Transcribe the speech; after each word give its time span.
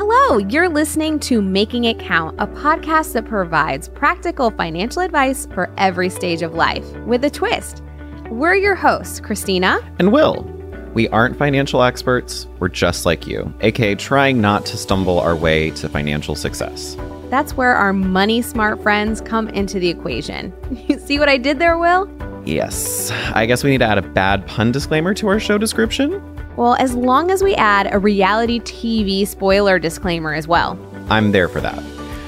Hello, 0.00 0.38
you're 0.38 0.68
listening 0.68 1.18
to 1.18 1.42
Making 1.42 1.82
It 1.82 1.98
Count, 1.98 2.36
a 2.38 2.46
podcast 2.46 3.14
that 3.14 3.24
provides 3.24 3.88
practical 3.88 4.52
financial 4.52 5.02
advice 5.02 5.48
for 5.52 5.74
every 5.76 6.08
stage 6.08 6.40
of 6.42 6.54
life 6.54 6.88
with 6.98 7.24
a 7.24 7.30
twist. 7.30 7.82
We're 8.30 8.54
your 8.54 8.76
hosts, 8.76 9.18
Christina 9.18 9.80
and 9.98 10.12
Will. 10.12 10.44
We 10.94 11.08
aren't 11.08 11.36
financial 11.36 11.82
experts, 11.82 12.46
we're 12.60 12.68
just 12.68 13.06
like 13.06 13.26
you, 13.26 13.52
aka 13.60 13.96
trying 13.96 14.40
not 14.40 14.64
to 14.66 14.76
stumble 14.76 15.18
our 15.18 15.34
way 15.34 15.70
to 15.70 15.88
financial 15.88 16.36
success. 16.36 16.96
That's 17.28 17.56
where 17.56 17.74
our 17.74 17.92
money 17.92 18.40
smart 18.40 18.80
friends 18.80 19.20
come 19.20 19.48
into 19.48 19.80
the 19.80 19.88
equation. 19.88 20.52
You 20.86 21.00
see 21.00 21.18
what 21.18 21.28
I 21.28 21.38
did 21.38 21.58
there, 21.58 21.76
Will? 21.76 22.08
Yes. 22.44 23.10
I 23.34 23.46
guess 23.46 23.64
we 23.64 23.70
need 23.70 23.78
to 23.78 23.86
add 23.86 23.98
a 23.98 24.02
bad 24.02 24.46
pun 24.46 24.70
disclaimer 24.70 25.12
to 25.14 25.26
our 25.26 25.40
show 25.40 25.58
description. 25.58 26.37
Well, 26.58 26.74
as 26.80 26.92
long 26.92 27.30
as 27.30 27.40
we 27.40 27.54
add 27.54 27.88
a 27.94 28.00
reality 28.00 28.58
TV 28.58 29.24
spoiler 29.24 29.78
disclaimer 29.78 30.34
as 30.34 30.48
well. 30.48 30.76
I'm 31.08 31.30
there 31.30 31.48
for 31.48 31.60
that. 31.60 31.80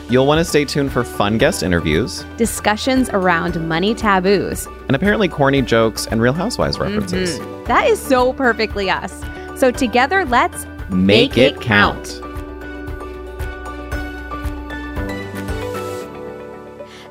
You'll 0.08 0.24
want 0.24 0.38
to 0.38 0.44
stay 0.44 0.64
tuned 0.64 0.92
for 0.92 1.02
fun 1.02 1.36
guest 1.36 1.64
interviews, 1.64 2.24
discussions 2.36 3.10
around 3.10 3.60
money 3.66 3.92
taboos, 3.92 4.68
and 4.86 4.94
apparently 4.94 5.26
corny 5.26 5.62
jokes 5.62 6.06
and 6.06 6.22
Real 6.22 6.32
Housewives 6.32 6.78
references. 6.78 7.40
Mm-hmm. 7.40 7.64
That 7.64 7.88
is 7.88 8.00
so 8.00 8.32
perfectly 8.32 8.88
us. 8.88 9.20
So 9.58 9.72
together, 9.72 10.24
let's 10.24 10.64
make, 10.90 11.34
make 11.34 11.36
it, 11.36 11.56
it 11.56 11.60
count. 11.60 12.06
count. 12.06 12.24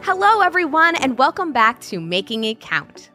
Hello, 0.03 0.39
everyone, 0.39 0.95
and 0.95 1.17
welcome 1.17 1.51
back 1.51 1.81
to 1.81 1.99
Making 1.99 2.45
It 2.45 2.61
Count. 2.61 3.09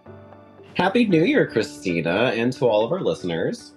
Happy 0.74 1.06
New 1.06 1.24
Year, 1.24 1.46
Christina, 1.46 2.34
and 2.36 2.52
to 2.52 2.66
all 2.66 2.84
of 2.84 2.92
our 2.92 3.00
listeners. 3.00 3.73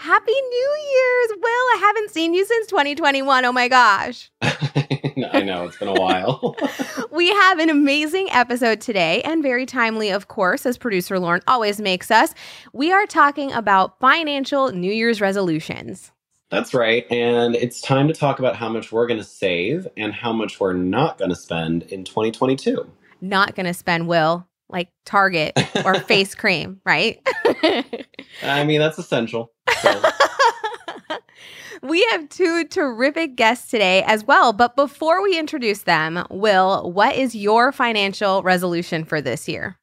Happy 0.00 0.32
New 0.32 0.76
Year's, 0.94 1.30
Will. 1.42 1.44
I 1.44 1.76
haven't 1.78 2.10
seen 2.10 2.32
you 2.32 2.46
since 2.46 2.66
2021. 2.68 3.44
Oh 3.44 3.52
my 3.52 3.68
gosh. 3.68 4.30
I 4.42 5.42
know, 5.44 5.66
it's 5.66 5.76
been 5.76 5.88
a 5.88 5.92
while. 5.92 6.56
we 7.12 7.28
have 7.28 7.58
an 7.58 7.68
amazing 7.68 8.28
episode 8.30 8.80
today 8.80 9.20
and 9.24 9.42
very 9.42 9.66
timely, 9.66 10.08
of 10.08 10.26
course, 10.26 10.64
as 10.64 10.78
producer 10.78 11.18
Lauren 11.18 11.42
always 11.46 11.82
makes 11.82 12.10
us. 12.10 12.32
We 12.72 12.90
are 12.90 13.04
talking 13.04 13.52
about 13.52 14.00
financial 14.00 14.72
New 14.72 14.90
Year's 14.90 15.20
resolutions. 15.20 16.12
That's 16.48 16.72
right. 16.72 17.04
And 17.12 17.54
it's 17.54 17.82
time 17.82 18.08
to 18.08 18.14
talk 18.14 18.38
about 18.38 18.56
how 18.56 18.70
much 18.70 18.90
we're 18.90 19.06
going 19.06 19.20
to 19.20 19.24
save 19.24 19.86
and 19.98 20.14
how 20.14 20.32
much 20.32 20.58
we're 20.58 20.72
not 20.72 21.18
going 21.18 21.30
to 21.30 21.36
spend 21.36 21.82
in 21.82 22.04
2022. 22.04 22.90
Not 23.20 23.54
going 23.54 23.66
to 23.66 23.74
spend, 23.74 24.08
Will, 24.08 24.48
like 24.70 24.88
Target 25.04 25.60
or 25.84 25.94
face 26.00 26.34
cream, 26.34 26.80
right? 26.86 27.20
I 28.42 28.64
mean, 28.64 28.80
that's 28.80 28.98
essential. 28.98 29.52
we 31.82 32.06
have 32.10 32.28
two 32.28 32.64
terrific 32.64 33.36
guests 33.36 33.70
today 33.70 34.02
as 34.04 34.24
well. 34.24 34.52
But 34.52 34.76
before 34.76 35.22
we 35.22 35.38
introduce 35.38 35.82
them, 35.82 36.24
Will, 36.30 36.90
what 36.92 37.16
is 37.16 37.34
your 37.34 37.72
financial 37.72 38.42
resolution 38.42 39.04
for 39.04 39.20
this 39.20 39.48
year? 39.48 39.78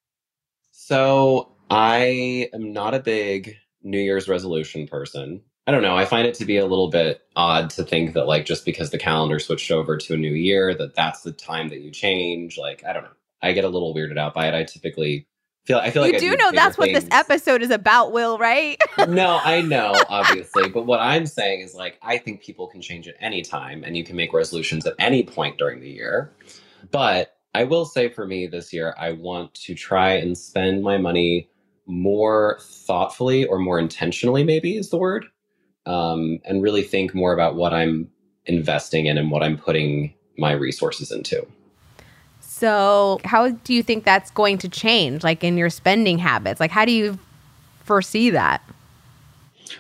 So 0.71 1.51
I 1.69 2.49
am 2.53 2.71
not 2.71 2.93
a 2.93 2.99
big 2.99 3.55
New 3.83 3.99
Year's 3.99 4.27
resolution 4.27 4.87
person. 4.87 5.41
I 5.65 5.71
don't 5.71 5.81
know. 5.81 5.97
I 5.97 6.05
find 6.05 6.25
it 6.25 6.35
to 6.35 6.45
be 6.45 6.57
a 6.57 6.65
little 6.65 6.89
bit 6.89 7.23
odd 7.35 7.69
to 7.71 7.83
think 7.83 8.13
that, 8.13 8.25
like, 8.25 8.45
just 8.45 8.63
because 8.63 8.89
the 8.89 8.97
calendar 8.97 9.37
switched 9.37 9.69
over 9.69 9.97
to 9.97 10.13
a 10.13 10.17
new 10.17 10.33
year, 10.33 10.73
that 10.75 10.95
that's 10.95 11.23
the 11.23 11.33
time 11.33 11.67
that 11.69 11.81
you 11.81 11.91
change. 11.91 12.57
Like, 12.57 12.85
I 12.85 12.93
don't 12.93 13.03
know. 13.03 13.09
I 13.41 13.51
get 13.51 13.65
a 13.65 13.69
little 13.69 13.93
weirded 13.93 14.17
out 14.17 14.33
by 14.33 14.47
it. 14.47 14.55
I 14.55 14.63
typically 14.63 15.27
feel 15.67 15.77
I 15.79 15.91
feel 15.91 16.05
you 16.05 16.13
like 16.13 16.21
do 16.21 16.35
know 16.37 16.51
that's 16.51 16.77
what 16.77 16.93
this 16.93 17.07
episode 17.11 17.61
is 17.61 17.71
about, 17.71 18.13
Will, 18.13 18.37
right? 18.37 18.81
no, 19.07 19.39
I 19.43 19.61
know, 19.61 19.93
obviously, 20.09 20.69
but 20.69 20.85
what 20.85 21.01
I'm 21.01 21.25
saying 21.25 21.59
is 21.61 21.75
like 21.75 21.99
I 22.01 22.17
think 22.17 22.41
people 22.41 22.67
can 22.67 22.81
change 22.81 23.07
at 23.07 23.15
any 23.19 23.41
time, 23.41 23.83
and 23.83 23.97
you 23.97 24.03
can 24.03 24.15
make 24.15 24.33
resolutions 24.33 24.85
at 24.87 24.95
any 24.97 25.23
point 25.23 25.57
during 25.57 25.81
the 25.81 25.89
year. 25.89 26.31
But 26.89 27.37
I 27.53 27.65
will 27.65 27.85
say 27.85 28.07
for 28.09 28.25
me 28.25 28.47
this 28.47 28.71
year, 28.71 28.95
I 28.97 29.11
want 29.11 29.53
to 29.55 29.75
try 29.75 30.13
and 30.13 30.37
spend 30.37 30.83
my 30.83 30.97
money 30.97 31.49
more 31.85 32.59
thoughtfully 32.61 33.45
or 33.45 33.59
more 33.59 33.77
intentionally, 33.77 34.43
maybe 34.43 34.77
is 34.77 34.89
the 34.89 34.97
word, 34.97 35.25
um, 35.85 36.39
and 36.45 36.63
really 36.63 36.83
think 36.83 37.13
more 37.13 37.33
about 37.33 37.55
what 37.55 37.73
I'm 37.73 38.09
investing 38.45 39.07
in 39.07 39.17
and 39.17 39.31
what 39.31 39.43
I'm 39.43 39.57
putting 39.57 40.13
my 40.37 40.53
resources 40.53 41.11
into. 41.11 41.45
So, 42.57 43.19
how 43.23 43.49
do 43.49 43.71
you 43.71 43.83
think 43.83 44.03
that's 44.03 44.31
going 44.31 44.57
to 44.59 44.67
change, 44.67 45.23
like 45.23 45.43
in 45.43 45.57
your 45.57 45.69
spending 45.69 46.17
habits? 46.17 46.59
Like, 46.59 46.71
how 46.71 46.85
do 46.85 46.91
you 46.91 47.19
foresee 47.83 48.31
that? 48.31 48.63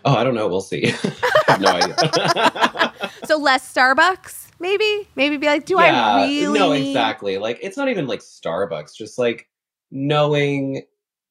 Oh, 0.05 0.13
I 0.13 0.23
don't 0.23 0.35
know. 0.35 0.47
We'll 0.47 0.61
see. 0.61 0.93
I 1.03 1.51
have 1.53 1.59
no 1.61 1.71
idea. 1.71 3.09
so, 3.25 3.37
less 3.37 3.73
Starbucks, 3.73 4.49
maybe? 4.59 5.07
Maybe 5.15 5.37
be 5.37 5.47
like, 5.47 5.65
do 5.65 5.73
yeah, 5.79 6.17
I 6.17 6.27
really? 6.27 6.59
No, 6.59 6.71
exactly. 6.73 7.39
Like, 7.39 7.57
it's 7.63 7.77
not 7.77 7.89
even 7.89 8.05
like 8.05 8.19
Starbucks, 8.19 8.95
just 8.95 9.17
like 9.17 9.47
knowing 9.89 10.83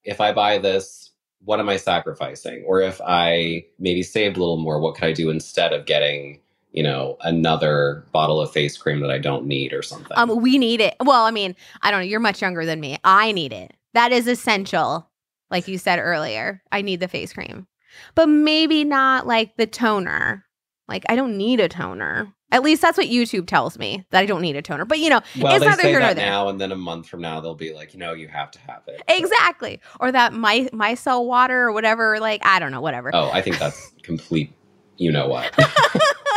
if 0.03 0.21
I 0.21 0.33
buy 0.33 0.59
this, 0.59 1.12
what 1.45 1.61
am 1.61 1.69
I 1.69 1.77
sacrificing? 1.77 2.65
Or 2.67 2.81
if 2.81 3.01
I 3.06 3.67
maybe 3.79 4.03
saved 4.03 4.37
a 4.37 4.41
little 4.41 4.56
more, 4.56 4.81
what 4.81 4.97
could 4.97 5.05
I 5.05 5.12
do 5.12 5.31
instead 5.31 5.73
of 5.73 5.87
getting 5.87 6.41
you 6.76 6.82
know, 6.82 7.16
another 7.22 8.04
bottle 8.12 8.41
of 8.41 8.53
face 8.53 8.76
cream 8.76 9.00
that 9.00 9.10
I 9.10 9.19
don't 9.19 9.47
need 9.47 9.72
or 9.72 9.82
something. 9.82 10.16
Um, 10.16 10.41
we 10.41 10.59
need 10.59 10.82
it. 10.82 10.94
Well, 11.03 11.25
I 11.25 11.31
mean, 11.31 11.56
I 11.81 11.91
don't 11.91 12.00
know. 12.00 12.06
You're 12.06 12.20
much 12.20 12.42
younger 12.42 12.66
than 12.66 12.78
me. 12.78 12.98
I 13.03 13.32
need 13.32 13.53
it. 13.54 13.75
That 13.94 14.12
is 14.12 14.28
essential. 14.28 15.10
Like 15.50 15.66
you 15.69 15.78
said 15.78 15.98
earlier, 15.98 16.62
I 16.70 16.82
need 16.82 17.00
the 17.00 17.09
face 17.09 17.32
cream, 17.32 17.66
but 18.14 18.28
maybe 18.28 18.84
not 18.84 19.26
like 19.26 19.56
the 19.56 19.66
toner. 19.66 20.44
Like 20.87 21.04
I 21.09 21.16
don't 21.16 21.38
need 21.38 21.60
a 21.60 21.69
toner. 21.69 22.32
At 22.53 22.62
least 22.62 22.82
that's 22.82 22.98
what 22.98 23.06
YouTube 23.06 23.47
tells 23.47 23.78
me 23.78 24.04
that 24.10 24.20
I 24.20 24.26
don't 24.26 24.43
need 24.43 24.56
a 24.56 24.62
toner. 24.62 24.84
But 24.84 24.98
you 24.98 25.08
know, 25.08 25.20
well, 25.41 25.54
it's 25.54 25.64
they 25.64 25.70
neither 25.70 25.82
say 25.82 25.88
here 25.88 26.00
nor 26.00 26.14
there. 26.14 26.26
Now 26.26 26.48
and 26.48 26.60
then 26.60 26.72
a 26.72 26.76
month 26.76 27.08
from 27.08 27.22
now, 27.22 27.41
they'll 27.41 27.54
be 27.54 27.72
like, 27.72 27.94
you 27.94 28.00
know, 28.00 28.12
you 28.12 28.28
have 28.28 28.50
to 28.50 28.58
have 28.60 28.82
it. 28.87 29.03
Exactly, 29.08 29.81
or 29.98 30.12
that 30.12 30.34
my 30.34 30.69
Micelle 30.72 31.25
water 31.25 31.62
or 31.62 31.72
whatever. 31.72 32.20
Like 32.20 32.44
I 32.44 32.58
don't 32.58 32.70
know, 32.70 32.82
whatever. 32.82 33.10
Oh, 33.14 33.31
I 33.32 33.41
think 33.41 33.58
that's 33.58 33.93
complete. 34.03 34.53
You 34.98 35.12
know 35.12 35.28
what? 35.28 35.54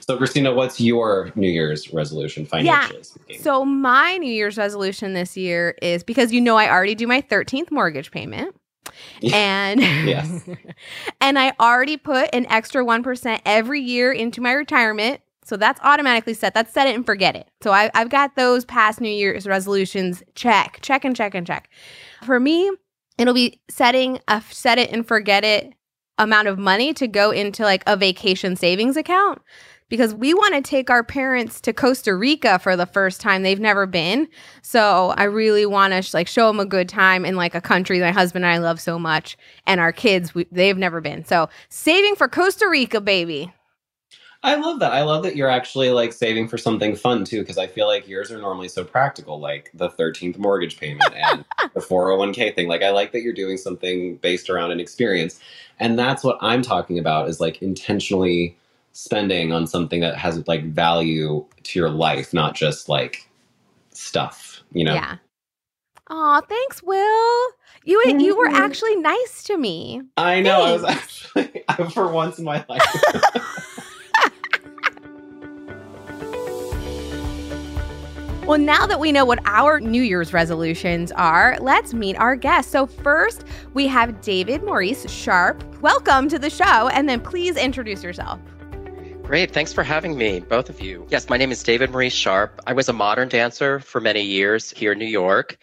So, 0.00 0.16
Christina, 0.16 0.54
what's 0.54 0.80
your 0.80 1.32
New 1.34 1.48
Year's 1.48 1.92
resolution 1.92 2.46
financially 2.46 2.96
yeah. 2.98 3.02
speaking? 3.02 3.42
So, 3.42 3.64
my 3.64 4.16
New 4.16 4.32
Year's 4.32 4.56
resolution 4.56 5.12
this 5.12 5.36
year 5.36 5.76
is 5.82 6.02
because 6.02 6.32
you 6.32 6.40
know 6.40 6.56
I 6.56 6.70
already 6.70 6.94
do 6.94 7.06
my 7.06 7.20
13th 7.20 7.70
mortgage 7.70 8.10
payment. 8.10 8.54
and 9.34 9.80
yes. 9.80 10.48
and 11.20 11.38
I 11.38 11.52
already 11.60 11.98
put 11.98 12.34
an 12.34 12.46
extra 12.46 12.82
1% 12.84 13.40
every 13.44 13.80
year 13.80 14.12
into 14.12 14.40
my 14.40 14.52
retirement. 14.52 15.20
So 15.44 15.56
that's 15.56 15.80
automatically 15.82 16.34
set. 16.34 16.54
That's 16.54 16.72
set 16.72 16.86
it 16.86 16.94
and 16.94 17.04
forget 17.04 17.36
it. 17.36 17.48
So 17.62 17.70
I, 17.70 17.90
I've 17.94 18.08
got 18.08 18.34
those 18.34 18.64
past 18.64 19.00
New 19.00 19.10
Year's 19.10 19.46
resolutions 19.46 20.22
check, 20.34 20.78
check 20.82 21.04
and 21.04 21.14
check 21.14 21.34
and 21.34 21.46
check. 21.46 21.68
For 22.24 22.40
me, 22.40 22.70
it'll 23.18 23.34
be 23.34 23.60
setting 23.68 24.20
a 24.28 24.42
set 24.50 24.78
it 24.78 24.90
and 24.90 25.06
forget 25.06 25.44
it 25.44 25.74
amount 26.18 26.48
of 26.48 26.58
money 26.58 26.92
to 26.94 27.06
go 27.06 27.30
into 27.30 27.62
like 27.62 27.82
a 27.86 27.96
vacation 27.96 28.56
savings 28.56 28.96
account 28.96 29.40
because 29.88 30.14
we 30.14 30.34
want 30.34 30.54
to 30.54 30.60
take 30.60 30.90
our 30.90 31.02
parents 31.02 31.60
to 31.62 31.72
Costa 31.72 32.14
Rica 32.14 32.58
for 32.58 32.76
the 32.76 32.86
first 32.86 33.20
time 33.20 33.42
they've 33.42 33.60
never 33.60 33.86
been. 33.86 34.28
So 34.62 35.14
I 35.16 35.24
really 35.24 35.66
want 35.66 35.92
to 35.94 36.02
sh- 36.02 36.14
like 36.14 36.28
show 36.28 36.48
them 36.48 36.60
a 36.60 36.66
good 36.66 36.88
time 36.88 37.24
in 37.24 37.36
like 37.36 37.54
a 37.54 37.60
country 37.60 38.00
my 38.00 38.10
husband 38.10 38.44
and 38.44 38.52
I 38.52 38.58
love 38.58 38.80
so 38.80 38.98
much, 38.98 39.36
and 39.66 39.80
our 39.80 39.92
kids 39.92 40.34
we, 40.34 40.46
they've 40.52 40.76
never 40.76 41.00
been. 41.00 41.24
So 41.24 41.48
saving 41.68 42.16
for 42.16 42.28
Costa 42.28 42.68
Rica, 42.68 43.00
baby. 43.00 43.52
I 44.48 44.54
love 44.54 44.78
that. 44.78 44.92
I 44.92 45.02
love 45.02 45.24
that 45.24 45.36
you're 45.36 45.50
actually 45.50 45.90
like 45.90 46.10
saving 46.10 46.48
for 46.48 46.56
something 46.56 46.96
fun 46.96 47.22
too, 47.22 47.40
because 47.40 47.58
I 47.58 47.66
feel 47.66 47.86
like 47.86 48.08
yours 48.08 48.32
are 48.32 48.38
normally 48.38 48.68
so 48.68 48.82
practical, 48.82 49.38
like 49.38 49.70
the 49.74 49.90
13th 49.90 50.38
mortgage 50.38 50.80
payment 50.80 51.12
and 51.14 51.44
the 51.74 51.80
401k 51.80 52.54
thing. 52.54 52.66
Like, 52.66 52.82
I 52.82 52.88
like 52.88 53.12
that 53.12 53.20
you're 53.20 53.34
doing 53.34 53.58
something 53.58 54.16
based 54.16 54.48
around 54.48 54.70
an 54.70 54.80
experience. 54.80 55.38
And 55.78 55.98
that's 55.98 56.24
what 56.24 56.38
I'm 56.40 56.62
talking 56.62 56.98
about 56.98 57.28
is 57.28 57.40
like 57.40 57.60
intentionally 57.60 58.56
spending 58.92 59.52
on 59.52 59.66
something 59.66 60.00
that 60.00 60.16
has 60.16 60.48
like 60.48 60.64
value 60.64 61.44
to 61.64 61.78
your 61.78 61.90
life, 61.90 62.32
not 62.32 62.54
just 62.54 62.88
like 62.88 63.28
stuff, 63.90 64.62
you 64.72 64.82
know? 64.82 64.94
Yeah. 64.94 65.16
Aw, 66.08 66.40
thanks, 66.40 66.82
Will. 66.82 67.48
You 67.84 68.02
mm-hmm. 68.06 68.20
you 68.20 68.34
were 68.34 68.48
mm-hmm. 68.48 68.62
actually 68.62 68.96
nice 68.96 69.42
to 69.42 69.58
me. 69.58 70.00
I 70.16 70.40
know. 70.40 70.78
Thanks. 70.78 71.28
I 71.36 71.40
was 71.40 71.48
actually 71.76 71.90
for 71.90 72.10
once 72.10 72.38
in 72.38 72.46
my 72.46 72.64
life. 72.66 72.82
Well, 78.48 78.56
now 78.58 78.86
that 78.86 78.98
we 78.98 79.12
know 79.12 79.26
what 79.26 79.40
our 79.44 79.78
New 79.78 80.00
Year's 80.00 80.32
resolutions 80.32 81.12
are, 81.12 81.58
let's 81.60 81.92
meet 81.92 82.16
our 82.16 82.34
guests. 82.34 82.72
So, 82.72 82.86
first, 82.86 83.44
we 83.74 83.86
have 83.88 84.22
David 84.22 84.62
Maurice 84.62 85.06
Sharp. 85.12 85.62
Welcome 85.82 86.30
to 86.30 86.38
the 86.38 86.48
show, 86.48 86.88
and 86.88 87.06
then 87.10 87.20
please 87.20 87.58
introduce 87.58 88.02
yourself. 88.02 88.40
Great. 89.22 89.50
Thanks 89.50 89.74
for 89.74 89.82
having 89.82 90.16
me, 90.16 90.40
both 90.40 90.70
of 90.70 90.80
you. 90.80 91.06
Yes, 91.10 91.28
my 91.28 91.36
name 91.36 91.52
is 91.52 91.62
David 91.62 91.90
Maurice 91.90 92.14
Sharp. 92.14 92.58
I 92.66 92.72
was 92.72 92.88
a 92.88 92.94
modern 92.94 93.28
dancer 93.28 93.80
for 93.80 94.00
many 94.00 94.22
years 94.22 94.70
here 94.70 94.92
in 94.92 94.98
New 94.98 95.04
York. 95.04 95.58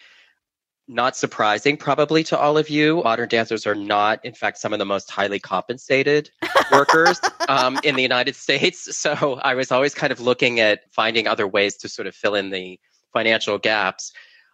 Not 0.88 1.16
surprising, 1.16 1.76
probably 1.76 2.22
to 2.24 2.38
all 2.38 2.56
of 2.58 2.70
you, 2.70 3.02
modern 3.02 3.28
dancers 3.28 3.66
are 3.66 3.74
not, 3.74 4.24
in 4.24 4.34
fact, 4.34 4.58
some 4.58 4.72
of 4.72 4.78
the 4.78 4.84
most 4.84 5.10
highly 5.10 5.40
compensated 5.40 6.30
workers. 6.72 7.20
um, 7.48 7.78
in 7.82 7.96
the 7.96 8.02
United 8.02 8.36
States. 8.36 8.96
So 8.96 9.38
I 9.42 9.54
was 9.54 9.70
always 9.70 9.94
kind 9.94 10.12
of 10.12 10.20
looking 10.20 10.60
at 10.60 10.80
finding 10.92 11.26
other 11.26 11.46
ways 11.46 11.76
to 11.78 11.88
sort 11.88 12.08
of 12.08 12.14
fill 12.14 12.34
in 12.34 12.50
the 12.50 12.78
financial 13.12 13.58
gaps. 13.58 14.12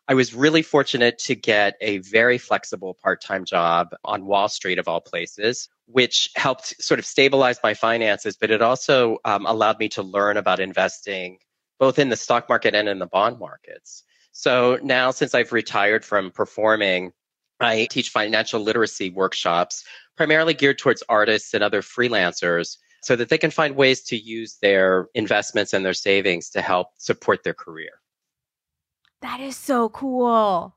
I 0.08 0.14
was 0.14 0.34
really 0.34 0.62
fortunate 0.62 1.18
to 1.20 1.34
get 1.34 1.74
a 1.80 1.98
very 1.98 2.38
flexible 2.38 2.96
part 3.02 3.22
time 3.22 3.44
job 3.44 3.94
on 4.04 4.26
Wall 4.26 4.48
Street, 4.48 4.78
of 4.78 4.88
all 4.88 5.00
places, 5.00 5.68
which 5.86 6.30
helped 6.34 6.82
sort 6.82 6.98
of 6.98 7.06
stabilize 7.06 7.58
my 7.62 7.74
finances, 7.74 8.36
but 8.36 8.50
it 8.50 8.62
also 8.62 9.18
um, 9.24 9.46
allowed 9.46 9.78
me 9.78 9.88
to 9.90 10.02
learn 10.02 10.36
about 10.36 10.60
investing 10.60 11.38
both 11.78 11.98
in 11.98 12.08
the 12.08 12.16
stock 12.16 12.48
market 12.48 12.74
and 12.74 12.88
in 12.88 12.98
the 12.98 13.06
bond 13.06 13.38
markets. 13.38 14.04
So 14.32 14.78
now, 14.82 15.10
since 15.10 15.34
I've 15.34 15.52
retired 15.52 16.04
from 16.04 16.30
performing, 16.30 17.12
I 17.60 17.86
teach 17.90 18.10
financial 18.10 18.60
literacy 18.60 19.10
workshops, 19.10 19.84
primarily 20.16 20.54
geared 20.54 20.78
towards 20.78 21.02
artists 21.08 21.54
and 21.54 21.62
other 21.62 21.82
freelancers, 21.82 22.76
so 23.02 23.14
that 23.16 23.28
they 23.28 23.38
can 23.38 23.50
find 23.50 23.76
ways 23.76 24.02
to 24.04 24.16
use 24.16 24.58
their 24.62 25.08
investments 25.14 25.72
and 25.72 25.84
their 25.84 25.94
savings 25.94 26.50
to 26.50 26.62
help 26.62 26.88
support 26.98 27.44
their 27.44 27.54
career. 27.54 27.90
That 29.20 29.40
is 29.40 29.56
so 29.56 29.88
cool. 29.90 30.76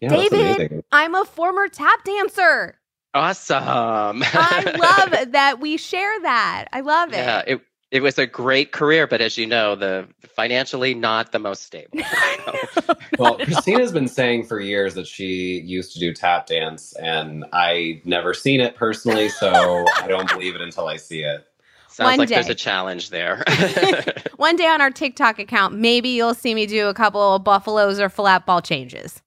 Yeah, 0.00 0.08
David, 0.10 0.84
I'm 0.92 1.14
a 1.14 1.24
former 1.24 1.68
tap 1.68 2.04
dancer. 2.04 2.78
Awesome. 3.14 4.22
I 4.24 4.76
love 4.78 5.32
that 5.32 5.60
we 5.60 5.76
share 5.76 6.20
that. 6.22 6.66
I 6.72 6.80
love 6.80 7.12
it. 7.12 7.16
Yeah, 7.16 7.42
it 7.46 7.60
it 7.92 8.02
was 8.02 8.18
a 8.18 8.26
great 8.26 8.72
career, 8.72 9.06
but 9.06 9.20
as 9.20 9.36
you 9.36 9.46
know, 9.46 9.76
the 9.76 10.08
financially 10.34 10.94
not 10.94 11.30
the 11.30 11.38
most 11.38 11.64
stable. 11.64 11.98
well, 13.18 13.36
Christina's 13.36 13.92
been 13.92 14.08
saying 14.08 14.46
for 14.46 14.58
years 14.58 14.94
that 14.94 15.06
she 15.06 15.60
used 15.60 15.92
to 15.92 16.00
do 16.00 16.14
tap 16.14 16.46
dance, 16.46 16.94
and 16.94 17.44
I 17.52 18.00
never 18.06 18.32
seen 18.32 18.62
it 18.62 18.76
personally, 18.76 19.28
so 19.28 19.84
I 19.96 20.08
don't 20.08 20.26
believe 20.30 20.54
it 20.54 20.62
until 20.62 20.88
I 20.88 20.96
see 20.96 21.22
it. 21.22 21.46
Sounds 21.88 22.08
One 22.08 22.18
like 22.20 22.30
day. 22.30 22.36
there's 22.36 22.48
a 22.48 22.54
challenge 22.54 23.10
there. 23.10 23.44
One 24.36 24.56
day 24.56 24.66
on 24.66 24.80
our 24.80 24.90
TikTok 24.90 25.38
account, 25.38 25.74
maybe 25.74 26.08
you'll 26.08 26.32
see 26.32 26.54
me 26.54 26.64
do 26.64 26.88
a 26.88 26.94
couple 26.94 27.34
of 27.34 27.44
buffaloes 27.44 28.00
or 28.00 28.08
flap 28.08 28.46
ball 28.46 28.62
changes. 28.62 29.20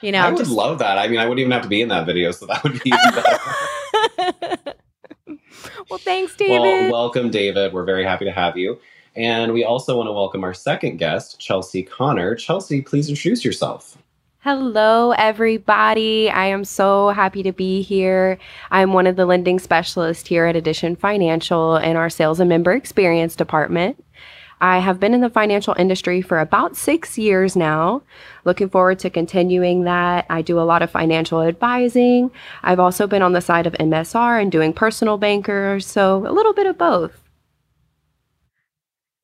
You 0.00 0.12
know, 0.12 0.20
I 0.20 0.30
would 0.30 0.38
just... 0.38 0.50
love 0.50 0.78
that. 0.78 0.96
I 0.96 1.08
mean, 1.08 1.18
I 1.18 1.24
wouldn't 1.24 1.40
even 1.40 1.52
have 1.52 1.62
to 1.62 1.68
be 1.68 1.82
in 1.82 1.88
that 1.88 2.06
video, 2.06 2.30
so 2.30 2.46
that 2.46 2.62
would 2.64 2.82
be 2.82 2.88
even 2.88 3.22
better. 4.42 4.65
well, 5.90 5.98
thanks, 5.98 6.36
David. 6.36 6.60
Well, 6.60 6.92
welcome, 6.92 7.30
David. 7.30 7.72
We're 7.72 7.84
very 7.84 8.04
happy 8.04 8.24
to 8.24 8.32
have 8.32 8.56
you. 8.56 8.78
And 9.14 9.52
we 9.52 9.64
also 9.64 9.96
want 9.96 10.08
to 10.08 10.12
welcome 10.12 10.44
our 10.44 10.52
second 10.52 10.98
guest, 10.98 11.40
Chelsea 11.40 11.82
Connor. 11.82 12.34
Chelsea, 12.34 12.82
please 12.82 13.08
introduce 13.08 13.44
yourself. 13.44 13.96
Hello, 14.40 15.10
everybody. 15.10 16.30
I 16.30 16.46
am 16.46 16.64
so 16.64 17.08
happy 17.08 17.42
to 17.42 17.52
be 17.52 17.82
here. 17.82 18.38
I'm 18.70 18.92
one 18.92 19.08
of 19.08 19.16
the 19.16 19.26
lending 19.26 19.58
specialists 19.58 20.28
here 20.28 20.46
at 20.46 20.54
Addition 20.54 20.94
Financial 20.94 21.76
in 21.76 21.96
our 21.96 22.08
sales 22.08 22.38
and 22.38 22.48
member 22.48 22.72
experience 22.72 23.34
department. 23.34 24.04
I 24.60 24.78
have 24.78 24.98
been 24.98 25.12
in 25.12 25.20
the 25.20 25.28
financial 25.28 25.74
industry 25.78 26.22
for 26.22 26.38
about 26.38 26.76
six 26.76 27.18
years 27.18 27.56
now. 27.56 28.02
Looking 28.44 28.70
forward 28.70 28.98
to 29.00 29.10
continuing 29.10 29.84
that. 29.84 30.24
I 30.30 30.40
do 30.40 30.58
a 30.58 30.62
lot 30.62 30.82
of 30.82 30.90
financial 30.90 31.42
advising. 31.42 32.30
I've 32.62 32.80
also 32.80 33.06
been 33.06 33.22
on 33.22 33.32
the 33.32 33.40
side 33.40 33.66
of 33.66 33.74
MSR 33.74 34.40
and 34.40 34.50
doing 34.50 34.72
personal 34.72 35.18
bankers, 35.18 35.86
so 35.86 36.26
a 36.26 36.32
little 36.32 36.54
bit 36.54 36.66
of 36.66 36.78
both. 36.78 37.22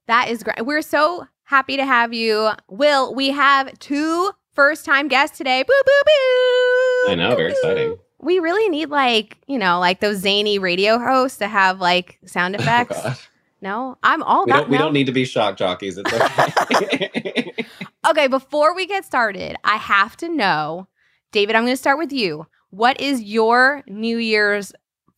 That 0.06 0.28
is 0.28 0.42
great. 0.42 0.66
We're 0.66 0.82
so 0.82 1.26
happy 1.44 1.76
to 1.76 1.86
have 1.86 2.12
you. 2.12 2.50
Will, 2.68 3.14
we 3.14 3.30
have 3.30 3.78
two 3.78 4.32
first 4.52 4.84
time 4.84 5.08
guests 5.08 5.38
today. 5.38 5.62
Boo, 5.62 5.82
boo, 5.84 6.02
boo. 6.04 7.12
I 7.12 7.14
know, 7.16 7.34
very 7.36 7.52
exciting. 7.52 7.98
We 8.18 8.38
really 8.38 8.68
need 8.68 8.90
like, 8.90 9.38
you 9.46 9.58
know, 9.58 9.80
like 9.80 10.00
those 10.00 10.18
zany 10.18 10.58
radio 10.58 10.98
hosts 10.98 11.38
to 11.38 11.48
have 11.48 11.80
like 11.80 12.18
sound 12.26 12.54
oh, 12.58 12.60
effects. 12.60 12.98
Oh, 13.02 13.18
no, 13.62 13.96
I'm 14.02 14.24
all 14.24 14.44
we 14.44 14.50
about. 14.50 14.62
Don't, 14.62 14.70
we 14.70 14.78
don't 14.78 14.92
need 14.92 15.06
to 15.06 15.12
be 15.12 15.24
shock 15.24 15.56
jockeys. 15.56 15.96
It's 15.96 16.12
okay. 16.12 17.54
okay, 18.10 18.26
before 18.26 18.74
we 18.74 18.86
get 18.86 19.04
started, 19.04 19.56
I 19.62 19.76
have 19.76 20.16
to 20.18 20.28
know, 20.28 20.88
David. 21.30 21.54
I'm 21.54 21.62
going 21.62 21.72
to 21.72 21.80
start 21.80 21.96
with 21.96 22.12
you. 22.12 22.46
What 22.70 23.00
is 23.00 23.22
your 23.22 23.84
New 23.86 24.18
Year's 24.18 24.72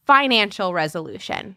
financial 0.06 0.75
resolution? 0.75 1.56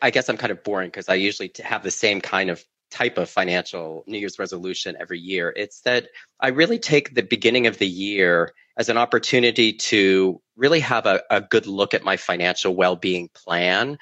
I 0.00 0.10
guess 0.10 0.28
I'm 0.28 0.36
kind 0.36 0.52
of 0.52 0.62
boring 0.62 0.88
because 0.88 1.08
I 1.08 1.14
usually 1.14 1.50
have 1.64 1.82
the 1.82 1.90
same 1.90 2.20
kind 2.20 2.50
of 2.50 2.64
type 2.90 3.18
of 3.18 3.28
financial 3.28 4.04
New 4.06 4.18
Year's 4.18 4.38
resolution 4.38 4.96
every 5.00 5.18
year. 5.18 5.52
It's 5.56 5.80
that 5.80 6.06
I 6.40 6.48
really 6.48 6.78
take 6.78 7.14
the 7.14 7.22
beginning 7.22 7.66
of 7.66 7.78
the 7.78 7.88
year 7.88 8.54
as 8.78 8.88
an 8.88 8.96
opportunity 8.96 9.72
to 9.72 10.40
really 10.56 10.80
have 10.80 11.04
a, 11.04 11.20
a 11.30 11.40
good 11.40 11.66
look 11.66 11.94
at 11.94 12.04
my 12.04 12.16
financial 12.16 12.76
well 12.76 12.94
being 12.94 13.28
plan 13.34 13.98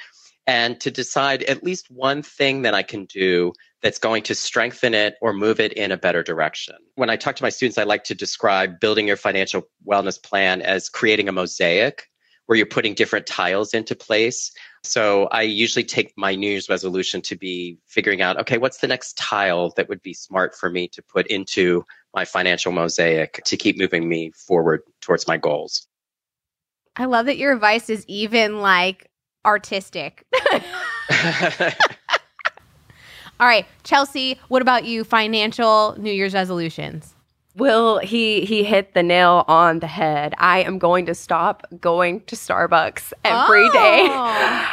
and 0.47 0.81
to 0.81 0.91
decide 0.91 1.43
at 1.45 1.65
least 1.65 1.91
one 1.91 2.23
thing 2.23 2.63
that 2.63 2.75
I 2.75 2.83
can 2.83 3.05
do 3.07 3.53
that's 3.83 3.99
going 3.99 4.23
to 4.25 4.35
strengthen 4.35 4.95
it 4.95 5.15
or 5.21 5.33
move 5.33 5.61
it 5.61 5.73
in 5.73 5.93
a 5.93 5.97
better 5.97 6.23
direction. 6.23 6.77
When 6.95 7.11
I 7.11 7.17
talk 7.17 7.37
to 7.37 7.43
my 7.43 7.49
students, 7.49 7.79
I 7.79 7.85
like 7.85 8.05
to 8.05 8.15
describe 8.15 8.81
building 8.81 9.09
your 9.09 9.17
financial 9.17 9.63
wellness 9.87 10.23
plan 10.23 10.63
as 10.63 10.89
creating 10.89 11.29
a 11.29 11.33
mosaic 11.33 12.09
where 12.47 12.57
you're 12.57 12.67
putting 12.67 12.95
different 12.95 13.27
tiles 13.27 13.75
into 13.75 13.97
place. 13.97 14.53
So 14.85 15.27
I 15.33 15.43
usually 15.43 15.83
take 15.83 16.13
my 16.17 16.37
New 16.37 16.49
Year's 16.49 16.69
resolution 16.69 17.21
to 17.23 17.37
be 17.37 17.79
figuring 17.87 18.23
out, 18.23 18.39
okay, 18.41 18.57
what's 18.57 18.79
the 18.79 18.87
next 18.87 19.19
tile 19.19 19.73
that 19.77 19.89
would 19.89 20.01
be 20.01 20.15
smart 20.15 20.55
for 20.55 20.71
me 20.71 20.87
to 20.89 21.03
put 21.03 21.27
into 21.27 21.85
my 22.15 22.25
financial 22.25 22.73
mosaic 22.73 23.43
to 23.45 23.57
keep 23.57 23.79
moving 23.79 24.09
me 24.09 24.33
forward 24.47 24.81
towards 25.01 25.27
my 25.27 25.37
goals. 25.37 25.87
I 26.97 27.05
love 27.05 27.27
that 27.27 27.37
your 27.37 27.53
advice 27.53 27.91
is 27.91 28.05
even 28.09 28.61
like 28.61 29.11
artistic. 29.47 30.27
All 33.39 33.47
right, 33.47 33.67
Chelsea, 33.85 34.39
what 34.49 34.63
about 34.63 34.85
you? 34.85 35.05
Financial 35.05 35.95
New 35.99 36.13
Year's 36.13 36.35
resolutions? 36.35 37.16
Will 37.57 37.99
he 37.99 38.45
he 38.45 38.65
hit 38.65 38.93
the 38.93 39.03
nail 39.03 39.45
on 39.49 39.81
the 39.81 39.87
head. 39.87 40.35
I 40.39 40.63
am 40.63 40.79
going 40.79 41.07
to 41.07 41.15
stop 41.15 41.67
going 41.81 42.21
to 42.23 42.37
Starbucks 42.37 43.13
every 43.25 43.65
oh. 43.65 43.73
day. 43.73 44.07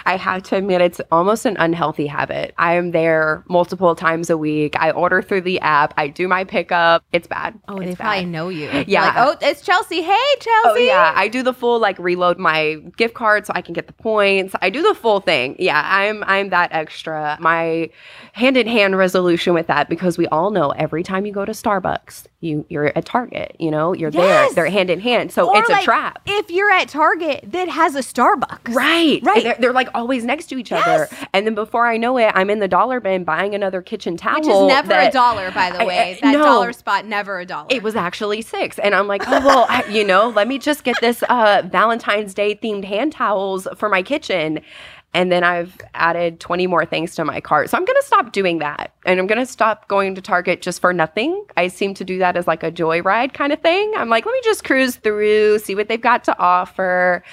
I 0.06 0.18
have 0.20 0.44
to 0.44 0.58
admit 0.58 0.82
it's 0.82 1.00
almost 1.12 1.46
an 1.46 1.56
unhealthy 1.58 2.08
habit. 2.08 2.54
I 2.58 2.74
am 2.74 2.92
there 2.92 3.44
multiple 3.48 3.96
times 3.96 4.30
a 4.30 4.38
week. 4.38 4.76
I 4.78 4.92
order 4.92 5.22
through 5.22 5.42
the 5.42 5.60
app. 5.62 5.94
I 5.98 6.08
do 6.08 6.28
my 6.28 6.44
pickup. 6.44 7.04
It's 7.14 7.28
bad. 7.28 7.58
Oh, 7.68 7.78
it's 7.78 7.86
they 7.86 7.92
bad. 7.92 8.00
probably 8.00 8.26
know 8.26 8.50
you. 8.50 8.70
Yeah. 8.86 9.06
Like, 9.06 9.14
oh, 9.18 9.48
it's 9.48 9.62
Chelsea. 9.62 10.02
Hey, 10.02 10.12
oh, 10.14 10.36
Chelsea. 10.40 10.84
Oh, 10.84 10.86
yeah. 10.86 11.14
I 11.16 11.28
do 11.30 11.42
the 11.42 11.54
full 11.54 11.80
like 11.80 11.98
reload 12.00 12.38
my 12.38 12.76
gift 12.98 13.14
card 13.14 13.46
so 13.46 13.54
I 13.56 13.62
can 13.62 13.74
get 13.74 13.88
the 13.88 13.94
points. 13.94 14.56
I 14.62 14.70
do 14.70 14.82
the 14.82 14.94
full 14.94 15.22
thing. 15.22 15.56
Yeah, 15.58 15.82
I'm 15.86 16.24
I'm 16.26 16.50
that 16.50 16.74
extra. 16.74 17.38
My 17.40 17.90
hand 18.34 18.58
in 18.58 18.68
hand 18.68 18.98
resolution 18.98 19.54
with 19.54 19.68
that 19.68 19.90
because 19.90 20.18
we 20.18 20.28
all 20.28 20.52
know 20.52 20.72
every 20.72 21.04
time 21.04 21.26
you 21.26 21.32
go 21.32 21.46
to 21.46 21.54
Starbucks, 21.54 22.26
you 22.42 22.66
you're 22.74 22.88
at 22.88 23.06
Target. 23.06 23.56
You 23.60 23.72
know, 23.72 23.94
you're 23.94 24.10
yes. 24.10 24.50
there. 24.50 24.66
They're 24.66 24.72
hand 24.72 24.90
in 24.90 25.00
hand. 25.00 25.32
So 25.32 25.50
or 25.50 25.60
it's 25.60 25.70
like, 25.70 25.84
a 25.84 25.86
trap. 25.86 26.22
If 26.26 26.50
you're 26.50 26.72
at 26.72 26.90
Target 26.90 27.46
that 27.52 27.70
has 27.70 27.96
a 27.96 28.00
Starbucks, 28.00 28.74
right, 28.74 29.22
right, 29.24 29.44
they're, 29.44 29.56
they're, 29.60 29.74
like 29.74 29.90
always 29.94 30.26
next 30.26 30.48
to 30.48 30.58
each 30.58 30.72
yes. 30.72 30.86
other. 30.86 31.28
And 31.34 31.46
then 31.46 31.56
before 31.56 31.88
I 31.88 31.98
know 31.98 32.18
it, 32.18 32.32
I'm 32.36 32.50
in 32.50 32.60
the 32.60 32.68
dollar 32.68 33.00
bin 33.00 33.24
buying 33.24 33.56
another 33.56 33.82
kitchen 33.82 34.18
towel, 34.18 34.40
which 34.40 34.48
is 34.48 34.68
never 34.68 34.90
that, 34.90 35.10
a 35.10 35.12
dollar, 35.12 35.52
by 35.52 35.72
the 35.72 35.86
way. 35.86 35.98
I, 35.98 36.28
I, 36.28 36.32
that 36.32 36.32
no, 36.34 36.44
dollar 36.44 36.74
spot 36.74 37.06
never 37.06 37.40
a 37.40 37.46
dollar. 37.46 37.68
It 37.70 37.84
was 37.84 37.96
actually 37.96 38.42
six, 38.42 38.80
and 38.80 38.94
I'm 38.96 39.08
like, 39.08 39.24
oh 39.28 39.46
well, 39.46 39.66
I, 39.70 39.86
you 39.86 40.04
know, 40.04 40.30
let 40.30 40.48
me 40.48 40.58
just 40.58 40.84
get 40.84 41.00
this 41.00 41.24
uh, 41.30 41.62
Valentine's 41.66 42.34
Day 42.34 42.56
themed 42.56 42.86
hand 42.86 43.14
towels 43.14 43.68
for 43.76 43.88
my 43.88 44.02
kitchen. 44.02 44.60
And 45.14 45.32
then 45.32 45.44
I've 45.44 45.78
added 45.94 46.40
20 46.40 46.66
more 46.66 46.86
things 46.86 47.14
to 47.16 47.26
my 47.26 47.40
cart. 47.40 47.70
So 47.70 47.78
I'm 47.78 47.86
going 47.86 48.00
to 48.00 48.06
stop 48.06 48.32
doing 48.32 48.60
that. 48.60 48.94
And 49.06 49.20
I'm 49.20 49.28
going 49.28 49.40
to 49.40 49.46
stop 49.46 49.88
going 49.88 50.16
to 50.16 50.22
Target 50.22 50.62
just 50.62 50.82
for 50.82 50.92
nothing. 50.92 51.46
I 51.56 51.68
seem 51.68 51.94
to 51.96 52.04
do 52.04 52.18
that 52.18 52.36
as 52.36 52.48
like 52.48 52.64
a 52.64 52.72
joyride 52.72 53.34
kind 53.34 53.54
of 53.54 53.62
thing. 53.62 53.94
I'm 53.96 54.10
like, 54.10 54.26
let 54.26 54.34
me 54.34 54.42
just 54.44 54.64
cruise 54.64 54.96
through, 54.96 55.60
see 55.60 55.76
what 55.76 55.88
they've 55.88 56.02
got 56.02 56.24
to 56.26 56.40
offer. 56.40 57.24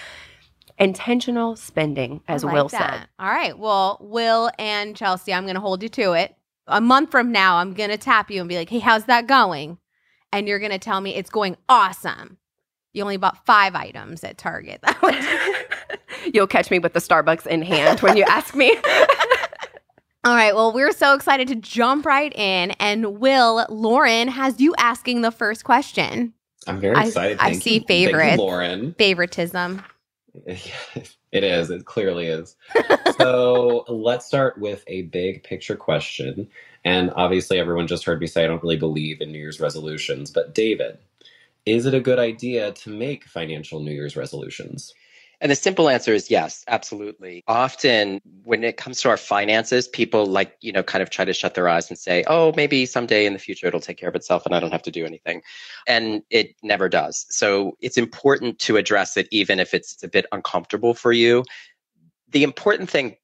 Intentional 0.79 1.57
spending, 1.57 2.23
as 2.29 2.45
like 2.45 2.55
Will 2.55 2.69
that. 2.69 3.01
said. 3.01 3.09
All 3.19 3.31
right. 3.31 3.59
Well, 3.59 3.99
Will 4.01 4.51
and 4.59 4.95
Chelsea, 4.95 5.33
I'm 5.33 5.45
going 5.45 5.55
to 5.55 5.61
hold 5.61 5.83
you 5.83 5.89
to 5.91 6.13
it. 6.13 6.37
A 6.67 6.81
month 6.81 7.11
from 7.11 7.33
now, 7.33 7.57
I'm 7.57 7.73
going 7.73 7.91
to 7.91 7.99
tap 7.99 8.31
you 8.31 8.41
and 8.41 8.49
be 8.49 8.57
like, 8.57 8.69
hey, 8.69 8.79
how's 8.79 9.05
that 9.05 9.27
going? 9.27 9.79
And 10.33 10.47
you're 10.47 10.59
going 10.59 10.71
to 10.71 10.79
tell 10.79 11.01
me 11.01 11.15
it's 11.15 11.31
going 11.31 11.57
awesome. 11.69 12.39
You 12.93 13.03
only 13.03 13.17
bought 13.17 13.45
five 13.47 13.75
items 13.75 14.23
at 14.25 14.37
Target. 14.39 14.85
You'll 16.33 16.47
catch 16.47 16.71
me 16.71 16.79
with 16.79 16.93
the 16.93 17.01
Starbucks 17.01 17.47
in 17.47 17.63
hand 17.63 18.01
when 18.01 18.17
you 18.17 18.25
ask 18.25 18.55
me. 18.55 18.77
All 20.25 20.35
right. 20.35 20.55
Well, 20.55 20.73
we're 20.73 20.93
so 20.93 21.15
excited 21.15 21.49
to 21.49 21.55
jump 21.57 22.05
right 22.05 22.33
in. 22.37 22.73
And 22.73 23.21
Will, 23.21 23.65
Lauren 23.71 24.29
has 24.29 24.61
you 24.61 24.75
asking 24.79 25.23
the 25.23 25.31
first 25.31 25.65
question. 25.65 26.35
I'm 26.67 26.79
very 26.79 26.99
excited. 27.01 27.39
I, 27.41 27.49
I 27.49 27.53
see 27.53 27.77
you. 27.77 27.85
favorite. 27.87 28.39
Lauren. 28.39 28.95
Favoritism. 28.95 29.83
It 31.33 31.45
is. 31.45 31.71
It 31.71 31.85
clearly 31.85 32.27
is. 32.27 32.57
so 33.19 33.85
let's 33.89 34.27
start 34.27 34.59
with 34.59 34.83
a 34.89 35.03
big 35.03 35.45
picture 35.45 35.77
question. 35.77 36.49
And 36.85 37.13
obviously, 37.15 37.59
everyone 37.59 37.87
just 37.87 38.05
heard 38.05 38.21
me 38.21 38.27
say 38.27 38.45
I 38.45 38.47
don't 38.49 38.63
really 38.63 38.77
believe 38.77 39.21
in 39.21 39.31
New 39.31 39.39
Year's 39.39 39.61
resolutions. 39.61 40.31
But, 40.31 40.55
David, 40.55 40.99
is 41.67 41.87
it 41.87 41.95
a 41.95 42.01
good 42.01 42.19
idea 42.19 42.73
to 42.73 42.91
make 42.91 43.25
financial 43.25 43.81
New 43.81 43.93
Year's 43.93 44.17
resolutions? 44.17 44.93
And 45.41 45.51
the 45.51 45.57
simple 45.57 45.89
answer 45.89 46.13
is 46.13 46.31
yes, 46.31 46.65
absolutely. 46.69 47.43
Often 47.47 48.21
when 48.45 48.63
it 48.63 48.77
comes 48.77 49.01
to 49.01 49.09
our 49.09 49.17
finances, 49.17 49.89
people 49.89 50.27
like, 50.27 50.57
you 50.61 50.71
know, 50.71 50.83
kind 50.83 51.03
of 51.03 51.09
try 51.09 51.25
to 51.25 51.33
shut 51.33 51.55
their 51.55 51.69
eyes 51.69 51.89
and 51.89 51.99
say, 51.99 52.25
oh, 52.27 52.53
maybe 52.57 52.85
someday 52.85 53.25
in 53.25 53.33
the 53.33 53.39
future 53.39 53.67
it'll 53.67 53.81
take 53.81 53.97
care 53.97 54.09
of 54.09 54.15
itself 54.15 54.45
and 54.45 54.55
I 54.55 54.61
don't 54.61 54.73
have 54.73 54.83
to 54.83 54.91
do 54.91 55.07
anything. 55.07 55.43
And 55.87 56.23
it 56.29 56.57
never 56.63 56.91
does. 56.91 57.27
So 57.31 57.77
it's 57.81 57.97
important 57.97 58.59
to 58.61 58.77
address 58.77 59.17
it, 59.17 59.29
even 59.31 59.61
if 59.61 59.73
it's 59.73 60.03
a 60.03 60.09
bit 60.09 60.27
uncomfortable 60.31 60.93
for 60.93 61.13
you. 61.13 61.45
The 62.29 62.43
important 62.43 62.91
thing 62.91 63.17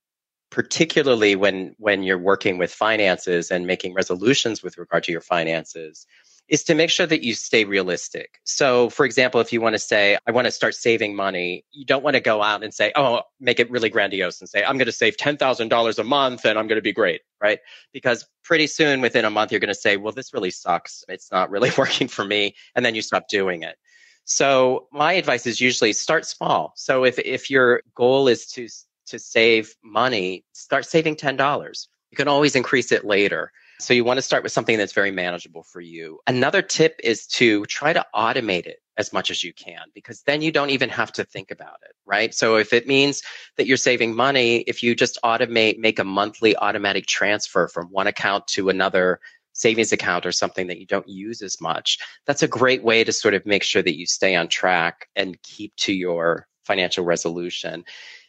particularly 0.50 1.34
when 1.34 1.74
when 1.78 2.02
you're 2.02 2.18
working 2.18 2.56
with 2.56 2.72
finances 2.72 3.50
and 3.50 3.66
making 3.66 3.92
resolutions 3.94 4.62
with 4.62 4.78
regard 4.78 5.02
to 5.02 5.12
your 5.12 5.20
finances 5.20 6.06
is 6.48 6.62
to 6.64 6.74
make 6.74 6.90
sure 6.90 7.06
that 7.06 7.24
you 7.24 7.34
stay 7.34 7.64
realistic. 7.64 8.40
So, 8.44 8.88
for 8.90 9.04
example, 9.04 9.40
if 9.40 9.52
you 9.52 9.60
want 9.60 9.74
to 9.74 9.78
say, 9.78 10.16
I 10.26 10.30
want 10.30 10.46
to 10.46 10.52
start 10.52 10.74
saving 10.74 11.16
money, 11.16 11.64
you 11.72 11.84
don't 11.84 12.04
want 12.04 12.14
to 12.14 12.20
go 12.20 12.42
out 12.42 12.62
and 12.62 12.72
say, 12.72 12.92
oh, 12.94 13.22
make 13.40 13.58
it 13.58 13.70
really 13.70 13.90
grandiose 13.90 14.40
and 14.40 14.48
say, 14.48 14.62
I'm 14.62 14.78
going 14.78 14.86
to 14.86 14.92
save 14.92 15.16
$10,000 15.16 15.98
a 15.98 16.04
month 16.04 16.44
and 16.44 16.58
I'm 16.58 16.68
going 16.68 16.78
to 16.78 16.82
be 16.82 16.92
great, 16.92 17.22
right? 17.40 17.58
Because 17.92 18.26
pretty 18.44 18.68
soon 18.68 19.00
within 19.00 19.24
a 19.24 19.30
month, 19.30 19.50
you're 19.50 19.60
going 19.60 19.68
to 19.68 19.74
say, 19.74 19.96
well, 19.96 20.12
this 20.12 20.32
really 20.32 20.50
sucks. 20.50 21.04
It's 21.08 21.32
not 21.32 21.50
really 21.50 21.70
working 21.78 22.08
for 22.08 22.24
me. 22.24 22.54
And 22.74 22.84
then 22.84 22.94
you 22.94 23.02
stop 23.02 23.28
doing 23.28 23.62
it. 23.62 23.76
So, 24.24 24.88
my 24.92 25.12
advice 25.12 25.46
is 25.46 25.60
usually 25.60 25.92
start 25.92 26.26
small. 26.26 26.72
So, 26.74 27.04
if, 27.04 27.16
if 27.20 27.48
your 27.48 27.82
goal 27.94 28.26
is 28.26 28.46
to, 28.52 28.68
to 29.06 29.20
save 29.20 29.74
money, 29.84 30.44
start 30.52 30.84
saving 30.84 31.14
$10. 31.14 31.86
You 32.10 32.16
can 32.16 32.26
always 32.26 32.56
increase 32.56 32.90
it 32.90 33.04
later. 33.04 33.52
So 33.78 33.92
you 33.92 34.04
want 34.04 34.18
to 34.18 34.22
start 34.22 34.42
with 34.42 34.52
something 34.52 34.78
that's 34.78 34.92
very 34.92 35.10
manageable 35.10 35.62
for 35.62 35.80
you. 35.80 36.20
Another 36.26 36.62
tip 36.62 36.98
is 37.04 37.26
to 37.28 37.64
try 37.66 37.92
to 37.92 38.04
automate 38.14 38.66
it 38.66 38.80
as 38.96 39.12
much 39.12 39.30
as 39.30 39.44
you 39.44 39.52
can 39.52 39.82
because 39.94 40.22
then 40.22 40.40
you 40.40 40.50
don't 40.50 40.70
even 40.70 40.88
have 40.88 41.12
to 41.12 41.24
think 41.24 41.50
about 41.50 41.78
it, 41.84 41.94
right? 42.06 42.34
So 42.34 42.56
if 42.56 42.72
it 42.72 42.86
means 42.86 43.22
that 43.56 43.66
you're 43.66 43.76
saving 43.76 44.16
money, 44.16 44.58
if 44.60 44.82
you 44.82 44.94
just 44.94 45.18
automate, 45.22 45.78
make 45.78 45.98
a 45.98 46.04
monthly 46.04 46.56
automatic 46.56 47.06
transfer 47.06 47.68
from 47.68 47.86
one 47.88 48.06
account 48.06 48.46
to 48.48 48.70
another 48.70 49.20
savings 49.52 49.92
account 49.92 50.24
or 50.24 50.32
something 50.32 50.66
that 50.68 50.78
you 50.78 50.86
don't 50.86 51.08
use 51.08 51.42
as 51.42 51.60
much, 51.60 51.98
that's 52.26 52.42
a 52.42 52.48
great 52.48 52.82
way 52.82 53.04
to 53.04 53.12
sort 53.12 53.34
of 53.34 53.44
make 53.44 53.62
sure 53.62 53.82
that 53.82 53.98
you 53.98 54.06
stay 54.06 54.34
on 54.34 54.48
track 54.48 55.08
and 55.14 55.40
keep 55.42 55.74
to 55.76 55.92
your 55.92 56.46
financial 56.64 57.04
resolution 57.04 57.84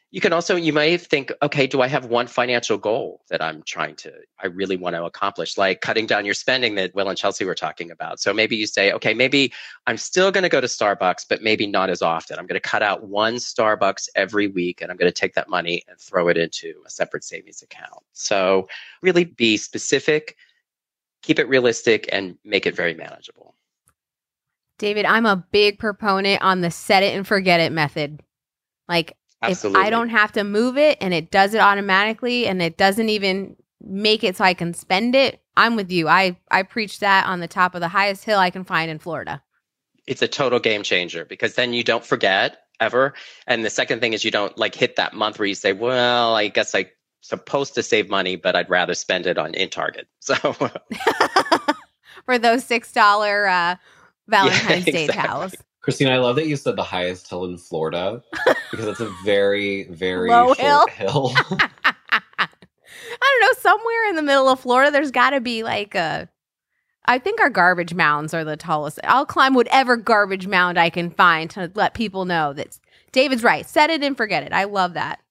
you 0.09 0.21
can 0.21 0.31
also 0.31 0.55
you 0.55 0.71
may 0.71 0.97
think 0.97 1.31
okay 1.41 1.67
do 1.67 1.81
i 1.81 1.87
have 1.87 2.05
one 2.05 2.27
financial 2.27 2.77
goal 2.77 3.21
that 3.29 3.41
i'm 3.41 3.61
trying 3.63 3.95
to 3.95 4.11
i 4.41 4.47
really 4.47 4.77
want 4.77 4.95
to 4.95 5.03
accomplish? 5.03 5.57
Like 5.57 5.81
cutting 5.81 6.05
down 6.05 6.23
your 6.25 6.33
spending 6.33 6.75
that 6.75 6.95
will 6.95 7.09
and 7.09 7.17
chelsea 7.17 7.45
were 7.45 7.55
talking 7.55 7.91
about. 7.91 8.19
So 8.19 8.33
maybe 8.33 8.55
you 8.55 8.67
say 8.67 8.91
okay 8.93 9.13
maybe 9.13 9.51
i'm 9.85 9.97
still 9.97 10.31
going 10.31 10.43
to 10.43 10.49
go 10.49 10.61
to 10.61 10.67
starbucks 10.67 11.25
but 11.27 11.41
maybe 11.41 11.67
not 11.67 11.89
as 11.89 12.01
often. 12.01 12.39
I'm 12.39 12.47
going 12.47 12.59
to 12.61 12.69
cut 12.69 12.81
out 12.81 13.07
one 13.07 13.35
starbucks 13.35 14.07
every 14.15 14.47
week 14.47 14.81
and 14.81 14.91
i'm 14.91 14.97
going 14.97 15.11
to 15.11 15.19
take 15.19 15.33
that 15.35 15.49
money 15.49 15.83
and 15.87 15.99
throw 15.99 16.29
it 16.29 16.37
into 16.37 16.81
a 16.85 16.89
separate 16.89 17.23
savings 17.23 17.61
account. 17.61 18.03
So 18.13 18.67
really 19.01 19.25
be 19.25 19.57
specific 19.57 20.35
keep 21.21 21.39
it 21.39 21.49
realistic 21.49 22.07
and 22.13 22.37
make 22.45 22.65
it 22.65 22.75
very 22.75 22.93
manageable. 22.93 23.55
David 24.77 25.05
i'm 25.05 25.25
a 25.25 25.35
big 25.51 25.79
proponent 25.79 26.41
on 26.41 26.61
the 26.61 26.71
set 26.71 27.03
it 27.03 27.15
and 27.15 27.27
forget 27.27 27.59
it 27.59 27.73
method. 27.73 28.21
Like 28.87 29.17
Absolutely. 29.41 29.81
If 29.81 29.87
I 29.87 29.89
don't 29.89 30.09
have 30.09 30.31
to 30.33 30.43
move 30.43 30.77
it 30.77 30.97
and 30.99 31.13
it 31.13 31.31
does 31.31 31.53
it 31.53 31.59
automatically 31.59 32.47
and 32.47 32.61
it 32.61 32.77
doesn't 32.77 33.09
even 33.09 33.55
make 33.81 34.23
it 34.23 34.35
so 34.35 34.43
I 34.43 34.53
can 34.53 34.73
spend 34.73 35.15
it, 35.15 35.41
I'm 35.55 35.75
with 35.75 35.91
you. 35.91 36.07
I 36.07 36.37
I 36.49 36.63
preach 36.63 36.99
that 36.99 37.27
on 37.27 37.39
the 37.39 37.47
top 37.47 37.75
of 37.75 37.81
the 37.81 37.87
highest 37.87 38.23
hill 38.23 38.39
I 38.39 38.49
can 38.49 38.63
find 38.63 38.89
in 38.89 38.99
Florida. 38.99 39.41
It's 40.07 40.21
a 40.21 40.27
total 40.27 40.59
game 40.59 40.83
changer 40.83 41.25
because 41.25 41.55
then 41.55 41.73
you 41.73 41.83
don't 41.83 42.05
forget 42.05 42.59
ever. 42.79 43.13
And 43.45 43.65
the 43.65 43.69
second 43.69 43.99
thing 43.99 44.13
is 44.13 44.23
you 44.23 44.31
don't 44.31 44.57
like 44.57 44.75
hit 44.75 44.95
that 44.95 45.13
month 45.13 45.39
where 45.39 45.47
you 45.47 45.55
say, 45.55 45.73
"Well, 45.73 46.35
I 46.35 46.47
guess 46.47 46.73
I 46.73 46.91
supposed 47.21 47.75
to 47.75 47.83
save 47.83 48.09
money, 48.09 48.35
but 48.35 48.55
I'd 48.55 48.69
rather 48.69 48.93
spend 48.93 49.27
it 49.27 49.37
on 49.37 49.53
in 49.53 49.69
Target." 49.69 50.07
So 50.19 50.35
for 52.25 52.37
those 52.37 52.67
$6 52.67 53.47
uh 53.47 53.75
Valentine's 54.27 54.85
yeah, 54.85 54.91
Day 54.91 55.05
exactly. 55.05 55.27
towels. 55.27 55.55
Christine, 55.87 56.09
I 56.09 56.17
love 56.17 56.35
that 56.35 56.47
you 56.47 56.57
said 56.57 56.75
the 56.75 56.83
highest 56.83 57.29
hill 57.29 57.45
in 57.45 57.57
Florida 57.57 58.21
because 58.71 58.87
it's 58.87 58.99
a 58.99 59.09
very, 59.23 59.85
very 59.85 60.29
Low 60.29 60.47
short 60.53 60.89
hill. 60.89 61.29
hill. 61.29 61.31
I 61.85 62.49
don't 63.21 63.41
know. 63.41 63.53
Somewhere 63.57 64.09
in 64.09 64.17
the 64.17 64.21
middle 64.21 64.49
of 64.49 64.59
Florida, 64.59 64.91
there's 64.91 65.11
got 65.11 65.29
to 65.29 65.39
be 65.39 65.63
like 65.63 65.95
a. 65.95 66.27
I 67.05 67.19
think 67.19 67.39
our 67.39 67.49
garbage 67.49 67.93
mounds 67.93 68.33
are 68.33 68.43
the 68.43 68.57
tallest. 68.57 68.99
I'll 69.05 69.25
climb 69.25 69.53
whatever 69.53 69.95
garbage 69.95 70.45
mound 70.45 70.77
I 70.77 70.89
can 70.89 71.09
find 71.09 71.49
to 71.51 71.71
let 71.73 71.93
people 71.93 72.25
know 72.25 72.51
that 72.51 72.77
David's 73.13 73.41
right. 73.41 73.65
Set 73.65 73.89
it 73.89 74.03
and 74.03 74.17
forget 74.17 74.43
it. 74.43 74.51
I 74.51 74.65
love 74.65 74.93
that. 74.95 75.21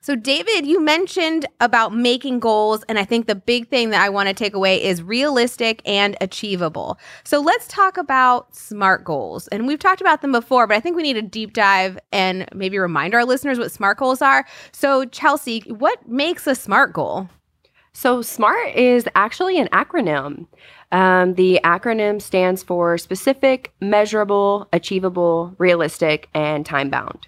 So, 0.00 0.14
David, 0.14 0.64
you 0.64 0.80
mentioned 0.80 1.46
about 1.60 1.94
making 1.94 2.38
goals, 2.38 2.84
and 2.88 2.98
I 2.98 3.04
think 3.04 3.26
the 3.26 3.34
big 3.34 3.68
thing 3.68 3.90
that 3.90 4.00
I 4.00 4.08
want 4.08 4.28
to 4.28 4.34
take 4.34 4.54
away 4.54 4.82
is 4.82 5.02
realistic 5.02 5.82
and 5.84 6.16
achievable. 6.20 6.98
So, 7.24 7.40
let's 7.40 7.66
talk 7.66 7.96
about 7.96 8.54
SMART 8.54 9.04
goals. 9.04 9.48
And 9.48 9.66
we've 9.66 9.78
talked 9.78 10.00
about 10.00 10.22
them 10.22 10.32
before, 10.32 10.66
but 10.66 10.76
I 10.76 10.80
think 10.80 10.96
we 10.96 11.02
need 11.02 11.16
a 11.16 11.22
deep 11.22 11.52
dive 11.52 11.98
and 12.12 12.48
maybe 12.54 12.78
remind 12.78 13.14
our 13.14 13.24
listeners 13.24 13.58
what 13.58 13.72
SMART 13.72 13.98
goals 13.98 14.22
are. 14.22 14.46
So, 14.72 15.04
Chelsea, 15.06 15.60
what 15.66 16.08
makes 16.08 16.46
a 16.46 16.54
SMART 16.54 16.92
goal? 16.92 17.28
So, 17.92 18.22
SMART 18.22 18.76
is 18.76 19.08
actually 19.16 19.58
an 19.58 19.68
acronym. 19.72 20.46
Um, 20.92 21.34
the 21.34 21.60
acronym 21.64 22.22
stands 22.22 22.62
for 22.62 22.96
specific, 22.98 23.72
measurable, 23.80 24.68
achievable, 24.72 25.54
realistic, 25.58 26.28
and 26.32 26.64
time 26.64 26.88
bound. 26.88 27.26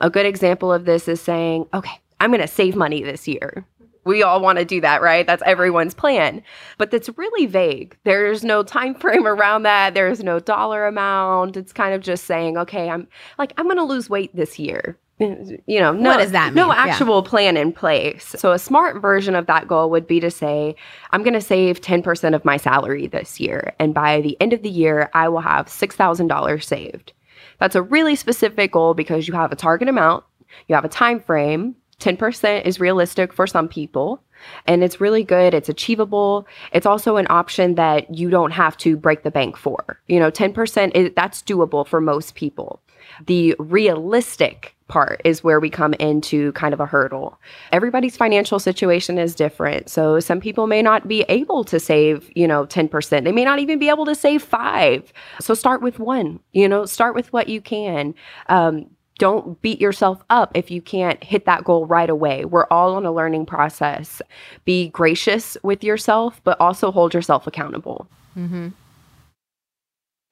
A 0.00 0.10
good 0.10 0.26
example 0.26 0.72
of 0.72 0.84
this 0.84 1.08
is 1.08 1.20
saying, 1.20 1.66
okay, 1.72 1.98
I'm 2.24 2.30
going 2.30 2.40
to 2.40 2.48
save 2.48 2.74
money 2.74 3.02
this 3.02 3.28
year. 3.28 3.66
We 4.06 4.22
all 4.22 4.40
want 4.40 4.58
to 4.58 4.64
do 4.64 4.80
that, 4.80 5.02
right? 5.02 5.26
That's 5.26 5.42
everyone's 5.44 5.92
plan. 5.92 6.42
But 6.78 6.90
that's 6.90 7.10
really 7.18 7.44
vague. 7.44 7.98
There's 8.04 8.42
no 8.42 8.62
time 8.62 8.94
frame 9.00 9.26
around 9.26 9.64
that. 9.64 9.92
There's 9.92 10.24
no 10.24 10.40
dollar 10.40 10.86
amount. 10.86 11.58
It's 11.58 11.74
kind 11.74 11.94
of 11.94 12.00
just 12.00 12.24
saying, 12.24 12.56
okay, 12.56 12.88
I'm 12.88 13.06
like 13.38 13.52
I'm 13.58 13.66
going 13.66 13.76
to 13.76 13.84
lose 13.84 14.08
weight 14.08 14.34
this 14.34 14.58
year. 14.58 14.98
You 15.20 15.78
know, 15.78 15.92
no, 15.92 16.10
what 16.10 16.16
does 16.18 16.32
that 16.32 16.54
mean? 16.54 16.66
No 16.66 16.72
actual 16.72 17.22
yeah. 17.22 17.30
plan 17.30 17.56
in 17.56 17.72
place. 17.72 18.34
So 18.36 18.50
a 18.50 18.58
smart 18.58 19.00
version 19.00 19.36
of 19.36 19.46
that 19.46 19.68
goal 19.68 19.88
would 19.90 20.08
be 20.08 20.18
to 20.18 20.30
say, 20.30 20.74
I'm 21.12 21.22
going 21.22 21.34
to 21.34 21.40
save 21.40 21.80
10% 21.80 22.34
of 22.34 22.44
my 22.44 22.56
salary 22.56 23.06
this 23.06 23.38
year, 23.38 23.74
and 23.78 23.94
by 23.94 24.20
the 24.20 24.36
end 24.40 24.52
of 24.52 24.62
the 24.62 24.68
year, 24.68 25.10
I 25.14 25.28
will 25.28 25.40
have 25.40 25.66
$6,000 25.66 26.64
saved. 26.64 27.12
That's 27.60 27.76
a 27.76 27.82
really 27.82 28.16
specific 28.16 28.72
goal 28.72 28.92
because 28.92 29.28
you 29.28 29.34
have 29.34 29.52
a 29.52 29.56
target 29.56 29.88
amount, 29.88 30.24
you 30.66 30.74
have 30.74 30.84
a 30.84 30.88
time 30.88 31.20
frame, 31.20 31.76
10% 32.00 32.64
is 32.64 32.80
realistic 32.80 33.32
for 33.32 33.46
some 33.46 33.68
people 33.68 34.22
and 34.66 34.82
it's 34.82 35.00
really 35.00 35.24
good. 35.24 35.54
It's 35.54 35.68
achievable. 35.68 36.46
It's 36.72 36.86
also 36.86 37.16
an 37.16 37.26
option 37.30 37.74
that 37.76 38.14
you 38.14 38.30
don't 38.30 38.52
have 38.52 38.76
to 38.78 38.96
break 38.96 39.22
the 39.22 39.30
bank 39.30 39.56
for. 39.56 40.00
You 40.08 40.18
know, 40.18 40.30
10% 40.30 40.94
is 40.94 41.10
that's 41.16 41.42
doable 41.42 41.86
for 41.86 42.00
most 42.00 42.34
people. 42.34 42.80
The 43.26 43.54
realistic 43.58 44.74
part 44.88 45.20
is 45.24 45.42
where 45.42 45.60
we 45.60 45.70
come 45.70 45.94
into 45.94 46.52
kind 46.52 46.74
of 46.74 46.80
a 46.80 46.86
hurdle. 46.86 47.38
Everybody's 47.72 48.16
financial 48.16 48.58
situation 48.58 49.18
is 49.18 49.34
different. 49.34 49.88
So 49.88 50.20
some 50.20 50.40
people 50.40 50.66
may 50.66 50.82
not 50.82 51.08
be 51.08 51.22
able 51.28 51.64
to 51.64 51.80
save, 51.80 52.30
you 52.34 52.46
know, 52.46 52.66
10%. 52.66 53.24
They 53.24 53.32
may 53.32 53.44
not 53.44 53.58
even 53.60 53.78
be 53.78 53.88
able 53.88 54.04
to 54.04 54.14
save 54.14 54.42
5. 54.42 55.12
So 55.40 55.54
start 55.54 55.80
with 55.80 55.98
1. 55.98 56.38
You 56.52 56.68
know, 56.68 56.84
start 56.84 57.14
with 57.14 57.32
what 57.32 57.48
you 57.48 57.60
can. 57.60 58.14
Um, 58.48 58.86
don't 59.18 59.60
beat 59.62 59.80
yourself 59.80 60.22
up 60.30 60.52
if 60.54 60.70
you 60.70 60.82
can't 60.82 61.22
hit 61.22 61.44
that 61.46 61.64
goal 61.64 61.86
right 61.86 62.10
away. 62.10 62.44
We're 62.44 62.66
all 62.70 62.94
on 62.96 63.06
a 63.06 63.12
learning 63.12 63.46
process. 63.46 64.20
Be 64.64 64.88
gracious 64.88 65.56
with 65.62 65.84
yourself, 65.84 66.40
but 66.44 66.60
also 66.60 66.90
hold 66.90 67.14
yourself 67.14 67.46
accountable. 67.46 68.08
Mm-hmm. 68.36 68.68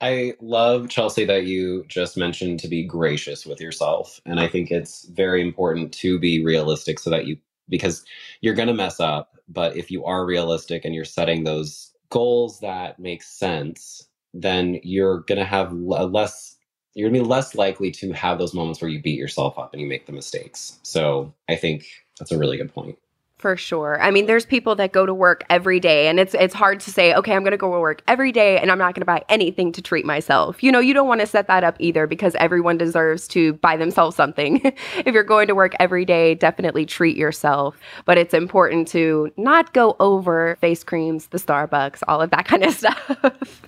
I 0.01 0.35
love, 0.41 0.89
Chelsea, 0.89 1.25
that 1.27 1.45
you 1.47 1.85
just 1.87 2.17
mentioned 2.17 2.59
to 2.61 2.69
be 2.69 2.83
gracious 2.83 3.47
with 3.47 3.61
yourself. 3.61 4.21
And 4.27 4.41
I 4.41 4.49
think 4.49 4.73
it's 4.73 5.05
very 5.05 5.41
important 5.41 5.93
to 5.95 6.19
be 6.19 6.45
realistic 6.45 6.99
so 6.99 7.09
that 7.11 7.27
you, 7.27 7.37
because 7.69 8.05
you're 8.41 8.55
going 8.55 8.67
to 8.67 8.75
mess 8.75 8.99
up. 8.99 9.39
But 9.49 9.77
if 9.77 9.93
you 9.93 10.05
are 10.05 10.27
realistic 10.27 10.85
and 10.85 10.93
you're 10.93 11.05
setting 11.05 11.45
those 11.45 11.93
goals 12.11 12.59
that 12.61 12.99
make 12.99 13.23
sense, 13.23 14.09
then 14.35 14.81
you're 14.83 15.21
going 15.21 15.39
to 15.39 15.45
have 15.45 15.73
less 15.73 16.57
you're 16.95 17.09
going 17.09 17.21
to 17.21 17.25
be 17.25 17.31
less 17.31 17.55
likely 17.55 17.91
to 17.91 18.13
have 18.13 18.39
those 18.39 18.55
moments 18.55 18.81
where 18.81 18.91
you 18.91 19.01
beat 19.01 19.19
yourself 19.19 19.59
up 19.59 19.73
and 19.73 19.81
you 19.81 19.89
make 19.89 20.07
the 20.07 20.13
mistakes. 20.13 20.79
So 20.83 21.33
I 21.49 21.57
think 21.57 21.87
that's 22.19 22.33
a 22.33 22.39
really 22.39 22.57
good 22.57 22.73
point. 22.73 22.99
For 23.43 23.57
sure. 23.57 24.01
I 24.01 24.13
mean, 24.13 24.27
there's 24.27 24.47
people 24.47 24.77
that 24.77 24.93
go 24.93 25.05
to 25.05 25.13
work 25.13 25.43
every 25.51 25.81
day 25.81 26.07
and 26.07 26.21
it's 26.21 26.33
it's 26.33 26.55
hard 26.55 26.79
to 26.79 26.93
say, 26.93 27.13
okay, 27.13 27.35
I'm 27.35 27.43
going 27.43 27.51
to 27.51 27.57
go 27.57 27.73
to 27.73 27.81
work 27.81 28.01
every 28.07 28.31
day 28.31 28.61
and 28.61 28.71
I'm 28.71 28.79
not 28.79 28.95
going 28.95 29.01
to 29.01 29.05
buy 29.05 29.25
anything 29.29 29.73
to 29.73 29.83
treat 29.83 30.07
myself. 30.07 30.63
You 30.63 30.71
know, 30.71 30.79
you 30.79 30.95
don't 30.95 31.09
want 31.09 31.23
to 31.23 31.27
set 31.27 31.49
that 31.49 31.65
up 31.65 31.75
either 31.81 32.07
because 32.07 32.37
everyone 32.37 32.79
deserves 32.79 33.27
to 33.29 33.55
buy 33.55 33.77
themselves 33.77 34.15
something. 34.15 34.61
if 34.99 35.13
you're 35.13 35.25
going 35.25 35.49
to 35.49 35.57
work 35.57 35.75
every 35.81 36.05
day, 36.05 36.37
definitely 36.37 36.87
treat 36.87 37.17
yourself, 37.17 37.81
but 38.05 38.17
it's 38.17 38.33
important 38.33 38.87
to 38.89 39.33
not 39.37 39.73
go 39.73 39.97
over 39.99 40.57
face 40.61 40.85
creams, 40.85 41.27
the 41.27 41.39
Starbucks, 41.39 42.05
all 42.07 42.21
of 42.21 42.31
that 42.31 42.45
kind 42.47 42.63
of 42.63 42.73
stuff. 42.73 43.67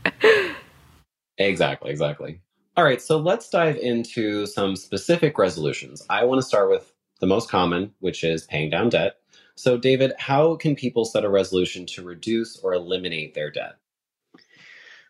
exactly, 1.37 1.91
exactly. 1.91 2.41
All 2.77 2.83
right, 2.83 3.01
so 3.01 3.19
let's 3.19 3.49
dive 3.49 3.77
into 3.77 4.47
some 4.47 4.75
specific 4.75 5.39
resolutions. 5.39 6.05
I 6.11 6.25
want 6.25 6.41
to 6.41 6.47
start 6.47 6.71
with 6.71 6.93
the 7.21 7.27
most 7.27 7.49
common, 7.49 7.93
which 8.01 8.25
is 8.25 8.47
paying 8.47 8.69
down 8.69 8.89
debt. 8.89 9.19
So, 9.55 9.79
David, 9.79 10.13
how 10.19 10.57
can 10.57 10.75
people 10.75 11.05
set 11.05 11.25
a 11.25 11.29
resolution 11.29 11.87
to 11.87 12.03
reduce 12.03 12.57
or 12.59 12.75
eliminate 12.75 13.35
their 13.35 13.53
debt? 13.53 13.77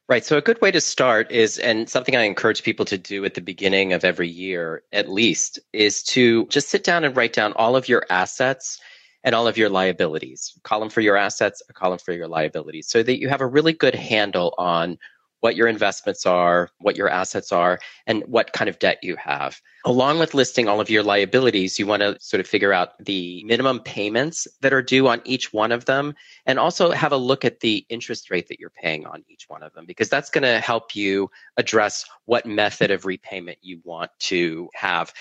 Right. 0.07 0.23
So, 0.23 0.37
a 0.37 0.43
good 0.43 0.61
way 0.61 0.73
to 0.73 0.81
start 0.83 1.33
is, 1.33 1.59
and 1.59 1.89
something 1.89 2.15
I 2.15 2.25
encourage 2.25 2.63
people 2.63 2.85
to 2.85 2.99
do 2.99 3.25
at 3.25 3.33
the 3.33 3.41
beginning 3.41 3.95
of 3.95 4.05
every 4.05 4.29
year, 4.29 4.83
at 4.93 5.09
least, 5.09 5.59
is 5.73 6.03
to 6.03 6.45
just 6.49 6.69
sit 6.69 6.85
down 6.85 7.05
and 7.05 7.17
write 7.17 7.33
down 7.33 7.55
all 7.55 7.77
of 7.77 7.89
your 7.89 8.05
assets 8.11 8.79
and 9.23 9.35
all 9.35 9.49
of 9.49 9.57
your 9.57 9.71
liabilities. 9.71 10.53
A 10.59 10.61
column 10.61 10.91
for 10.91 11.01
your 11.01 11.17
assets, 11.17 11.63
a 11.71 11.73
column 11.73 11.99
for 11.99 12.13
your 12.13 12.29
liabilities, 12.29 12.89
so 12.89 13.03
that 13.03 13.19
you 13.19 13.31
have 13.31 13.41
a 13.41 13.47
really 13.47 13.73
good 13.73 13.95
handle 13.95 14.55
on 14.59 14.99
what 15.45 15.57
your 15.57 15.69
investments 15.69 16.25
are, 16.25 16.71
what 16.79 16.97
your 16.97 17.11
assets 17.11 17.53
are, 17.53 17.79
and 18.07 18.23
what 18.23 18.55
kind 18.55 18.71
of 18.71 18.79
debt 18.79 18.99
you 19.03 19.15
have. 19.17 19.61
Along 19.85 20.19
with 20.19 20.33
listing 20.33 20.69
all 20.69 20.81
of 20.81 20.89
your 20.89 21.03
liabilities, 21.03 21.79
you 21.79 21.87
want 21.87 22.01
to 22.01 22.17
sort 22.19 22.41
of 22.41 22.47
figure 22.47 22.73
out 22.73 22.93
the 22.99 23.45
minimum 23.45 23.81
payments 23.81 24.49
that 24.63 24.73
are 24.73 24.81
due 24.81 25.07
on 25.07 25.21
each 25.27 25.53
one 25.53 25.71
of 25.71 25.85
them, 25.85 26.15
and 26.47 26.59
also 26.59 26.93
have 26.93 27.13
a 27.13 27.19
look 27.19 27.45
at 27.45 27.61
the 27.61 27.85
interest 27.91 28.31
rate 28.31 28.49
that 28.49 28.59
you're 28.59 28.71
paying 28.71 29.05
on 29.05 29.23
each 29.29 29.45
one 29.47 29.63
of 29.63 29.75
them, 29.75 29.85
because 29.85 30.09
that's 30.09 30.31
going 30.31 30.45
to 30.45 30.61
help 30.61 30.97
you 30.97 31.31
address 31.59 32.07
what 32.25 32.47
method 32.47 32.91
of 32.91 33.05
repayment 33.05 33.59
you 33.61 33.83
want 33.85 34.11
to 34.21 34.71
have. 34.73 35.13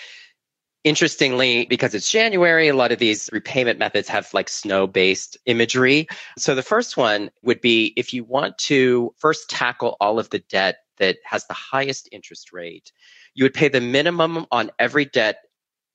Interestingly, 0.83 1.65
because 1.65 1.95
it's 1.95 2.11
January, 2.11 2.67
a 2.67 2.75
lot 2.75 2.91
of 2.91 2.99
these 2.99 3.29
repayment 3.31 3.79
methods 3.79 4.09
have 4.09 4.33
like 4.33 4.49
snow 4.49 4.85
based 4.85 5.37
imagery. 5.45 6.07
So 6.37 6.55
the 6.55 6.61
first 6.61 6.97
one 6.97 7.31
would 7.41 7.61
be 7.61 7.93
if 7.95 8.13
you 8.13 8.25
want 8.25 8.57
to 8.59 9.13
first 9.17 9.49
tackle 9.49 9.95
all 10.01 10.19
of 10.19 10.29
the 10.29 10.39
debt 10.39 10.79
that 10.97 11.17
has 11.23 11.45
the 11.47 11.53
highest 11.53 12.09
interest 12.11 12.51
rate, 12.51 12.91
you 13.33 13.45
would 13.45 13.53
pay 13.53 13.69
the 13.69 13.79
minimum 13.79 14.45
on 14.51 14.71
every 14.77 15.05
debt 15.05 15.37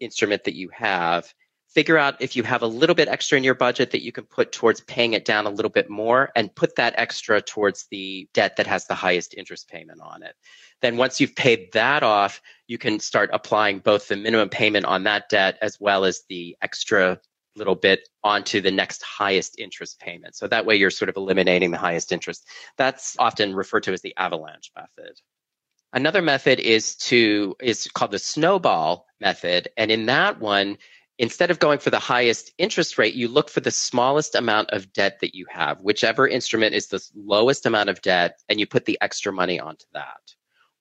instrument 0.00 0.44
that 0.44 0.54
you 0.54 0.70
have. 0.72 1.34
Figure 1.68 1.98
out 1.98 2.20
if 2.20 2.34
you 2.34 2.42
have 2.44 2.62
a 2.62 2.66
little 2.66 2.94
bit 2.94 3.08
extra 3.08 3.36
in 3.36 3.44
your 3.44 3.54
budget 3.54 3.90
that 3.90 4.02
you 4.02 4.10
can 4.10 4.24
put 4.24 4.52
towards 4.52 4.80
paying 4.80 5.12
it 5.12 5.26
down 5.26 5.46
a 5.46 5.50
little 5.50 5.70
bit 5.70 5.90
more 5.90 6.30
and 6.34 6.54
put 6.54 6.76
that 6.76 6.94
extra 6.96 7.42
towards 7.42 7.86
the 7.90 8.26
debt 8.32 8.56
that 8.56 8.66
has 8.66 8.86
the 8.86 8.94
highest 8.94 9.34
interest 9.34 9.68
payment 9.68 10.00
on 10.00 10.22
it. 10.22 10.34
Then 10.80 10.96
once 10.96 11.20
you've 11.20 11.36
paid 11.36 11.72
that 11.72 12.02
off, 12.02 12.40
you 12.68 12.78
can 12.78 12.98
start 13.00 13.30
applying 13.34 13.80
both 13.80 14.08
the 14.08 14.16
minimum 14.16 14.48
payment 14.48 14.86
on 14.86 15.04
that 15.04 15.28
debt 15.28 15.58
as 15.60 15.78
well 15.78 16.04
as 16.04 16.22
the 16.28 16.56
extra 16.62 17.20
little 17.54 17.74
bit 17.74 18.08
onto 18.24 18.60
the 18.60 18.70
next 18.70 19.02
highest 19.02 19.58
interest 19.58 20.00
payment. 20.00 20.36
So 20.36 20.46
that 20.48 20.64
way 20.64 20.76
you're 20.76 20.90
sort 20.90 21.10
of 21.10 21.16
eliminating 21.16 21.70
the 21.70 21.78
highest 21.78 22.12
interest. 22.12 22.48
That's 22.78 23.16
often 23.18 23.54
referred 23.54 23.82
to 23.84 23.92
as 23.92 24.00
the 24.00 24.14
avalanche 24.16 24.70
method. 24.74 25.20
Another 25.92 26.22
method 26.22 26.60
is 26.60 26.96
to 26.96 27.56
is 27.60 27.88
called 27.92 28.10
the 28.10 28.18
snowball 28.18 29.06
method 29.20 29.68
and 29.76 29.90
in 29.90 30.06
that 30.06 30.38
one 30.38 30.78
instead 31.18 31.50
of 31.50 31.58
going 31.58 31.78
for 31.78 31.90
the 31.90 31.98
highest 31.98 32.52
interest 32.58 32.96
rate, 32.96 33.14
you 33.14 33.28
look 33.28 33.50
for 33.50 33.60
the 33.60 33.70
smallest 33.70 34.34
amount 34.34 34.70
of 34.70 34.92
debt 34.92 35.18
that 35.20 35.34
you 35.34 35.46
have, 35.50 35.80
whichever 35.80 36.26
instrument 36.26 36.74
is 36.74 36.86
the 36.86 37.04
lowest 37.14 37.66
amount 37.66 37.90
of 37.90 38.00
debt, 38.02 38.40
and 38.48 38.60
you 38.60 38.66
put 38.66 38.84
the 38.84 38.98
extra 39.00 39.32
money 39.32 39.58
onto 39.58 39.86
that. 39.92 40.20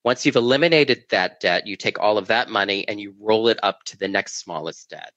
Once 0.04 0.26
you've 0.26 0.36
eliminated 0.36 1.04
that 1.10 1.40
debt, 1.40 1.68
you 1.68 1.76
take 1.76 2.00
all 2.00 2.18
of 2.18 2.28
that 2.28 2.50
money 2.50 2.88
and 2.88 3.02
you 3.02 3.14
roll 3.20 3.48
it 3.48 3.60
up 3.64 3.84
to 3.84 3.98
the 3.98 4.08
next 4.08 4.38
smallest 4.38 4.90
debt. 4.90 5.12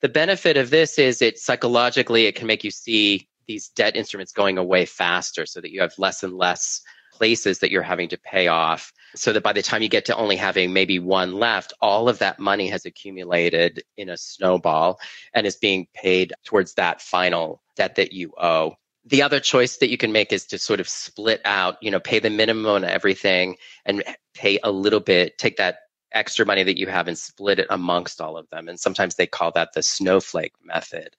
The 0.00 0.08
benefit 0.08 0.56
of 0.56 0.70
this 0.70 0.98
is 0.98 1.20
it 1.20 1.38
psychologically 1.38 2.24
it 2.24 2.36
can 2.36 2.46
make 2.46 2.64
you 2.64 2.70
see 2.70 3.28
these 3.46 3.68
debt 3.68 3.96
instruments 3.96 4.32
going 4.32 4.56
away 4.56 4.86
faster 4.86 5.44
so 5.44 5.60
that 5.60 5.72
you 5.72 5.80
have 5.80 5.92
less 5.98 6.22
and 6.22 6.32
less 6.32 6.80
places 7.20 7.58
that 7.58 7.70
you're 7.70 7.82
having 7.82 8.08
to 8.08 8.16
pay 8.16 8.48
off 8.48 8.94
so 9.14 9.30
that 9.30 9.42
by 9.42 9.52
the 9.52 9.60
time 9.60 9.82
you 9.82 9.90
get 9.90 10.06
to 10.06 10.16
only 10.16 10.36
having 10.36 10.72
maybe 10.72 10.98
one 10.98 11.34
left 11.34 11.74
all 11.82 12.08
of 12.08 12.18
that 12.18 12.38
money 12.38 12.66
has 12.66 12.86
accumulated 12.86 13.82
in 13.98 14.08
a 14.08 14.16
snowball 14.16 14.98
and 15.34 15.46
is 15.46 15.56
being 15.56 15.86
paid 15.92 16.32
towards 16.46 16.72
that 16.74 17.02
final 17.02 17.62
debt 17.76 17.96
that 17.96 18.14
you 18.14 18.32
owe 18.38 18.74
the 19.04 19.20
other 19.20 19.38
choice 19.38 19.76
that 19.78 19.90
you 19.90 19.98
can 19.98 20.12
make 20.12 20.32
is 20.32 20.46
to 20.46 20.58
sort 20.58 20.80
of 20.80 20.88
split 20.88 21.40
out, 21.44 21.76
you 21.82 21.90
know, 21.90 22.00
pay 22.00 22.18
the 22.18 22.30
minimum 22.30 22.66
on 22.66 22.84
everything 22.84 23.56
and 23.84 24.02
pay 24.34 24.58
a 24.62 24.70
little 24.70 25.00
bit, 25.00 25.36
take 25.38 25.56
that 25.56 25.78
extra 26.12 26.44
money 26.44 26.62
that 26.62 26.78
you 26.78 26.86
have 26.86 27.08
and 27.08 27.18
split 27.18 27.58
it 27.58 27.66
amongst 27.70 28.20
all 28.20 28.36
of 28.36 28.48
them. 28.50 28.68
And 28.68 28.78
sometimes 28.78 29.14
they 29.14 29.26
call 29.26 29.52
that 29.52 29.72
the 29.74 29.82
snowflake 29.82 30.52
method. 30.62 31.16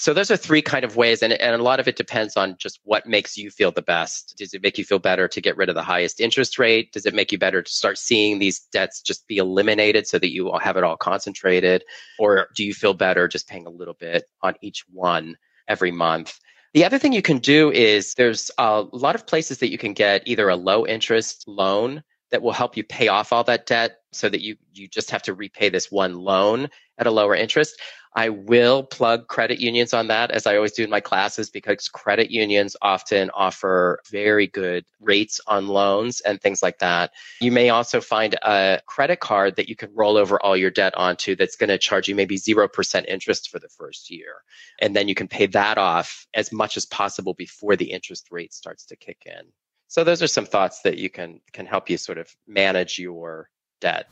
So 0.00 0.14
those 0.14 0.30
are 0.30 0.36
three 0.38 0.62
kind 0.62 0.82
of 0.82 0.96
ways, 0.96 1.22
and, 1.22 1.34
and 1.34 1.54
a 1.54 1.62
lot 1.62 1.78
of 1.78 1.86
it 1.86 1.96
depends 1.96 2.34
on 2.34 2.56
just 2.56 2.80
what 2.84 3.06
makes 3.06 3.36
you 3.36 3.50
feel 3.50 3.70
the 3.70 3.82
best. 3.82 4.34
Does 4.38 4.54
it 4.54 4.62
make 4.62 4.78
you 4.78 4.84
feel 4.84 4.98
better 4.98 5.28
to 5.28 5.40
get 5.42 5.58
rid 5.58 5.68
of 5.68 5.74
the 5.74 5.82
highest 5.82 6.22
interest 6.22 6.58
rate? 6.58 6.90
Does 6.90 7.04
it 7.04 7.12
make 7.12 7.30
you 7.30 7.36
better 7.36 7.60
to 7.60 7.70
start 7.70 7.98
seeing 7.98 8.38
these 8.38 8.60
debts 8.72 9.02
just 9.02 9.28
be 9.28 9.36
eliminated 9.36 10.06
so 10.06 10.18
that 10.18 10.32
you 10.32 10.50
have 10.58 10.78
it 10.78 10.84
all 10.84 10.96
concentrated? 10.96 11.84
Or 12.18 12.48
do 12.56 12.64
you 12.64 12.72
feel 12.72 12.94
better 12.94 13.28
just 13.28 13.46
paying 13.46 13.66
a 13.66 13.70
little 13.70 13.92
bit 13.92 14.24
on 14.40 14.54
each 14.62 14.86
one 14.90 15.36
every 15.68 15.90
month? 15.90 16.40
The 16.72 16.86
other 16.86 16.98
thing 16.98 17.12
you 17.12 17.20
can 17.20 17.36
do 17.36 17.70
is 17.70 18.14
there's 18.14 18.50
a 18.56 18.86
lot 18.92 19.16
of 19.16 19.26
places 19.26 19.58
that 19.58 19.70
you 19.70 19.76
can 19.76 19.92
get 19.92 20.22
either 20.24 20.48
a 20.48 20.56
low 20.56 20.86
interest 20.86 21.44
loan 21.46 22.02
that 22.30 22.42
will 22.42 22.52
help 22.52 22.76
you 22.76 22.84
pay 22.84 23.08
off 23.08 23.32
all 23.32 23.44
that 23.44 23.66
debt 23.66 23.98
so 24.12 24.28
that 24.28 24.40
you 24.40 24.56
you 24.72 24.88
just 24.88 25.10
have 25.10 25.22
to 25.22 25.34
repay 25.34 25.68
this 25.68 25.90
one 25.90 26.14
loan 26.14 26.68
at 26.98 27.06
a 27.06 27.10
lower 27.10 27.34
interest. 27.34 27.80
I 28.14 28.28
will 28.28 28.82
plug 28.82 29.28
credit 29.28 29.60
unions 29.60 29.94
on 29.94 30.08
that 30.08 30.32
as 30.32 30.46
I 30.46 30.56
always 30.56 30.72
do 30.72 30.82
in 30.82 30.90
my 30.90 31.00
classes 31.00 31.48
because 31.48 31.88
credit 31.88 32.30
unions 32.30 32.76
often 32.82 33.30
offer 33.30 34.00
very 34.10 34.48
good 34.48 34.84
rates 35.00 35.40
on 35.46 35.68
loans 35.68 36.20
and 36.20 36.40
things 36.40 36.60
like 36.62 36.80
that. 36.80 37.12
You 37.40 37.52
may 37.52 37.70
also 37.70 38.00
find 38.00 38.34
a 38.42 38.80
credit 38.86 39.20
card 39.20 39.54
that 39.56 39.68
you 39.68 39.76
can 39.76 39.94
roll 39.94 40.16
over 40.16 40.42
all 40.42 40.56
your 40.56 40.70
debt 40.70 40.94
onto 40.96 41.36
that's 41.36 41.56
going 41.56 41.68
to 41.68 41.78
charge 41.78 42.08
you 42.08 42.16
maybe 42.16 42.36
0% 42.36 43.04
interest 43.06 43.48
for 43.48 43.60
the 43.60 43.68
first 43.68 44.10
year. 44.10 44.42
And 44.80 44.96
then 44.96 45.06
you 45.06 45.14
can 45.14 45.28
pay 45.28 45.46
that 45.46 45.78
off 45.78 46.26
as 46.34 46.50
much 46.50 46.76
as 46.76 46.86
possible 46.86 47.34
before 47.34 47.76
the 47.76 47.92
interest 47.92 48.26
rate 48.32 48.52
starts 48.52 48.84
to 48.86 48.96
kick 48.96 49.22
in. 49.24 49.52
So 49.90 50.04
those 50.04 50.22
are 50.22 50.28
some 50.28 50.46
thoughts 50.46 50.82
that 50.82 50.98
you 50.98 51.10
can 51.10 51.40
can 51.52 51.66
help 51.66 51.90
you 51.90 51.96
sort 51.96 52.16
of 52.16 52.34
manage 52.46 52.96
your 52.96 53.50
debt. 53.80 54.08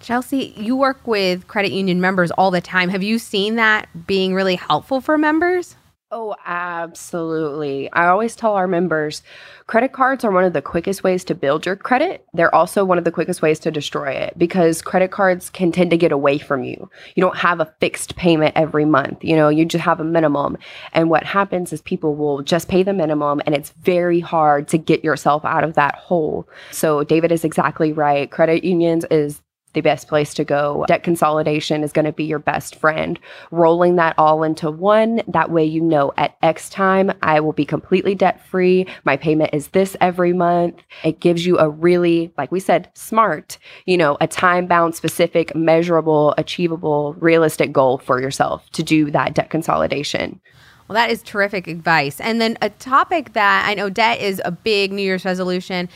Chelsea, 0.00 0.52
you 0.56 0.74
work 0.74 1.06
with 1.06 1.46
credit 1.46 1.70
union 1.70 2.00
members 2.00 2.32
all 2.32 2.50
the 2.50 2.60
time. 2.60 2.88
Have 2.88 3.04
you 3.04 3.20
seen 3.20 3.54
that 3.54 3.88
being 4.08 4.34
really 4.34 4.56
helpful 4.56 5.00
for 5.00 5.16
members? 5.16 5.76
Oh, 6.10 6.36
absolutely. 6.46 7.90
I 7.92 8.06
always 8.06 8.36
tell 8.36 8.52
our 8.54 8.68
members 8.68 9.22
credit 9.66 9.92
cards 9.92 10.22
are 10.24 10.30
one 10.30 10.44
of 10.44 10.52
the 10.52 10.62
quickest 10.62 11.02
ways 11.02 11.24
to 11.24 11.34
build 11.34 11.66
your 11.66 11.74
credit. 11.74 12.24
They're 12.34 12.54
also 12.54 12.84
one 12.84 12.98
of 12.98 13.04
the 13.04 13.10
quickest 13.10 13.42
ways 13.42 13.58
to 13.60 13.70
destroy 13.70 14.10
it 14.10 14.38
because 14.38 14.82
credit 14.82 15.10
cards 15.10 15.50
can 15.50 15.72
tend 15.72 15.90
to 15.90 15.96
get 15.96 16.12
away 16.12 16.38
from 16.38 16.62
you. 16.62 16.88
You 17.16 17.22
don't 17.22 17.38
have 17.38 17.58
a 17.58 17.74
fixed 17.80 18.14
payment 18.14 18.54
every 18.54 18.84
month, 18.84 19.24
you 19.24 19.34
know, 19.34 19.48
you 19.48 19.64
just 19.64 19.84
have 19.84 19.98
a 19.98 20.04
minimum. 20.04 20.56
And 20.92 21.10
what 21.10 21.24
happens 21.24 21.72
is 21.72 21.80
people 21.82 22.14
will 22.14 22.42
just 22.42 22.68
pay 22.68 22.82
the 22.82 22.92
minimum 22.92 23.40
and 23.46 23.54
it's 23.54 23.70
very 23.70 24.20
hard 24.20 24.68
to 24.68 24.78
get 24.78 25.02
yourself 25.02 25.44
out 25.44 25.64
of 25.64 25.74
that 25.74 25.96
hole. 25.96 26.46
So, 26.70 27.02
David 27.02 27.32
is 27.32 27.44
exactly 27.44 27.92
right. 27.92 28.30
Credit 28.30 28.62
unions 28.62 29.04
is 29.10 29.40
the 29.74 29.80
best 29.80 30.08
place 30.08 30.32
to 30.34 30.44
go. 30.44 30.84
Debt 30.88 31.02
consolidation 31.02 31.82
is 31.82 31.92
going 31.92 32.04
to 32.04 32.12
be 32.12 32.24
your 32.24 32.38
best 32.38 32.76
friend. 32.76 33.18
Rolling 33.50 33.96
that 33.96 34.14
all 34.18 34.42
into 34.42 34.70
one, 34.70 35.22
that 35.28 35.50
way 35.50 35.64
you 35.64 35.80
know 35.80 36.12
at 36.16 36.36
X 36.42 36.68
time, 36.70 37.12
I 37.22 37.40
will 37.40 37.52
be 37.52 37.64
completely 37.64 38.14
debt 38.14 38.44
free. 38.46 38.86
My 39.04 39.16
payment 39.16 39.50
is 39.52 39.68
this 39.68 39.96
every 40.00 40.32
month. 40.32 40.76
It 41.04 41.20
gives 41.20 41.44
you 41.44 41.58
a 41.58 41.68
really, 41.68 42.32
like 42.38 42.50
we 42.50 42.60
said, 42.60 42.88
smart, 42.94 43.58
you 43.84 43.96
know, 43.96 44.16
a 44.20 44.26
time 44.26 44.66
bound, 44.66 44.94
specific, 44.94 45.54
measurable, 45.54 46.34
achievable, 46.38 47.14
realistic 47.18 47.72
goal 47.72 47.98
for 47.98 48.20
yourself 48.20 48.68
to 48.70 48.82
do 48.82 49.10
that 49.10 49.34
debt 49.34 49.50
consolidation. 49.50 50.40
Well, 50.88 50.94
that 50.94 51.10
is 51.10 51.22
terrific 51.22 51.66
advice. 51.66 52.20
And 52.20 52.40
then 52.40 52.58
a 52.60 52.68
topic 52.68 53.32
that 53.32 53.66
I 53.66 53.74
know 53.74 53.88
debt 53.88 54.20
is 54.20 54.40
a 54.44 54.50
big 54.50 54.92
New 54.92 55.02
Year's 55.02 55.24
resolution. 55.24 55.88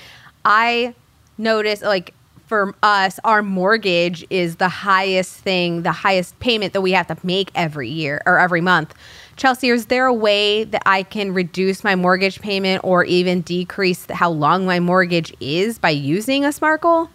I 0.44 0.94
notice 1.36 1.82
like 1.82 2.14
for 2.48 2.74
us, 2.82 3.20
our 3.24 3.42
mortgage 3.42 4.26
is 4.30 4.56
the 4.56 4.68
highest 4.68 5.34
thing, 5.34 5.82
the 5.82 5.92
highest 5.92 6.38
payment 6.40 6.72
that 6.72 6.80
we 6.80 6.92
have 6.92 7.06
to 7.08 7.16
make 7.22 7.50
every 7.54 7.88
year 7.88 8.22
or 8.26 8.38
every 8.38 8.62
month. 8.62 8.94
Chelsea, 9.36 9.68
is 9.68 9.86
there 9.86 10.06
a 10.06 10.14
way 10.14 10.64
that 10.64 10.82
I 10.86 11.02
can 11.04 11.32
reduce 11.32 11.84
my 11.84 11.94
mortgage 11.94 12.40
payment 12.40 12.82
or 12.82 13.04
even 13.04 13.42
decrease 13.42 14.06
how 14.10 14.30
long 14.30 14.66
my 14.66 14.80
mortgage 14.80 15.32
is 15.40 15.78
by 15.78 15.90
using 15.90 16.44
a 16.44 16.52
goal? 16.78 17.10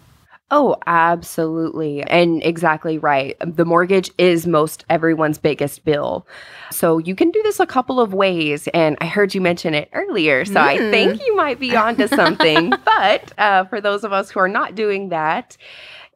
Oh, 0.50 0.76
absolutely. 0.86 2.02
And 2.02 2.42
exactly 2.44 2.98
right. 2.98 3.36
The 3.40 3.64
mortgage 3.64 4.10
is 4.18 4.46
most 4.46 4.84
everyone's 4.90 5.38
biggest 5.38 5.84
bill. 5.84 6.26
So 6.70 6.98
you 6.98 7.16
can 7.16 7.30
do 7.30 7.42
this 7.42 7.60
a 7.60 7.66
couple 7.66 7.98
of 7.98 8.12
ways. 8.12 8.68
And 8.74 8.96
I 9.00 9.06
heard 9.06 9.34
you 9.34 9.40
mention 9.40 9.74
it 9.74 9.88
earlier. 9.94 10.44
So 10.44 10.54
mm. 10.54 10.58
I 10.58 10.76
think 10.90 11.26
you 11.26 11.34
might 11.34 11.58
be 11.58 11.74
onto 11.74 12.06
something. 12.08 12.70
but 12.84 13.32
uh, 13.38 13.64
for 13.64 13.80
those 13.80 14.04
of 14.04 14.12
us 14.12 14.30
who 14.30 14.38
are 14.38 14.48
not 14.48 14.74
doing 14.74 15.08
that, 15.08 15.56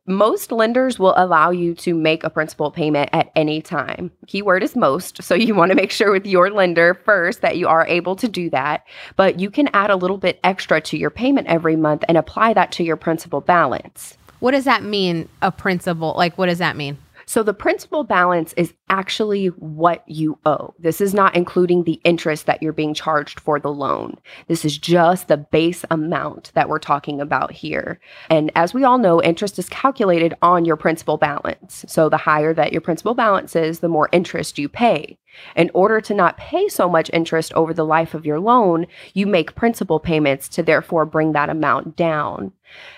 Most 0.09 0.51
lenders 0.53 0.99
will 0.99 1.13
allow 1.19 1.51
you 1.51 1.75
to 1.75 1.93
make 1.93 2.25
a 2.25 2.31
principal 2.31 2.71
payment 2.71 3.11
at 3.13 3.31
any 3.37 3.61
time. 3.61 4.11
Keyword 4.27 4.63
is 4.63 4.75
most. 4.75 5.23
So 5.23 5.35
you 5.35 5.55
want 5.55 5.71
to 5.71 5.77
make 5.77 5.91
sure 5.91 6.11
with 6.11 6.25
your 6.25 6.49
lender 6.51 6.95
first 7.05 7.43
that 7.43 7.59
you 7.59 7.69
are 7.69 7.87
able 7.87 8.17
to 8.17 8.27
do 8.27 8.49
that. 8.49 8.87
But 9.17 9.39
you 9.39 9.51
can 9.51 9.69
add 9.75 9.91
a 9.91 9.97
little 9.97 10.17
bit 10.17 10.41
extra 10.43 10.81
to 10.81 10.97
your 10.97 11.11
payment 11.11 11.47
every 11.47 11.77
month 11.77 12.05
and 12.09 12.17
apply 12.17 12.55
that 12.55 12.73
to 12.73 12.83
your 12.83 12.97
principal 12.97 13.43
balance. 13.43 14.17
What 14.41 14.53
does 14.53 14.65
that 14.65 14.83
mean, 14.83 15.29
a 15.43 15.53
principal? 15.53 16.15
Like, 16.17 16.39
what 16.39 16.47
does 16.47 16.59
that 16.59 16.75
mean? 16.75 16.97
So 17.29 17.43
the 17.43 17.53
principal 17.53 18.05
balance 18.05 18.55
is 18.55 18.73
actually 18.89 19.49
what 19.49 20.03
you 20.09 20.39
owe. 20.47 20.73
This 20.79 20.99
is 21.03 21.13
not 21.13 21.37
including 21.37 21.85
the 21.85 22.01
interest 22.03 22.47
that 22.47 22.63
you're 22.63 22.73
being 22.73 22.95
charged 22.95 23.39
for 23.39 23.61
the 23.61 23.71
loan. 23.71 24.17
This 24.47 24.65
is 24.65 24.79
just 24.79 25.29
the 25.29 25.37
base 25.37 25.85
amount 25.91 26.53
that 26.55 26.71
we're 26.71 26.79
talking 26.79 27.21
about 27.21 27.53
here. 27.53 28.01
And 28.31 28.51
as 28.57 28.73
we 28.73 28.83
all 28.83 28.97
know, 28.97 29.23
interest 29.23 29.59
is 29.59 29.69
calculated 29.69 30.33
on 30.41 30.65
your 30.65 30.77
principal 30.77 31.19
balance. 31.19 31.85
So 31.87 32.09
the 32.09 32.17
higher 32.17 32.55
that 32.55 32.73
your 32.73 32.81
principal 32.81 33.13
balance 33.13 33.55
is, 33.55 33.81
the 33.81 33.89
more 33.89 34.09
interest 34.11 34.59
you 34.59 34.71
pay. 34.71 35.18
In 35.55 35.71
order 35.75 36.01
to 36.01 36.15
not 36.15 36.37
pay 36.37 36.69
so 36.69 36.89
much 36.89 37.11
interest 37.13 37.53
over 37.55 37.73
the 37.73 37.85
life 37.85 38.15
of 38.15 38.27
your 38.27 38.41
loan, 38.41 38.87
you 39.15 39.27
make 39.27 39.55
principal 39.55 40.01
payments 40.01 40.49
to 40.51 40.63
therefore 40.63 41.05
bring 41.05 41.33
that 41.33 41.51
amount 41.51 41.97
down. 41.97 42.53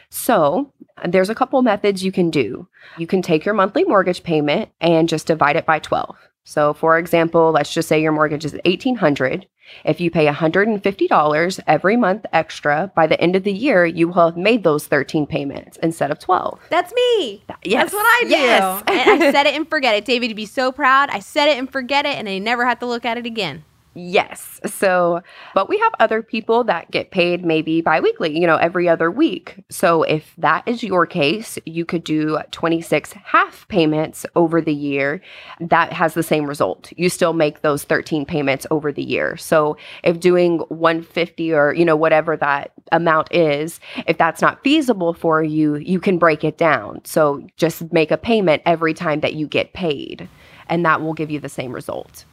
So, 0.09 0.73
there's 1.07 1.31
a 1.31 1.35
couple 1.35 1.63
methods 1.63 2.05
you 2.05 2.13
can 2.13 2.31
do. 2.31 2.69
You 2.99 3.07
can 3.07 3.23
take 3.23 3.45
your 3.45 3.55
monthly 3.55 3.85
mortgage 3.85 4.23
payment 4.23 4.71
and 4.81 5.09
just 5.09 5.27
divide 5.27 5.57
it 5.57 5.67
by 5.67 5.79
12. 5.79 6.17
So, 6.45 6.75
for 6.75 6.99
example, 6.99 7.53
let's 7.53 7.73
just 7.73 7.89
say 7.89 8.01
your 8.01 8.13
mortgage 8.13 8.45
is 8.45 8.53
1800 8.65 9.47
if 9.85 10.01
you 10.01 10.11
pay 10.11 10.27
$150 10.27 11.61
every 11.67 11.97
month 11.97 12.27
extra, 12.33 12.91
by 12.95 13.07
the 13.07 13.21
end 13.21 13.37
of 13.37 13.45
the 13.45 13.53
year, 13.53 13.85
you 13.87 14.09
will 14.09 14.27
have 14.27 14.37
made 14.37 14.65
those 14.65 14.87
13 14.87 15.27
payments 15.27 15.79
instead 15.83 16.11
of 16.11 16.19
12. 16.19 16.61
That's 16.71 16.93
me. 16.93 17.43
Yes. 17.63 17.85
That's 17.85 17.93
what 17.93 18.05
I 18.05 18.25
do. 18.25 18.31
Yes. 18.31 18.83
and 18.87 19.23
I 19.23 19.33
set 19.33 19.47
it 19.47 19.55
and 19.55 19.69
forget 19.69 19.95
it. 19.95 20.05
David, 20.05 20.31
you'd 20.31 20.37
be 20.37 20.47
so 20.47 20.73
proud. 20.73 21.11
I 21.11 21.21
set 21.21 21.49
it 21.49 21.59
and 21.59 21.71
forget 21.71 22.07
it, 22.07 22.17
and 22.17 22.29
I 22.29 22.39
never 22.39 22.67
have 22.67 22.79
to 22.81 22.87
look 22.87 23.05
at 23.05 23.19
it 23.19 23.27
again. 23.27 23.65
Yes. 23.95 24.61
So, 24.67 25.21
but 25.53 25.69
we 25.69 25.77
have 25.79 25.93
other 25.99 26.23
people 26.23 26.63
that 26.65 26.93
get 26.93 27.11
paid 27.11 27.45
maybe 27.45 27.81
biweekly, 27.81 28.39
you 28.39 28.47
know, 28.47 28.57
every 28.57 28.89
other 28.89 29.11
week. 29.11 29.65
So, 29.69 30.05
if 30.05 30.33
that 30.39 30.63
is 30.69 30.85
your 30.85 31.07
case, 31.07 31.59
you 31.67 31.85
could 31.85 32.05
do 32.05 32.39
26 32.53 33.13
half 33.15 33.67
payments 33.67 34.25
over 34.37 34.61
the 34.61 34.73
year. 34.73 35.21
That 35.61 35.93
has 35.93 36.15
the 36.15 36.23
same 36.23 36.47
result. 36.47 36.93
You 36.97 37.09
still 37.09 37.33
make 37.33 37.63
those 37.63 37.83
13 37.83 38.25
payments 38.25 38.65
over 38.71 38.93
the 38.93 39.03
year. 39.03 39.37
So, 39.37 39.77
if 40.05 40.21
doing 40.21 40.59
150 40.69 41.53
or, 41.53 41.75
you 41.75 41.85
know, 41.85 41.97
whatever 41.97 42.37
that 42.37 42.71
amount 42.93 43.35
is, 43.35 43.81
if 44.07 44.17
that's 44.19 44.41
not 44.41 44.63
feasible 44.63 45.15
for 45.15 45.43
you, 45.43 45.75
you 45.77 45.99
can 45.99 46.17
break 46.17 46.45
it 46.45 46.57
down. 46.57 47.01
So, 47.05 47.45
just 47.57 47.93
make 47.93 48.13
a 48.13 48.17
payment 48.17 48.63
every 48.67 48.95
time 48.95 49.19
that 49.21 49.35
you 49.35 49.49
get 49.49 49.73
paid, 49.73 50.29
and 50.69 50.87
that 50.87 51.03
will 51.03 51.15
give 51.15 51.33
you 51.33 51.41
the 51.41 51.49
same 51.49 51.73
result 51.73 52.25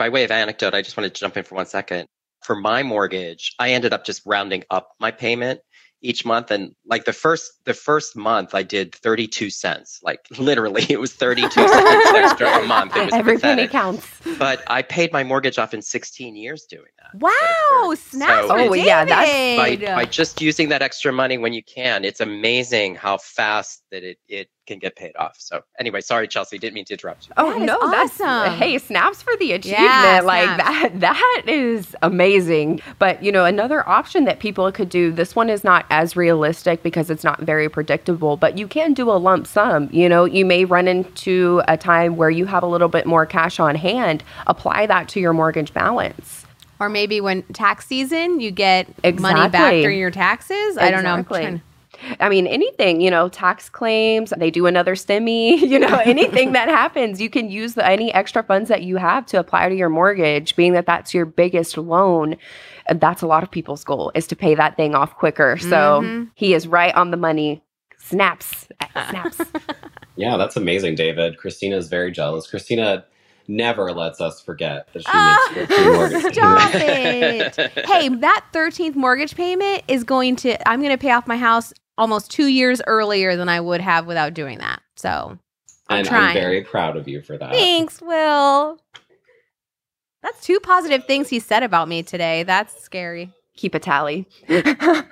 by 0.00 0.08
way 0.08 0.24
of 0.24 0.30
anecdote, 0.30 0.72
I 0.72 0.80
just 0.80 0.96
wanted 0.96 1.14
to 1.14 1.20
jump 1.20 1.36
in 1.36 1.44
for 1.44 1.56
one 1.56 1.66
second. 1.66 2.06
For 2.42 2.56
my 2.56 2.82
mortgage, 2.82 3.54
I 3.58 3.72
ended 3.72 3.92
up 3.92 4.06
just 4.06 4.22
rounding 4.24 4.64
up 4.70 4.92
my 4.98 5.10
payment 5.10 5.60
each 6.02 6.24
month 6.24 6.50
and 6.50 6.74
like 6.86 7.04
the 7.04 7.12
first 7.12 7.52
the 7.66 7.74
first 7.74 8.16
month 8.16 8.54
i 8.54 8.62
did 8.62 8.94
32 8.94 9.50
cents 9.50 10.00
like 10.02 10.20
literally 10.38 10.86
it 10.88 10.98
was 10.98 11.12
32 11.12 11.50
cents 11.50 12.10
extra 12.14 12.48
a 12.48 12.66
month 12.66 12.96
it 12.96 13.04
was 13.04 13.12
every 13.12 13.34
pathetic. 13.34 13.58
penny 13.58 13.68
counts 13.68 14.08
but 14.38 14.62
i 14.68 14.80
paid 14.80 15.12
my 15.12 15.22
mortgage 15.22 15.58
off 15.58 15.74
in 15.74 15.82
16 15.82 16.34
years 16.36 16.64
doing 16.70 16.90
that 16.96 17.20
wow 17.20 17.92
snap. 17.94 18.46
so, 18.46 18.56
oh 18.56 18.72
yeah 18.72 19.04
that's 19.04 19.58
by, 19.58 19.94
by 19.94 20.06
just 20.06 20.40
using 20.40 20.70
that 20.70 20.80
extra 20.80 21.12
money 21.12 21.36
when 21.36 21.52
you 21.52 21.62
can 21.62 22.02
it's 22.02 22.20
amazing 22.20 22.94
how 22.94 23.18
fast 23.18 23.82
that 23.90 24.02
it 24.02 24.16
it 24.26 24.48
can 24.70 24.78
get 24.78 24.94
paid 24.96 25.16
off. 25.16 25.36
So 25.38 25.62
anyway, 25.78 26.00
sorry, 26.00 26.28
Chelsea, 26.28 26.58
didn't 26.58 26.74
mean 26.74 26.84
to 26.86 26.94
interrupt 26.94 27.26
you. 27.26 27.34
Oh 27.36 27.58
that 27.58 27.62
no, 27.62 27.76
awesome. 27.78 28.26
that's 28.26 28.58
hey, 28.58 28.78
snaps 28.78 29.20
for 29.20 29.36
the 29.38 29.52
achievement. 29.52 29.82
Yeah, 29.82 30.20
like 30.24 30.46
that 30.58 31.00
that 31.00 31.42
is 31.46 31.96
amazing. 32.02 32.80
But 32.98 33.22
you 33.22 33.32
know, 33.32 33.44
another 33.44 33.86
option 33.88 34.24
that 34.26 34.38
people 34.38 34.70
could 34.70 34.88
do, 34.88 35.10
this 35.10 35.34
one 35.34 35.50
is 35.50 35.64
not 35.64 35.86
as 35.90 36.16
realistic 36.16 36.82
because 36.82 37.10
it's 37.10 37.24
not 37.24 37.40
very 37.40 37.68
predictable, 37.68 38.36
but 38.36 38.56
you 38.56 38.68
can 38.68 38.94
do 38.94 39.10
a 39.10 39.18
lump 39.18 39.46
sum. 39.46 39.88
You 39.92 40.08
know, 40.08 40.24
you 40.24 40.44
may 40.44 40.64
run 40.64 40.86
into 40.86 41.62
a 41.66 41.76
time 41.76 42.16
where 42.16 42.30
you 42.30 42.46
have 42.46 42.62
a 42.62 42.68
little 42.68 42.88
bit 42.88 43.06
more 43.06 43.26
cash 43.26 43.58
on 43.58 43.74
hand, 43.74 44.22
apply 44.46 44.86
that 44.86 45.08
to 45.10 45.20
your 45.20 45.32
mortgage 45.32 45.74
balance. 45.74 46.46
Or 46.78 46.88
maybe 46.88 47.20
when 47.20 47.42
tax 47.52 47.86
season, 47.86 48.40
you 48.40 48.50
get 48.50 48.88
exactly. 49.02 49.20
money 49.20 49.50
back 49.50 49.72
during 49.72 49.98
your 49.98 50.10
taxes. 50.10 50.78
I 50.78 50.90
don't 50.90 51.02
know. 51.02 51.60
I 52.18 52.28
mean, 52.28 52.46
anything, 52.46 53.00
you 53.00 53.10
know, 53.10 53.28
tax 53.28 53.68
claims, 53.68 54.32
they 54.36 54.50
do 54.50 54.66
another 54.66 54.94
stimmy, 54.94 55.60
you 55.60 55.78
know, 55.78 56.00
anything 56.04 56.52
that 56.52 56.68
happens, 56.68 57.20
you 57.20 57.30
can 57.30 57.50
use 57.50 57.74
the, 57.74 57.86
any 57.86 58.12
extra 58.14 58.42
funds 58.42 58.68
that 58.68 58.82
you 58.82 58.96
have 58.96 59.26
to 59.26 59.38
apply 59.38 59.68
to 59.68 59.74
your 59.74 59.88
mortgage, 59.88 60.56
being 60.56 60.72
that 60.72 60.86
that's 60.86 61.14
your 61.14 61.26
biggest 61.26 61.76
loan. 61.76 62.36
That's 62.90 63.22
a 63.22 63.26
lot 63.26 63.42
of 63.42 63.50
people's 63.50 63.84
goal 63.84 64.10
is 64.14 64.26
to 64.28 64.36
pay 64.36 64.54
that 64.54 64.76
thing 64.76 64.94
off 64.94 65.14
quicker. 65.16 65.56
So 65.58 66.00
mm-hmm. 66.02 66.24
he 66.34 66.54
is 66.54 66.66
right 66.66 66.94
on 66.94 67.10
the 67.10 67.16
money. 67.16 67.62
Snaps. 67.98 68.68
Snaps. 68.92 69.40
yeah, 70.16 70.36
that's 70.36 70.56
amazing, 70.56 70.94
David. 70.94 71.36
Christina 71.36 71.76
is 71.76 71.88
very 71.88 72.10
jealous. 72.10 72.48
Christina 72.48 73.04
never 73.50 73.92
lets 73.92 74.20
us 74.20 74.40
forget 74.40 74.88
that 74.92 75.02
she 75.02 75.08
uh, 75.12 75.36
makes 75.56 75.72
13 75.72 75.92
mortgage 75.92 76.32
Stop 76.32 76.70
it. 76.74 77.56
hey, 77.86 78.08
that 78.08 78.46
13th 78.52 78.94
mortgage 78.94 79.34
payment 79.34 79.82
is 79.88 80.04
going 80.04 80.36
to, 80.36 80.68
I'm 80.68 80.80
going 80.80 80.92
to 80.92 80.98
pay 80.98 81.10
off 81.10 81.26
my 81.26 81.36
house 81.36 81.72
almost 82.00 82.30
two 82.30 82.46
years 82.46 82.80
earlier 82.86 83.36
than 83.36 83.48
I 83.48 83.60
would 83.60 83.82
have 83.82 84.06
without 84.06 84.34
doing 84.34 84.58
that. 84.58 84.80
So 84.96 85.38
I'm 85.88 85.98
and 85.98 86.08
trying. 86.08 86.36
I'm 86.36 86.42
very 86.42 86.62
proud 86.62 86.96
of 86.96 87.06
you 87.06 87.20
for 87.20 87.36
that. 87.38 87.52
Thanks, 87.52 88.00
Will. 88.00 88.80
That's 90.22 90.40
two 90.42 90.58
positive 90.60 91.04
things 91.04 91.28
he 91.28 91.38
said 91.38 91.62
about 91.62 91.88
me 91.88 92.02
today. 92.02 92.42
That's 92.42 92.82
scary. 92.82 93.30
Keep 93.56 93.74
a 93.74 93.78
tally. 93.78 94.26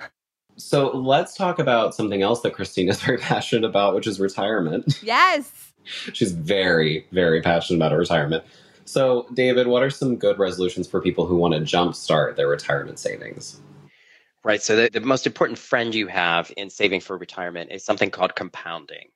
so 0.57 0.89
let's 0.97 1.35
talk 1.35 1.59
about 1.59 1.93
something 1.93 2.23
else 2.23 2.41
that 2.41 2.53
Christine 2.53 2.89
is 2.89 2.99
very 3.01 3.17
passionate 3.19 3.67
about, 3.67 3.95
which 3.95 4.07
is 4.07 4.19
retirement. 4.19 4.99
Yes. 5.03 5.67
She's 6.13 6.33
very, 6.33 7.07
very 7.11 7.41
passionate 7.41 7.77
about 7.77 7.97
retirement. 7.97 8.43
So, 8.85 9.25
David, 9.33 9.65
what 9.65 9.81
are 9.81 9.89
some 9.89 10.17
good 10.17 10.37
resolutions 10.37 10.87
for 10.87 11.01
people 11.01 11.25
who 11.25 11.35
want 11.35 11.53
to 11.55 11.61
jumpstart 11.61 12.35
their 12.35 12.47
retirement 12.47 12.99
savings? 12.99 13.59
Right. 14.43 14.61
So 14.61 14.75
the, 14.75 14.89
the 14.91 15.01
most 15.01 15.27
important 15.27 15.59
friend 15.59 15.93
you 15.93 16.07
have 16.07 16.51
in 16.55 16.69
saving 16.69 17.01
for 17.01 17.17
retirement 17.17 17.71
is 17.71 17.83
something 17.83 18.09
called 18.09 18.35
compounding, 18.35 19.09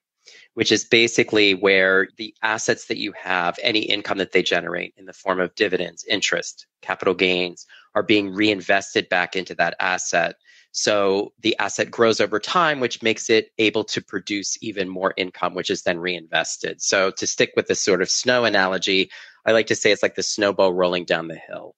which 0.54 0.72
is 0.72 0.84
basically 0.84 1.54
where 1.54 2.10
the 2.18 2.36
assets 2.44 2.88
that 2.88 2.98
you 2.98 3.14
have, 3.14 3.58
any 3.64 3.80
income 3.80 4.18
that 4.18 4.34
they 4.34 4.44
generate 4.44 4.94
in 4.98 5.06
the 5.06 5.14
form 5.14 5.40
of 5.40 5.56
dividends, 5.56 6.04
interest, 6.10 6.68
capital 6.82 7.14
gains, 7.14 7.66
are 7.96 8.04
being 8.04 8.34
reinvested 8.34 9.08
back 9.08 9.36
into 9.36 9.56
that 9.56 9.76
asset. 9.80 10.36
So 10.74 11.32
the 11.40 11.58
asset 11.60 11.90
grows 11.92 12.20
over 12.20 12.40
time, 12.40 12.80
which 12.80 13.04
makes 13.04 13.30
it 13.30 13.52
able 13.60 13.84
to 13.86 14.02
produce 14.02 14.58
even 14.62 14.90
more 14.90 15.14
income, 15.16 15.54
which 15.54 15.70
is 15.70 15.84
then 15.84 16.00
reinvested. 16.00 16.82
So 16.82 17.12
to 17.12 17.28
stick 17.28 17.54
with 17.56 17.68
this 17.68 17.80
sort 17.80 18.02
of 18.02 18.10
snow 18.10 18.44
analogy, 18.44 19.10
I 19.46 19.52
like 19.52 19.68
to 19.68 19.76
say 19.76 19.92
it's 19.92 20.04
like 20.04 20.16
the 20.16 20.24
snowball 20.24 20.74
rolling 20.74 21.06
down 21.06 21.28
the 21.28 21.36
hill. 21.36 21.76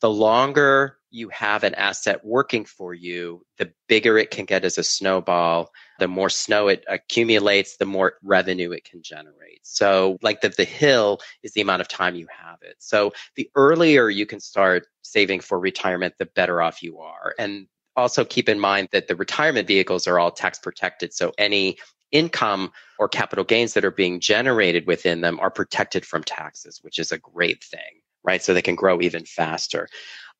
The 0.00 0.10
longer 0.10 0.98
you 1.14 1.28
have 1.28 1.62
an 1.62 1.74
asset 1.74 2.24
working 2.24 2.64
for 2.64 2.92
you, 2.92 3.46
the 3.58 3.72
bigger 3.86 4.18
it 4.18 4.32
can 4.32 4.44
get 4.44 4.64
as 4.64 4.78
a 4.78 4.82
snowball. 4.82 5.70
The 6.00 6.08
more 6.08 6.28
snow 6.28 6.66
it 6.66 6.84
accumulates, 6.88 7.76
the 7.76 7.86
more 7.86 8.14
revenue 8.24 8.72
it 8.72 8.84
can 8.84 9.00
generate. 9.00 9.60
So, 9.62 10.18
like 10.22 10.40
the, 10.40 10.48
the 10.48 10.64
hill 10.64 11.20
is 11.44 11.52
the 11.52 11.60
amount 11.60 11.82
of 11.82 11.88
time 11.88 12.16
you 12.16 12.26
have 12.36 12.58
it. 12.62 12.74
So, 12.80 13.12
the 13.36 13.48
earlier 13.54 14.10
you 14.10 14.26
can 14.26 14.40
start 14.40 14.88
saving 15.02 15.40
for 15.40 15.60
retirement, 15.60 16.14
the 16.18 16.26
better 16.26 16.60
off 16.60 16.82
you 16.82 16.98
are. 16.98 17.32
And 17.38 17.68
also 17.94 18.24
keep 18.24 18.48
in 18.48 18.58
mind 18.58 18.88
that 18.90 19.06
the 19.06 19.14
retirement 19.14 19.68
vehicles 19.68 20.08
are 20.08 20.18
all 20.18 20.32
tax 20.32 20.58
protected. 20.58 21.14
So, 21.14 21.32
any 21.38 21.78
income 22.10 22.72
or 22.98 23.08
capital 23.08 23.44
gains 23.44 23.74
that 23.74 23.84
are 23.84 23.92
being 23.92 24.18
generated 24.18 24.84
within 24.88 25.20
them 25.20 25.38
are 25.38 25.50
protected 25.50 26.04
from 26.04 26.24
taxes, 26.24 26.80
which 26.82 26.98
is 26.98 27.12
a 27.12 27.18
great 27.18 27.62
thing 27.62 28.02
right? 28.24 28.42
So 28.42 28.54
they 28.54 28.62
can 28.62 28.74
grow 28.74 29.00
even 29.00 29.24
faster. 29.24 29.88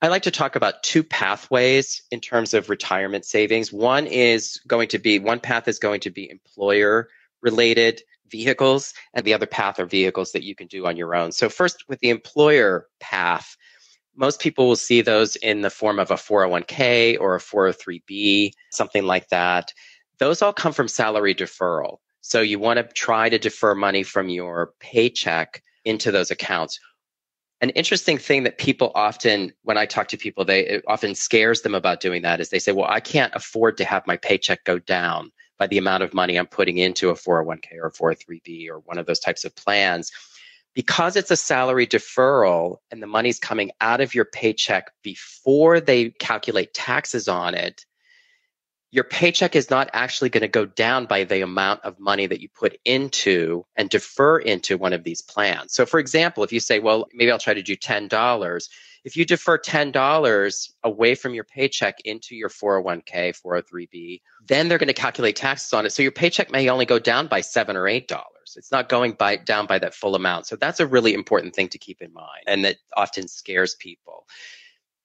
I 0.04 0.08
like 0.08 0.24
to 0.24 0.30
talk 0.30 0.54
about 0.54 0.82
two 0.82 1.02
pathways 1.02 2.02
in 2.10 2.20
terms 2.20 2.52
of 2.52 2.68
retirement 2.68 3.24
savings. 3.24 3.72
One 3.72 4.06
is 4.06 4.60
going 4.66 4.88
to 4.88 4.98
be, 4.98 5.18
one 5.18 5.40
path 5.40 5.66
is 5.66 5.78
going 5.78 6.00
to 6.00 6.10
be 6.10 6.28
employer 6.28 7.08
related 7.40 8.02
vehicles, 8.30 8.92
and 9.14 9.24
the 9.24 9.32
other 9.32 9.46
path 9.46 9.80
are 9.80 9.86
vehicles 9.86 10.32
that 10.32 10.42
you 10.42 10.54
can 10.54 10.66
do 10.66 10.84
on 10.84 10.98
your 10.98 11.14
own. 11.14 11.32
So, 11.32 11.48
first, 11.48 11.84
with 11.88 12.00
the 12.00 12.10
employer 12.10 12.86
path, 13.00 13.56
most 14.14 14.40
people 14.40 14.68
will 14.68 14.76
see 14.76 15.00
those 15.00 15.36
in 15.36 15.62
the 15.62 15.70
form 15.70 15.98
of 15.98 16.10
a 16.10 16.16
401k 16.16 17.18
or 17.18 17.36
a 17.36 17.40
403b, 17.40 18.50
something 18.72 19.04
like 19.04 19.30
that. 19.30 19.72
Those 20.18 20.42
all 20.42 20.52
come 20.52 20.74
from 20.74 20.86
salary 20.86 21.34
deferral. 21.34 21.96
So, 22.20 22.42
you 22.42 22.58
want 22.58 22.76
to 22.76 22.82
try 22.92 23.30
to 23.30 23.38
defer 23.38 23.74
money 23.74 24.02
from 24.02 24.28
your 24.28 24.74
paycheck 24.80 25.62
into 25.86 26.12
those 26.12 26.30
accounts 26.30 26.78
an 27.60 27.70
interesting 27.70 28.18
thing 28.18 28.42
that 28.44 28.58
people 28.58 28.92
often 28.94 29.52
when 29.62 29.78
i 29.78 29.86
talk 29.86 30.08
to 30.08 30.16
people 30.16 30.44
they 30.44 30.66
it 30.66 30.84
often 30.86 31.14
scares 31.14 31.62
them 31.62 31.74
about 31.74 32.00
doing 32.00 32.22
that 32.22 32.40
is 32.40 32.50
they 32.50 32.58
say 32.58 32.72
well 32.72 32.88
i 32.88 33.00
can't 33.00 33.34
afford 33.34 33.76
to 33.76 33.84
have 33.84 34.06
my 34.06 34.16
paycheck 34.16 34.64
go 34.64 34.78
down 34.78 35.30
by 35.58 35.66
the 35.66 35.78
amount 35.78 36.02
of 36.02 36.14
money 36.14 36.36
I'm 36.36 36.46
putting 36.46 36.78
into 36.78 37.10
a 37.10 37.14
401k 37.14 37.76
or 37.80 37.90
403b 37.90 38.68
or 38.68 38.80
one 38.80 38.98
of 38.98 39.06
those 39.06 39.20
types 39.20 39.44
of 39.44 39.54
plans. 39.54 40.10
Because 40.74 41.14
it's 41.14 41.30
a 41.30 41.36
salary 41.36 41.86
deferral 41.86 42.78
and 42.90 43.00
the 43.00 43.06
money's 43.06 43.38
coming 43.38 43.70
out 43.80 44.00
of 44.00 44.14
your 44.14 44.24
paycheck 44.24 44.90
before 45.02 45.80
they 45.80 46.10
calculate 46.10 46.74
taxes 46.74 47.28
on 47.28 47.54
it, 47.54 47.86
your 48.94 49.02
paycheck 49.02 49.56
is 49.56 49.70
not 49.70 49.90
actually 49.92 50.28
going 50.28 50.42
to 50.42 50.48
go 50.48 50.64
down 50.64 51.06
by 51.06 51.24
the 51.24 51.40
amount 51.40 51.80
of 51.82 51.98
money 51.98 52.28
that 52.28 52.40
you 52.40 52.48
put 52.48 52.78
into 52.84 53.66
and 53.74 53.90
defer 53.90 54.38
into 54.38 54.78
one 54.78 54.92
of 54.92 55.02
these 55.02 55.20
plans. 55.20 55.74
So, 55.74 55.84
for 55.84 55.98
example, 55.98 56.44
if 56.44 56.52
you 56.52 56.60
say, 56.60 56.78
well, 56.78 57.08
maybe 57.12 57.32
I'll 57.32 57.40
try 57.40 57.54
to 57.54 57.62
do 57.62 57.74
$10, 57.74 58.68
if 59.02 59.16
you 59.16 59.24
defer 59.24 59.58
$10 59.58 60.68
away 60.84 61.16
from 61.16 61.34
your 61.34 61.42
paycheck 61.42 61.96
into 62.04 62.36
your 62.36 62.48
401k, 62.48 63.36
403b, 63.44 64.20
then 64.46 64.68
they're 64.68 64.78
going 64.78 64.86
to 64.86 64.94
calculate 64.94 65.34
taxes 65.34 65.72
on 65.72 65.84
it. 65.84 65.90
So 65.90 66.04
your 66.04 66.12
paycheck 66.12 66.52
may 66.52 66.68
only 66.68 66.86
go 66.86 67.00
down 67.00 67.26
by 67.26 67.40
7 67.40 67.74
or 67.74 67.86
$8. 67.86 68.06
It's 68.54 68.70
not 68.70 68.88
going 68.88 69.14
by 69.14 69.34
down 69.34 69.66
by 69.66 69.80
that 69.80 69.94
full 69.94 70.14
amount. 70.14 70.46
So 70.46 70.54
that's 70.54 70.78
a 70.78 70.86
really 70.86 71.14
important 71.14 71.56
thing 71.56 71.68
to 71.70 71.78
keep 71.78 72.00
in 72.00 72.12
mind 72.12 72.44
and 72.46 72.64
that 72.64 72.76
often 72.96 73.26
scares 73.26 73.74
people. 73.74 74.28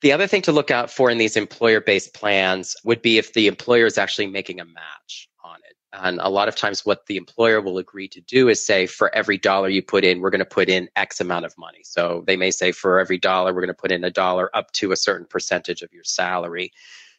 The 0.01 0.13
other 0.13 0.27
thing 0.27 0.41
to 0.43 0.53
look 0.53 0.71
out 0.71 0.89
for 0.89 1.09
in 1.09 1.17
these 1.17 1.35
employer 1.35 1.81
based 1.81 2.13
plans 2.13 2.75
would 2.85 3.01
be 3.01 3.17
if 3.17 3.33
the 3.33 3.47
employer 3.47 3.85
is 3.85 3.97
actually 3.97 4.27
making 4.27 4.61
a 4.61 4.65
match 4.65 5.27
on 5.43 5.57
it. 5.69 5.75
And 5.91 6.19
a 6.21 6.29
lot 6.29 6.47
of 6.47 6.55
times, 6.55 6.85
what 6.85 7.07
the 7.07 7.17
employer 7.17 7.59
will 7.59 7.79
agree 7.79 8.07
to 8.09 8.21
do 8.21 8.47
is 8.47 8.65
say, 8.65 8.85
for 8.85 9.13
every 9.13 9.37
dollar 9.37 9.67
you 9.67 9.81
put 9.81 10.05
in, 10.05 10.21
we're 10.21 10.29
going 10.29 10.39
to 10.39 10.45
put 10.45 10.69
in 10.69 10.87
X 10.95 11.19
amount 11.19 11.45
of 11.45 11.57
money. 11.57 11.79
So 11.83 12.23
they 12.27 12.37
may 12.37 12.51
say, 12.51 12.71
for 12.71 12.99
every 12.99 13.17
dollar, 13.17 13.53
we're 13.53 13.61
going 13.61 13.67
to 13.67 13.73
put 13.73 13.91
in 13.91 14.03
a 14.05 14.11
dollar 14.11 14.55
up 14.55 14.71
to 14.73 14.93
a 14.93 14.95
certain 14.95 15.27
percentage 15.27 15.81
of 15.81 15.91
your 15.91 16.05
salary. 16.05 16.71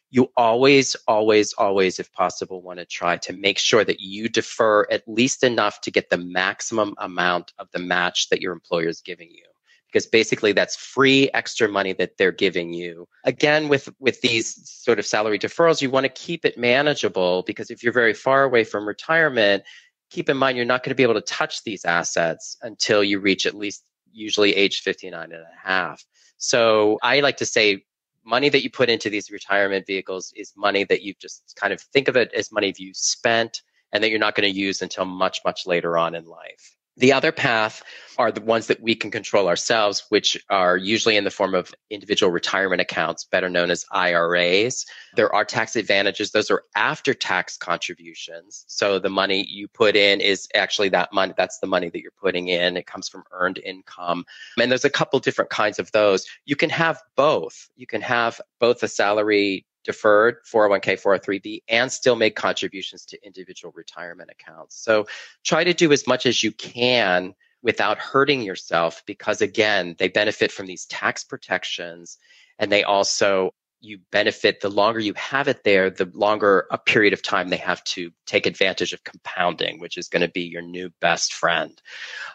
You 0.09 0.31
always, 0.35 0.95
always, 1.07 1.53
always, 1.53 1.99
if 1.99 2.11
possible, 2.13 2.63
want 2.63 2.79
to 2.79 2.85
try 2.85 3.17
to 3.17 3.33
make 3.33 3.59
sure 3.59 3.85
that 3.85 3.99
you 3.99 4.27
defer 4.27 4.87
at 4.89 5.07
least 5.07 5.43
enough 5.43 5.81
to 5.81 5.91
get 5.91 6.09
the 6.09 6.17
maximum 6.17 6.95
amount 6.97 7.53
of 7.59 7.69
the 7.71 7.79
match 7.79 8.29
that 8.29 8.41
your 8.41 8.53
employer 8.53 8.87
is 8.87 9.01
giving 9.01 9.29
you 9.29 9.50
because 9.91 10.05
basically 10.05 10.53
that's 10.53 10.75
free 10.75 11.29
extra 11.33 11.67
money 11.67 11.93
that 11.93 12.17
they're 12.17 12.31
giving 12.31 12.73
you. 12.73 13.07
Again, 13.25 13.67
with, 13.67 13.89
with 13.99 14.21
these 14.21 14.69
sort 14.69 14.99
of 14.99 15.05
salary 15.05 15.37
deferrals, 15.37 15.81
you 15.81 15.89
want 15.89 16.05
to 16.05 16.09
keep 16.09 16.45
it 16.45 16.57
manageable 16.57 17.43
because 17.45 17.69
if 17.69 17.83
you're 17.83 17.93
very 17.93 18.13
far 18.13 18.43
away 18.43 18.63
from 18.63 18.87
retirement, 18.87 19.63
keep 20.09 20.29
in 20.29 20.37
mind 20.37 20.55
you're 20.55 20.65
not 20.65 20.83
going 20.83 20.91
to 20.91 20.95
be 20.95 21.03
able 21.03 21.13
to 21.15 21.21
touch 21.21 21.63
these 21.63 21.83
assets 21.85 22.57
until 22.61 23.03
you 23.03 23.19
reach 23.19 23.45
at 23.45 23.53
least 23.53 23.83
usually 24.13 24.55
age 24.55 24.81
59 24.81 25.23
and 25.23 25.33
a 25.33 25.45
half. 25.61 26.03
So 26.37 26.97
I 27.03 27.19
like 27.19 27.37
to 27.37 27.45
say 27.45 27.83
money 28.25 28.49
that 28.49 28.63
you 28.63 28.69
put 28.69 28.89
into 28.89 29.09
these 29.09 29.31
retirement 29.31 29.85
vehicles 29.87 30.31
is 30.35 30.53
money 30.55 30.83
that 30.85 31.01
you 31.01 31.13
just 31.19 31.53
kind 31.59 31.73
of 31.73 31.81
think 31.81 32.07
of 32.07 32.15
it 32.15 32.31
as 32.33 32.51
money 32.51 32.73
you 32.77 32.91
spent 32.93 33.61
and 33.91 34.03
that 34.03 34.09
you're 34.09 34.19
not 34.19 34.35
going 34.35 34.51
to 34.51 34.57
use 34.57 34.81
until 34.81 35.05
much, 35.05 35.41
much 35.43 35.65
later 35.65 35.97
on 35.97 36.15
in 36.15 36.25
life. 36.25 36.77
The 36.97 37.13
other 37.13 37.31
path 37.31 37.83
are 38.17 38.31
the 38.31 38.41
ones 38.41 38.67
that 38.67 38.81
we 38.81 38.95
can 38.95 39.11
control 39.11 39.47
ourselves, 39.47 40.03
which 40.09 40.37
are 40.49 40.75
usually 40.75 41.15
in 41.15 41.23
the 41.23 41.31
form 41.31 41.55
of 41.55 41.73
individual 41.89 42.31
retirement 42.31 42.81
accounts, 42.81 43.23
better 43.23 43.49
known 43.49 43.71
as 43.71 43.85
IRAs. 43.91 44.85
There 45.15 45.33
are 45.33 45.45
tax 45.45 45.75
advantages. 45.75 46.31
Those 46.31 46.51
are 46.51 46.63
after 46.75 47.13
tax 47.13 47.57
contributions. 47.57 48.65
So 48.67 48.99
the 48.99 49.09
money 49.09 49.45
you 49.49 49.67
put 49.69 49.95
in 49.95 50.19
is 50.19 50.47
actually 50.53 50.89
that 50.89 51.13
money. 51.13 51.33
That's 51.35 51.59
the 51.59 51.67
money 51.67 51.89
that 51.89 52.01
you're 52.01 52.11
putting 52.11 52.49
in. 52.49 52.77
It 52.77 52.85
comes 52.85 53.07
from 53.07 53.23
earned 53.31 53.59
income. 53.63 54.25
And 54.59 54.69
there's 54.69 54.85
a 54.85 54.89
couple 54.89 55.19
different 55.19 55.49
kinds 55.49 55.79
of 55.79 55.91
those. 55.93 56.27
You 56.45 56.57
can 56.57 56.69
have 56.69 57.01
both. 57.15 57.69
You 57.75 57.87
can 57.87 58.01
have 58.01 58.41
both 58.59 58.83
a 58.83 58.87
salary 58.87 59.65
deferred 59.83 60.37
401k, 60.51 61.01
403b, 61.01 61.63
and 61.67 61.91
still 61.91 62.15
make 62.15 62.35
contributions 62.35 63.05
to 63.05 63.25
individual 63.25 63.73
retirement 63.75 64.29
accounts. 64.31 64.81
So 64.81 65.07
try 65.43 65.63
to 65.63 65.73
do 65.73 65.91
as 65.91 66.07
much 66.07 66.25
as 66.25 66.43
you 66.43 66.51
can 66.51 67.33
without 67.63 67.97
hurting 67.97 68.41
yourself 68.41 69.03
because, 69.05 69.41
again, 69.41 69.95
they 69.99 70.07
benefit 70.07 70.51
from 70.51 70.65
these 70.65 70.85
tax 70.85 71.23
protections 71.23 72.17
and 72.59 72.71
they 72.71 72.83
also 72.83 73.53
you 73.83 73.97
benefit 74.11 74.61
the 74.61 74.69
longer 74.69 74.99
you 74.99 75.13
have 75.15 75.47
it 75.47 75.63
there 75.63 75.89
the 75.89 76.09
longer 76.13 76.67
a 76.71 76.77
period 76.77 77.13
of 77.13 77.23
time 77.23 77.49
they 77.49 77.57
have 77.57 77.83
to 77.83 78.11
take 78.27 78.45
advantage 78.45 78.93
of 78.93 79.03
compounding 79.03 79.79
which 79.79 79.97
is 79.97 80.07
going 80.07 80.21
to 80.21 80.27
be 80.27 80.41
your 80.41 80.61
new 80.61 80.89
best 81.01 81.33
friend 81.33 81.81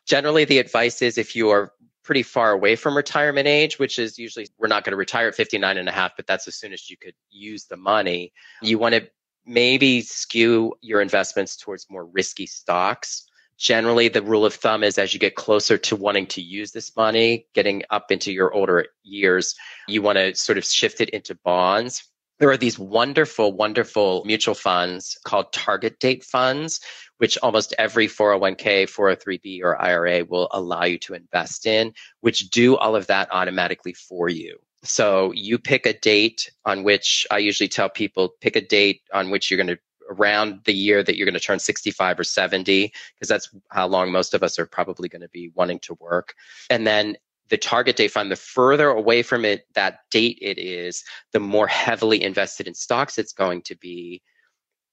generally 0.05 0.45
the 0.45 0.59
advice 0.59 1.01
is 1.01 1.17
if 1.17 1.37
you 1.37 1.51
are 1.51 1.73
pretty 2.07 2.23
far 2.23 2.53
away 2.53 2.77
from 2.77 2.97
retirement 2.97 3.49
age, 3.49 3.79
which 3.79 3.99
is 3.99 4.19
usually 4.19 4.49
we're 4.59 4.69
not 4.69 4.85
going 4.85 4.93
to 4.93 4.97
retire 4.97 5.29
at 5.29 5.35
59 5.35 5.77
and 5.77 5.89
a 5.89 5.93
half, 5.93 6.13
but 6.17 6.27
that's 6.27 6.49
as 6.49 6.55
soon 6.55 6.73
as 6.73 6.89
you 6.89 6.97
could 6.97 7.15
use 7.29 7.67
the 7.67 7.77
money. 7.77 8.33
You 8.63 8.79
want 8.79 8.95
to 8.95 9.09
maybe 9.45 10.01
skew 10.01 10.75
your 10.81 11.01
investments 11.01 11.57
towards 11.57 11.87
more 11.91 12.07
risky 12.07 12.47
stocks. 12.47 13.25
Generally, 13.59 14.09
the 14.09 14.23
rule 14.23 14.45
of 14.45 14.55
thumb 14.55 14.85
is 14.85 14.99
as 14.99 15.15
you 15.15 15.21
get 15.21 15.35
closer 15.35 15.79
to 15.79 15.97
wanting 15.97 16.27
to 16.29 16.41
use 16.41 16.73
this 16.73 16.95
money, 16.97 17.47
getting 17.55 17.83
up 17.91 18.13
into 18.13 18.33
your 18.33 18.55
older 18.55 18.87
years, 19.03 19.55
you 19.89 20.01
want 20.03 20.17
to 20.17 20.35
sort 20.35 20.59
of 20.59 20.65
shift 20.65 21.01
it 21.01 21.11
into 21.11 21.35
bonds 21.45 22.07
there 22.39 22.51
are 22.51 22.57
these 22.57 22.79
wonderful, 22.79 23.53
wonderful 23.53 24.23
mutual 24.25 24.55
funds 24.55 25.19
called 25.25 25.53
target 25.53 25.99
date 25.99 26.25
funds, 26.25 26.81
which 27.19 27.39
almost 27.39 27.75
every 27.79 28.09
401k, 28.09 28.85
403b, 28.85 29.63
or 29.63 29.81
IRA 29.81 30.25
will 30.25 30.49
allow 30.53 30.85
you 30.85 30.99
to 30.99 31.15
invest 31.15 31.67
in, 31.67 31.95
which 32.21 32.51
do 32.51 32.77
all 32.77 32.95
of 32.95 33.07
that 33.07 33.29
automatically 33.33 33.95
for 33.95 34.29
you. 34.29 34.59
So 34.83 35.33
you 35.33 35.59
pick 35.59 35.87
a 35.87 35.99
date 35.99 36.51
on 36.65 36.85
which 36.85 37.27
I 37.31 37.39
usually 37.39 37.69
tell 37.69 37.89
people 37.89 38.35
pick 38.41 38.57
a 38.57 38.61
date 38.61 39.03
on 39.13 39.31
which 39.31 39.51
you're 39.51 39.57
going 39.57 39.75
to 39.75 39.79
around 40.09 40.61
the 40.65 40.73
year 40.73 41.03
that 41.03 41.17
you're 41.17 41.27
going 41.27 41.35
to 41.35 41.41
turn 41.41 41.59
65 41.59 42.21
or 42.21 42.25
70 42.25 42.93
because 43.15 43.29
that's 43.29 43.51
how 43.71 43.89
long 43.89 44.13
most 44.13 44.35
of 44.35 44.43
us 44.45 44.59
are 44.59 44.67
probably 44.67 45.09
going 45.09 45.23
to 45.23 45.29
be 45.29 45.51
wanting 45.55 45.81
to 45.81 45.95
work 46.01 46.35
and 46.71 46.87
then 46.87 47.17
the 47.49 47.57
target 47.57 47.97
date 47.97 48.11
fund, 48.11 48.31
the 48.31 48.37
further 48.37 48.89
away 48.89 49.23
from 49.23 49.45
it 49.45 49.67
that 49.75 50.01
date 50.11 50.39
it 50.41 50.59
is, 50.59 51.05
the 51.33 51.41
more 51.41 51.67
heavily 51.67 52.23
invested 52.23 52.67
in 52.67 52.75
stocks 52.75 53.19
it's 53.19 53.33
going 53.33 53.63
to 53.63 53.77
be. 53.77 54.23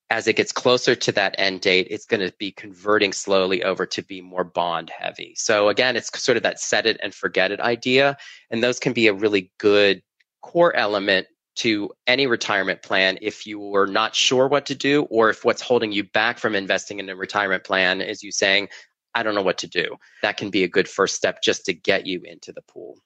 As 0.10 0.28
it 0.28 0.36
gets 0.36 0.52
closer 0.52 0.94
to 0.94 1.12
that 1.13 1.34
end 1.39 1.62
date, 1.62 1.88
it's 1.89 2.06
going 2.06 2.20
to 2.20 2.32
be 2.38 2.52
converting 2.52 3.13
slowly 3.13 3.63
over 3.63 3.86
to 3.88 4.02
be 4.04 4.22
more 4.22 4.44
bond 4.44 4.92
heavy. 4.92 5.34
So 5.36 5.70
again, 5.70 5.96
it's 5.96 6.22
sort 6.22 6.38
of 6.38 6.44
that 6.44 6.60
set 6.60 6.86
it 6.86 7.00
and 7.02 7.16
forget 7.16 7.52
it 7.52 7.60
idea. 7.60 8.18
And 8.52 8.62
those 8.62 8.80
can 8.80 8.94
be 8.94 9.08
a 9.08 9.13
really 9.13 9.52
good 9.58 10.04
core 10.42 10.76
element 10.76 11.28
to 11.56 11.92
any 12.08 12.28
retirement 12.28 12.82
plan 12.82 13.18
if 13.22 13.46
you 13.46 13.60
were 13.60 13.88
not 13.88 14.16
sure 14.16 14.48
what 14.48 14.66
to 14.68 14.76
do 14.76 15.04
or 15.04 15.30
if 15.30 15.46
what's 15.46 15.62
holding 15.62 15.92
you 15.92 16.04
back 16.04 16.38
from 16.38 16.56
investing 16.56 17.00
in 17.00 17.10
a 17.10 17.16
retirement 17.16 17.63
plan 17.63 18.02
is 18.02 18.24
you 18.24 18.32
saying 18.32 18.68
I 19.15 19.23
don't 19.23 19.36
know 19.36 19.41
what 19.41 19.60
to 19.60 19.67
do. 19.67 19.97
That 20.21 20.38
can 20.38 20.49
be 20.49 20.63
a 20.63 20.67
good 20.67 20.88
first 20.88 21.15
step 21.15 21.41
just 21.41 21.65
to 21.65 21.73
get 21.73 22.06
you 22.06 22.21
into 22.23 22.52
the 22.52 22.62
pool. 22.62 22.97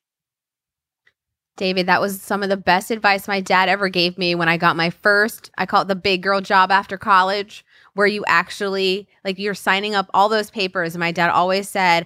David, 1.58 1.88
that 1.88 2.02
was 2.02 2.22
some 2.22 2.43
of 2.43 2.50
the 2.50 2.58
best 2.58 2.91
advice 2.91 3.28
my 3.28 3.41
dad 3.41 3.67
ever 3.67 3.89
gave 3.89 4.17
me 4.17 4.36
when 4.36 4.48
I 4.48 4.58
got 4.58 4.76
my 4.76 4.91
first, 4.91 5.50
I 5.58 5.65
call 5.65 5.82
it 5.82 5.88
the 5.88 5.96
big 5.96 6.22
girl 6.22 6.39
job 6.39 6.72
after 6.72 6.98
college, 7.00 7.65
where 7.96 8.06
you 8.06 8.24
actually, 8.28 9.08
like, 9.26 9.39
you're 9.39 9.56
signing 9.56 9.96
up 9.96 10.08
all 10.13 10.30
those 10.30 10.52
papers. 10.52 10.93
And 10.93 11.00
my 11.00 11.12
dad 11.12 11.32
always 11.32 11.67
said, 11.67 12.06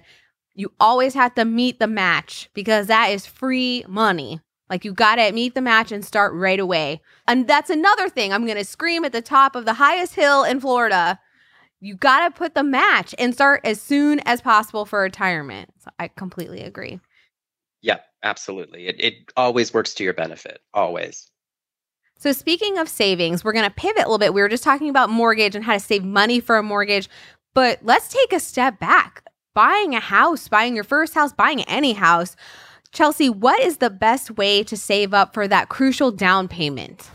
you 0.54 0.72
always 0.80 1.12
have 1.14 1.34
to 1.34 1.44
meet 1.44 1.78
the 1.78 1.86
match 1.86 2.48
because 2.54 2.86
that 2.86 3.08
is 3.08 3.26
free 3.26 3.84
money. 3.86 4.40
Like, 4.70 4.86
you 4.86 4.94
got 4.94 5.16
to 5.16 5.32
meet 5.32 5.54
the 5.54 5.60
match 5.60 5.92
and 5.92 6.02
start 6.02 6.32
right 6.32 6.58
away. 6.58 7.02
And 7.28 7.46
that's 7.46 7.68
another 7.68 8.08
thing 8.08 8.32
I'm 8.32 8.46
going 8.46 8.56
to 8.56 8.64
scream 8.64 9.04
at 9.04 9.12
the 9.12 9.20
top 9.20 9.54
of 9.54 9.66
the 9.66 9.74
highest 9.74 10.14
hill 10.14 10.44
in 10.44 10.60
Florida 10.60 11.20
you 11.82 11.96
got 11.96 12.28
to 12.28 12.30
put 12.30 12.54
the 12.54 12.62
match 12.62 13.12
and 13.18 13.34
start 13.34 13.60
as 13.64 13.80
soon 13.80 14.20
as 14.20 14.40
possible 14.40 14.86
for 14.86 15.00
retirement. 15.00 15.70
So 15.82 15.90
I 15.98 16.08
completely 16.08 16.60
agree. 16.60 17.00
Yeah, 17.82 17.98
absolutely. 18.22 18.86
It, 18.86 18.96
it 19.00 19.14
always 19.36 19.74
works 19.74 19.92
to 19.94 20.04
your 20.04 20.14
benefit, 20.14 20.60
always. 20.72 21.28
So, 22.18 22.30
speaking 22.30 22.78
of 22.78 22.88
savings, 22.88 23.42
we're 23.42 23.52
going 23.52 23.68
to 23.68 23.74
pivot 23.74 24.04
a 24.04 24.06
little 24.06 24.18
bit. 24.18 24.32
We 24.32 24.42
were 24.42 24.48
just 24.48 24.62
talking 24.62 24.88
about 24.88 25.10
mortgage 25.10 25.56
and 25.56 25.64
how 25.64 25.72
to 25.72 25.80
save 25.80 26.04
money 26.04 26.38
for 26.38 26.56
a 26.56 26.62
mortgage, 26.62 27.10
but 27.52 27.80
let's 27.82 28.06
take 28.06 28.32
a 28.32 28.38
step 28.38 28.78
back. 28.78 29.24
Buying 29.52 29.96
a 29.96 30.00
house, 30.00 30.46
buying 30.46 30.76
your 30.76 30.84
first 30.84 31.14
house, 31.14 31.32
buying 31.32 31.62
any 31.62 31.94
house. 31.94 32.36
Chelsea, 32.92 33.28
what 33.28 33.60
is 33.60 33.78
the 33.78 33.90
best 33.90 34.30
way 34.30 34.62
to 34.62 34.76
save 34.76 35.12
up 35.12 35.34
for 35.34 35.48
that 35.48 35.68
crucial 35.68 36.12
down 36.12 36.46
payment? 36.46 37.10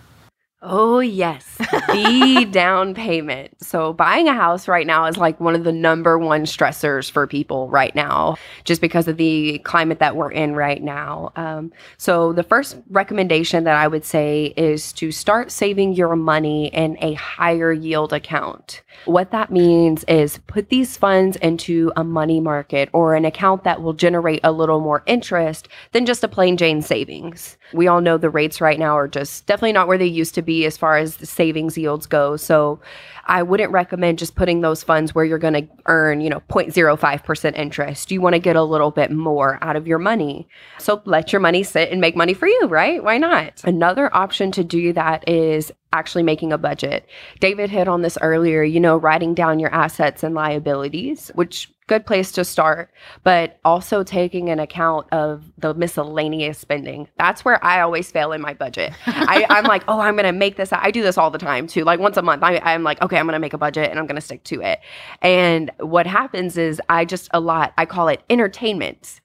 Oh, 0.63 0.99
yes. 0.99 1.45
the 1.59 2.47
down 2.51 2.95
payment. 2.95 3.51
So, 3.63 3.93
buying 3.93 4.27
a 4.27 4.33
house 4.33 4.67
right 4.67 4.87
now 4.87 5.05
is 5.05 5.15
like 5.15 5.39
one 5.39 5.53
of 5.53 5.63
the 5.63 5.71
number 5.71 6.17
one 6.17 6.45
stressors 6.45 7.11
for 7.11 7.27
people 7.27 7.69
right 7.69 7.93
now, 7.93 8.37
just 8.63 8.81
because 8.81 9.07
of 9.07 9.17
the 9.17 9.59
climate 9.59 9.99
that 9.99 10.15
we're 10.15 10.31
in 10.31 10.55
right 10.55 10.81
now. 10.81 11.31
Um, 11.35 11.71
so, 11.97 12.33
the 12.33 12.41
first 12.41 12.75
recommendation 12.89 13.65
that 13.65 13.75
I 13.75 13.87
would 13.87 14.03
say 14.03 14.53
is 14.57 14.91
to 14.93 15.11
start 15.11 15.51
saving 15.51 15.93
your 15.93 16.15
money 16.15 16.67
in 16.73 16.97
a 17.01 17.13
higher 17.13 17.71
yield 17.71 18.11
account. 18.11 18.81
What 19.05 19.29
that 19.31 19.51
means 19.51 20.03
is 20.05 20.39
put 20.47 20.69
these 20.69 20.97
funds 20.97 21.37
into 21.37 21.91
a 21.95 22.03
money 22.03 22.39
market 22.39 22.89
or 22.93 23.13
an 23.13 23.25
account 23.25 23.63
that 23.65 23.83
will 23.83 23.93
generate 23.93 24.39
a 24.43 24.51
little 24.51 24.79
more 24.79 25.03
interest 25.05 25.67
than 25.91 26.07
just 26.07 26.23
a 26.23 26.27
plain 26.27 26.57
Jane 26.57 26.81
savings. 26.81 27.57
We 27.73 27.87
all 27.87 28.01
know 28.01 28.17
the 28.17 28.31
rates 28.31 28.59
right 28.59 28.79
now 28.79 28.97
are 28.97 29.07
just 29.07 29.45
definitely 29.45 29.73
not 29.73 29.87
where 29.87 29.99
they 29.99 30.05
used 30.05 30.33
to 30.35 30.41
be 30.41 30.46
as 30.65 30.77
far 30.77 30.97
as 30.97 31.17
the 31.17 31.25
savings 31.25 31.77
yields 31.77 32.05
go. 32.05 32.37
So 32.37 32.79
I 33.27 33.43
wouldn't 33.43 33.71
recommend 33.71 34.19
just 34.19 34.35
putting 34.35 34.61
those 34.61 34.83
funds 34.83 35.13
where 35.13 35.25
you're 35.25 35.37
going 35.37 35.53
to 35.53 35.67
earn, 35.85 36.21
you 36.21 36.29
know, 36.29 36.41
0.05% 36.49 37.57
interest. 37.57 38.11
You 38.11 38.21
want 38.21 38.33
to 38.33 38.39
get 38.39 38.55
a 38.55 38.63
little 38.63 38.91
bit 38.91 39.11
more 39.11 39.59
out 39.61 39.75
of 39.75 39.85
your 39.85 39.99
money. 39.99 40.47
So 40.79 41.01
let 41.05 41.31
your 41.31 41.41
money 41.41 41.63
sit 41.63 41.91
and 41.91 42.01
make 42.01 42.15
money 42.15 42.33
for 42.33 42.47
you, 42.47 42.67
right? 42.67 43.03
Why 43.03 43.17
not? 43.17 43.61
Another 43.63 44.13
option 44.15 44.51
to 44.53 44.63
do 44.63 44.93
that 44.93 45.27
is 45.27 45.71
actually 45.93 46.23
making 46.23 46.53
a 46.53 46.57
budget. 46.57 47.07
David 47.39 47.69
hit 47.69 47.87
on 47.87 48.01
this 48.01 48.17
earlier, 48.21 48.63
you 48.63 48.79
know, 48.79 48.97
writing 48.97 49.33
down 49.33 49.59
your 49.59 49.73
assets 49.73 50.23
and 50.23 50.35
liabilities, 50.35 51.29
which 51.35 51.71
good 51.87 52.05
place 52.05 52.33
to 52.33 52.43
start, 52.43 52.91
but 53.23 53.59
also 53.63 54.03
taking 54.03 54.49
an 54.49 54.59
account 54.59 55.07
of 55.13 55.49
the 55.57 55.73
miscellaneous 55.73 56.59
spending. 56.59 57.07
That's 57.17 57.45
where 57.45 57.63
I 57.63 57.79
always 57.79 58.11
fail 58.11 58.33
in 58.33 58.41
my 58.41 58.53
budget. 58.53 58.93
I, 59.05 59.45
am 59.49 59.63
like, 59.63 59.83
oh, 59.87 59.99
I'm 59.99 60.15
going 60.15 60.25
to 60.25 60.33
make 60.33 60.57
this. 60.57 60.73
I 60.73 60.91
do 60.91 61.01
this 61.01 61.17
all 61.17 61.31
the 61.31 61.37
time 61.37 61.65
too. 61.65 61.85
Like 61.85 61.99
once 61.99 62.17
a 62.17 62.21
month, 62.21 62.43
I, 62.43 62.57
I'm 62.57 62.83
like, 62.83 63.01
okay, 63.01 63.16
I'm 63.17 63.25
going 63.25 63.33
to 63.33 63.39
make 63.39 63.53
a 63.53 63.57
budget 63.57 63.89
and 63.89 63.99
I'm 63.99 64.07
going 64.07 64.15
to 64.15 64.21
stick 64.21 64.43
to 64.45 64.61
it. 64.61 64.79
And 65.21 65.71
what 65.79 66.07
happens 66.07 66.57
is 66.57 66.81
I 66.89 67.05
just 67.05 67.29
a 67.33 67.39
lot, 67.39 67.73
I 67.77 67.85
call 67.85 68.07
it 68.07 68.21
entertainment 68.29 69.21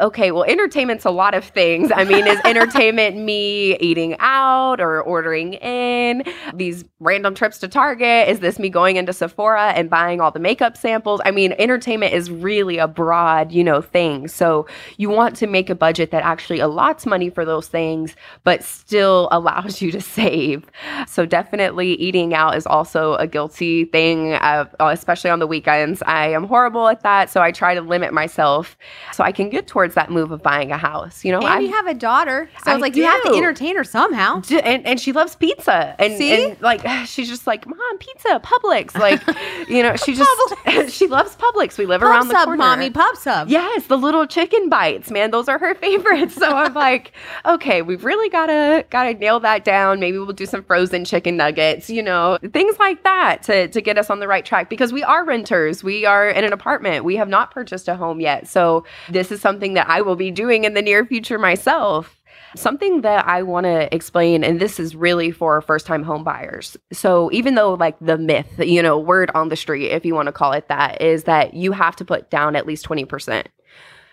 okay, 0.00 0.30
well, 0.30 0.44
entertainment's 0.44 1.04
a 1.04 1.10
lot 1.10 1.34
of 1.34 1.44
things. 1.44 1.90
I 1.94 2.04
mean, 2.04 2.26
is 2.26 2.40
entertainment 2.44 3.16
me 3.16 3.76
eating 3.78 4.16
out 4.18 4.80
or 4.80 5.02
ordering 5.02 5.54
in 5.54 6.24
these 6.54 6.84
random 7.00 7.34
trips 7.34 7.58
to 7.58 7.68
Target? 7.68 8.28
Is 8.28 8.40
this 8.40 8.58
me 8.58 8.68
going 8.68 8.96
into 8.96 9.12
Sephora 9.12 9.72
and 9.72 9.90
buying 9.90 10.20
all 10.20 10.30
the 10.30 10.40
makeup 10.40 10.76
samples? 10.76 11.20
I 11.24 11.30
mean, 11.30 11.52
entertainment 11.58 12.14
is 12.14 12.30
really 12.30 12.78
a 12.78 12.88
broad, 12.88 13.52
you 13.52 13.62
know, 13.62 13.82
thing. 13.82 14.28
So 14.28 14.66
you 14.96 15.10
want 15.10 15.36
to 15.36 15.46
make 15.46 15.68
a 15.68 15.74
budget 15.74 16.10
that 16.12 16.22
actually 16.22 16.58
allots 16.58 17.04
money 17.04 17.28
for 17.28 17.44
those 17.44 17.68
things, 17.68 18.16
but 18.44 18.62
still 18.62 19.28
allows 19.32 19.82
you 19.82 19.92
to 19.92 20.00
save. 20.00 20.66
So 21.06 21.26
definitely 21.26 21.94
eating 21.94 22.32
out 22.32 22.56
is 22.56 22.66
also 22.66 23.14
a 23.14 23.26
guilty 23.26 23.84
thing, 23.84 24.34
uh, 24.34 24.66
especially 24.78 25.30
on 25.30 25.40
the 25.40 25.46
weekends. 25.46 26.02
I 26.06 26.28
am 26.28 26.44
horrible 26.44 26.88
at 26.88 27.02
that. 27.02 27.30
So 27.30 27.42
I 27.42 27.52
try 27.52 27.74
to 27.74 27.80
limit 27.80 28.12
myself 28.12 28.78
so 29.12 29.24
I 29.24 29.32
can 29.32 29.50
get 29.50 29.66
towards 29.66 29.79
towards 29.80 29.94
that 29.94 30.10
move 30.10 30.30
of 30.30 30.42
buying 30.42 30.70
a 30.70 30.76
house. 30.76 31.24
You 31.24 31.32
know, 31.32 31.38
and 31.38 31.46
I, 31.46 31.58
you 31.60 31.72
have 31.72 31.86
a 31.86 31.94
daughter, 31.94 32.50
so 32.64 32.70
I 32.70 32.74
it's 32.74 32.82
like 32.82 32.92
do. 32.92 33.00
you 33.00 33.06
have 33.06 33.22
to 33.22 33.34
entertain 33.34 33.76
her 33.76 33.84
somehow. 33.84 34.42
And, 34.50 34.86
and 34.86 35.00
she 35.00 35.12
loves 35.12 35.34
pizza, 35.36 35.96
and, 35.98 36.18
See? 36.18 36.44
and 36.44 36.60
like 36.60 36.86
she's 37.06 37.30
just 37.30 37.46
like, 37.46 37.66
mom, 37.66 37.98
pizza, 37.98 38.40
Publix, 38.40 38.94
like 38.94 39.22
you 39.70 39.82
know, 39.82 39.96
she 39.96 40.14
just 40.14 40.30
she 40.94 41.06
loves 41.06 41.34
Publix. 41.36 41.78
We 41.78 41.86
live 41.86 42.02
pub 42.02 42.10
around 42.10 42.28
the 42.28 42.34
sub, 42.34 42.44
corner. 42.44 42.58
mommy, 42.58 42.90
pub 42.90 43.16
sub. 43.16 43.48
Yes, 43.48 43.86
the 43.86 43.96
little 43.96 44.26
chicken 44.26 44.68
bites, 44.68 45.10
man, 45.10 45.30
those 45.30 45.48
are 45.48 45.58
her 45.58 45.74
favorites. 45.86 46.34
So 46.34 46.46
I'm 46.46 46.74
like, 46.74 47.12
okay, 47.46 47.80
we've 47.80 48.04
really 48.04 48.28
gotta 48.28 48.84
gotta 48.90 49.14
nail 49.14 49.40
that 49.40 49.64
down. 49.64 49.98
Maybe 49.98 50.18
we'll 50.18 50.32
do 50.34 50.44
some 50.44 50.62
frozen 50.62 51.06
chicken 51.06 51.38
nuggets, 51.38 51.88
you 51.88 52.02
know, 52.02 52.36
things 52.52 52.78
like 52.78 53.02
that 53.04 53.42
to 53.44 53.68
to 53.68 53.80
get 53.80 53.96
us 53.96 54.10
on 54.10 54.20
the 54.20 54.28
right 54.28 54.44
track 54.44 54.68
because 54.68 54.92
we 54.92 55.02
are 55.02 55.24
renters. 55.24 55.82
We 55.82 56.04
are 56.04 56.28
in 56.28 56.44
an 56.44 56.52
apartment. 56.52 57.06
We 57.06 57.16
have 57.16 57.30
not 57.30 57.50
purchased 57.50 57.88
a 57.88 57.96
home 57.96 58.20
yet, 58.20 58.46
so 58.46 58.84
this 59.08 59.32
is 59.32 59.40
something 59.40 59.69
that 59.74 59.80
that 59.80 59.88
I 59.88 60.02
will 60.02 60.16
be 60.16 60.30
doing 60.30 60.64
in 60.64 60.74
the 60.74 60.82
near 60.82 61.06
future 61.06 61.38
myself. 61.38 62.16
Something 62.54 63.00
that 63.00 63.26
I 63.26 63.42
want 63.42 63.64
to 63.64 63.94
explain, 63.94 64.44
and 64.44 64.60
this 64.60 64.78
is 64.78 64.94
really 64.94 65.30
for 65.30 65.62
first 65.62 65.86
time 65.86 66.02
home 66.02 66.22
buyers. 66.22 66.76
So, 66.92 67.30
even 67.32 67.54
though, 67.54 67.74
like, 67.74 67.96
the 67.98 68.18
myth, 68.18 68.58
you 68.58 68.82
know, 68.82 68.98
word 68.98 69.30
on 69.34 69.48
the 69.48 69.56
street, 69.56 69.86
if 69.86 70.04
you 70.04 70.14
want 70.14 70.26
to 70.26 70.32
call 70.32 70.52
it 70.52 70.68
that, 70.68 71.00
is 71.00 71.24
that 71.24 71.54
you 71.54 71.72
have 71.72 71.96
to 71.96 72.04
put 72.04 72.28
down 72.28 72.56
at 72.56 72.66
least 72.66 72.86
20%. 72.86 73.46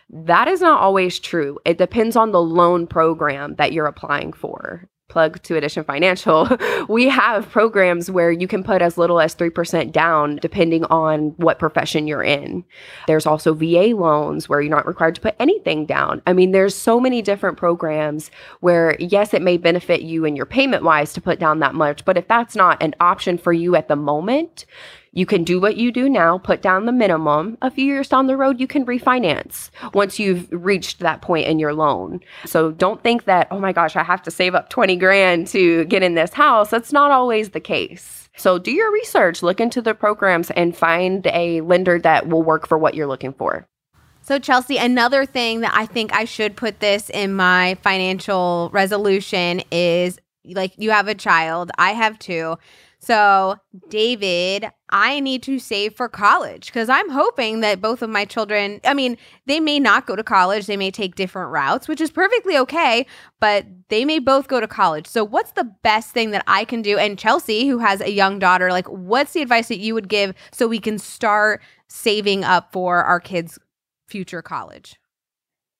That 0.10 0.48
is 0.48 0.62
not 0.62 0.80
always 0.80 1.20
true. 1.20 1.60
It 1.66 1.78
depends 1.78 2.16
on 2.16 2.32
the 2.32 2.42
loan 2.42 2.88
program 2.88 3.56
that 3.56 3.74
you're 3.74 3.88
applying 3.88 4.32
for 4.32 4.88
plug 5.10 5.42
to 5.44 5.56
Addition 5.56 5.84
Financial, 5.84 6.50
we 6.90 7.08
have 7.08 7.50
programs 7.50 8.12
where 8.12 8.32
you 8.32 8.48
can 8.48 8.64
put 8.64 8.82
as 8.82 8.98
little 8.98 9.20
as 9.20 9.36
3% 9.36 9.92
down 9.92 10.38
depending 10.38 10.84
on 10.86 11.30
what 11.38 11.60
profession 11.60 12.08
you're 12.08 12.24
in. 12.24 12.64
There's 13.08 13.26
also 13.26 13.54
VA 13.54 13.96
loans 13.96 14.50
where 14.50 14.62
you're 14.62 14.76
not 14.76 14.88
required 14.88 15.16
to 15.16 15.22
put 15.22 15.36
anything 15.40 15.86
down. 15.86 16.22
I 16.28 16.34
mean, 16.34 16.52
there's 16.52 16.76
so 16.76 17.00
many 17.00 17.22
different 17.22 17.58
programs 17.58 18.32
where, 18.60 18.98
yes, 19.00 19.34
it 19.34 19.42
may 19.42 19.58
benefit 19.58 20.02
you 20.02 20.26
and 20.26 20.36
your 20.36 20.46
payment 20.46 20.84
wise 20.84 21.14
to 21.14 21.22
put 21.22 21.40
down 21.40 21.60
that 21.60 21.76
much, 21.76 22.04
but 22.04 22.18
if 22.18 22.28
that's 22.28 22.56
not 22.56 22.82
an 22.84 22.94
option 23.00 23.38
for 23.38 23.54
you 23.54 23.76
at 23.76 23.88
the 23.88 23.96
moment, 23.96 24.66
you 25.18 25.26
can 25.26 25.44
do 25.44 25.60
what 25.60 25.78
you 25.78 25.92
do 25.92 26.08
now, 26.08 26.38
put 26.38 26.62
down 26.62 26.86
the 26.86 26.92
minimum. 26.92 27.58
A 27.64 27.72
few 27.72 27.86
years 27.86 28.08
down 28.08 28.28
the 28.28 28.38
road, 28.38 28.60
you 28.60 28.68
can 28.68 28.86
refinance 28.86 29.72
once 29.96 30.20
you've 30.20 30.48
reached 30.52 31.00
that 31.00 31.24
point 31.24 31.48
in 31.48 31.58
your 31.58 31.74
loan. 31.74 32.20
So 32.46 32.70
don't 32.70 33.02
think 33.02 33.24
that, 33.24 33.48
oh 33.50 33.60
my 33.60 33.74
gosh, 33.74 33.96
I 33.96 34.04
have 34.04 34.22
to 34.22 34.32
save 34.32 34.54
up 34.54 34.70
20 34.70 34.96
grand 34.98 35.48
to 35.48 35.86
get 35.86 36.04
in 36.04 36.14
this 36.14 36.34
house. 36.34 36.70
That's 36.70 36.94
not 36.94 37.10
always 37.10 37.50
the 37.50 37.60
case. 37.60 38.30
So 38.38 38.60
do 38.60 38.70
your 38.70 38.94
research, 38.94 39.42
look 39.42 39.60
into 39.60 39.82
the 39.82 39.96
programs, 39.96 40.52
and 40.52 40.78
find 40.78 41.26
a 41.34 41.62
lender 41.62 41.98
that 41.98 42.28
will 42.28 42.44
work 42.44 42.68
for 42.68 42.78
what 42.78 42.94
you're 42.94 43.08
looking 43.08 43.34
for. 43.34 43.68
So, 44.22 44.38
Chelsea, 44.38 44.78
another 44.78 45.26
thing 45.26 45.62
that 45.62 45.72
I 45.74 45.88
think 45.88 46.14
I 46.14 46.26
should 46.26 46.56
put 46.56 46.80
this 46.80 47.10
in 47.10 47.34
my 47.34 47.76
financial 47.82 48.70
resolution 48.72 49.64
is 49.72 50.20
like 50.46 50.74
you 50.78 50.92
have 50.92 51.08
a 51.08 51.16
child, 51.16 51.72
I 51.80 51.94
have 51.94 52.20
two. 52.20 52.58
So, 53.00 53.56
David, 53.90 54.70
I 54.90 55.20
need 55.20 55.44
to 55.44 55.60
save 55.60 55.96
for 55.96 56.08
college 56.08 56.68
because 56.68 56.88
I'm 56.88 57.10
hoping 57.10 57.60
that 57.60 57.82
both 57.82 58.02
of 58.02 58.10
my 58.10 58.24
children, 58.24 58.80
I 58.86 58.94
mean, 58.94 59.18
they 59.46 59.60
may 59.60 59.80
not 59.80 60.08
go 60.08 60.16
to 60.16 60.24
college, 60.24 60.66
they 60.66 60.78
may 60.78 60.92
take 60.92 61.16
different 61.16 61.52
routes, 61.52 61.88
which 61.88 62.00
is 62.00 62.10
perfectly 62.10 62.58
okay, 62.58 63.06
but 63.42 63.66
they 63.90 64.06
may 64.06 64.20
both 64.20 64.48
go 64.48 64.62
to 64.62 64.68
college. 64.68 65.06
So, 65.06 65.26
what's 65.26 65.52
the 65.52 65.66
best 65.84 66.12
thing 66.12 66.32
that 66.32 66.44
I 66.48 66.64
can 66.64 66.82
do? 66.82 66.98
And 66.98 67.20
Chelsea, 67.20 67.68
who 67.68 67.80
has 67.80 68.00
a 68.00 68.12
young 68.12 68.40
daughter, 68.40 68.72
like, 68.72 68.88
what's 68.88 69.34
the 69.34 69.42
advice 69.42 69.68
that 69.68 69.80
you 69.80 69.94
would 69.94 70.08
give 70.08 70.34
so 70.52 70.68
we 70.68 70.80
can 70.80 70.98
start 70.98 71.62
saving 71.90 72.46
up 72.46 72.72
for 72.72 73.04
our 73.04 73.20
kids' 73.20 73.60
future 74.08 74.42
college? 74.42 74.96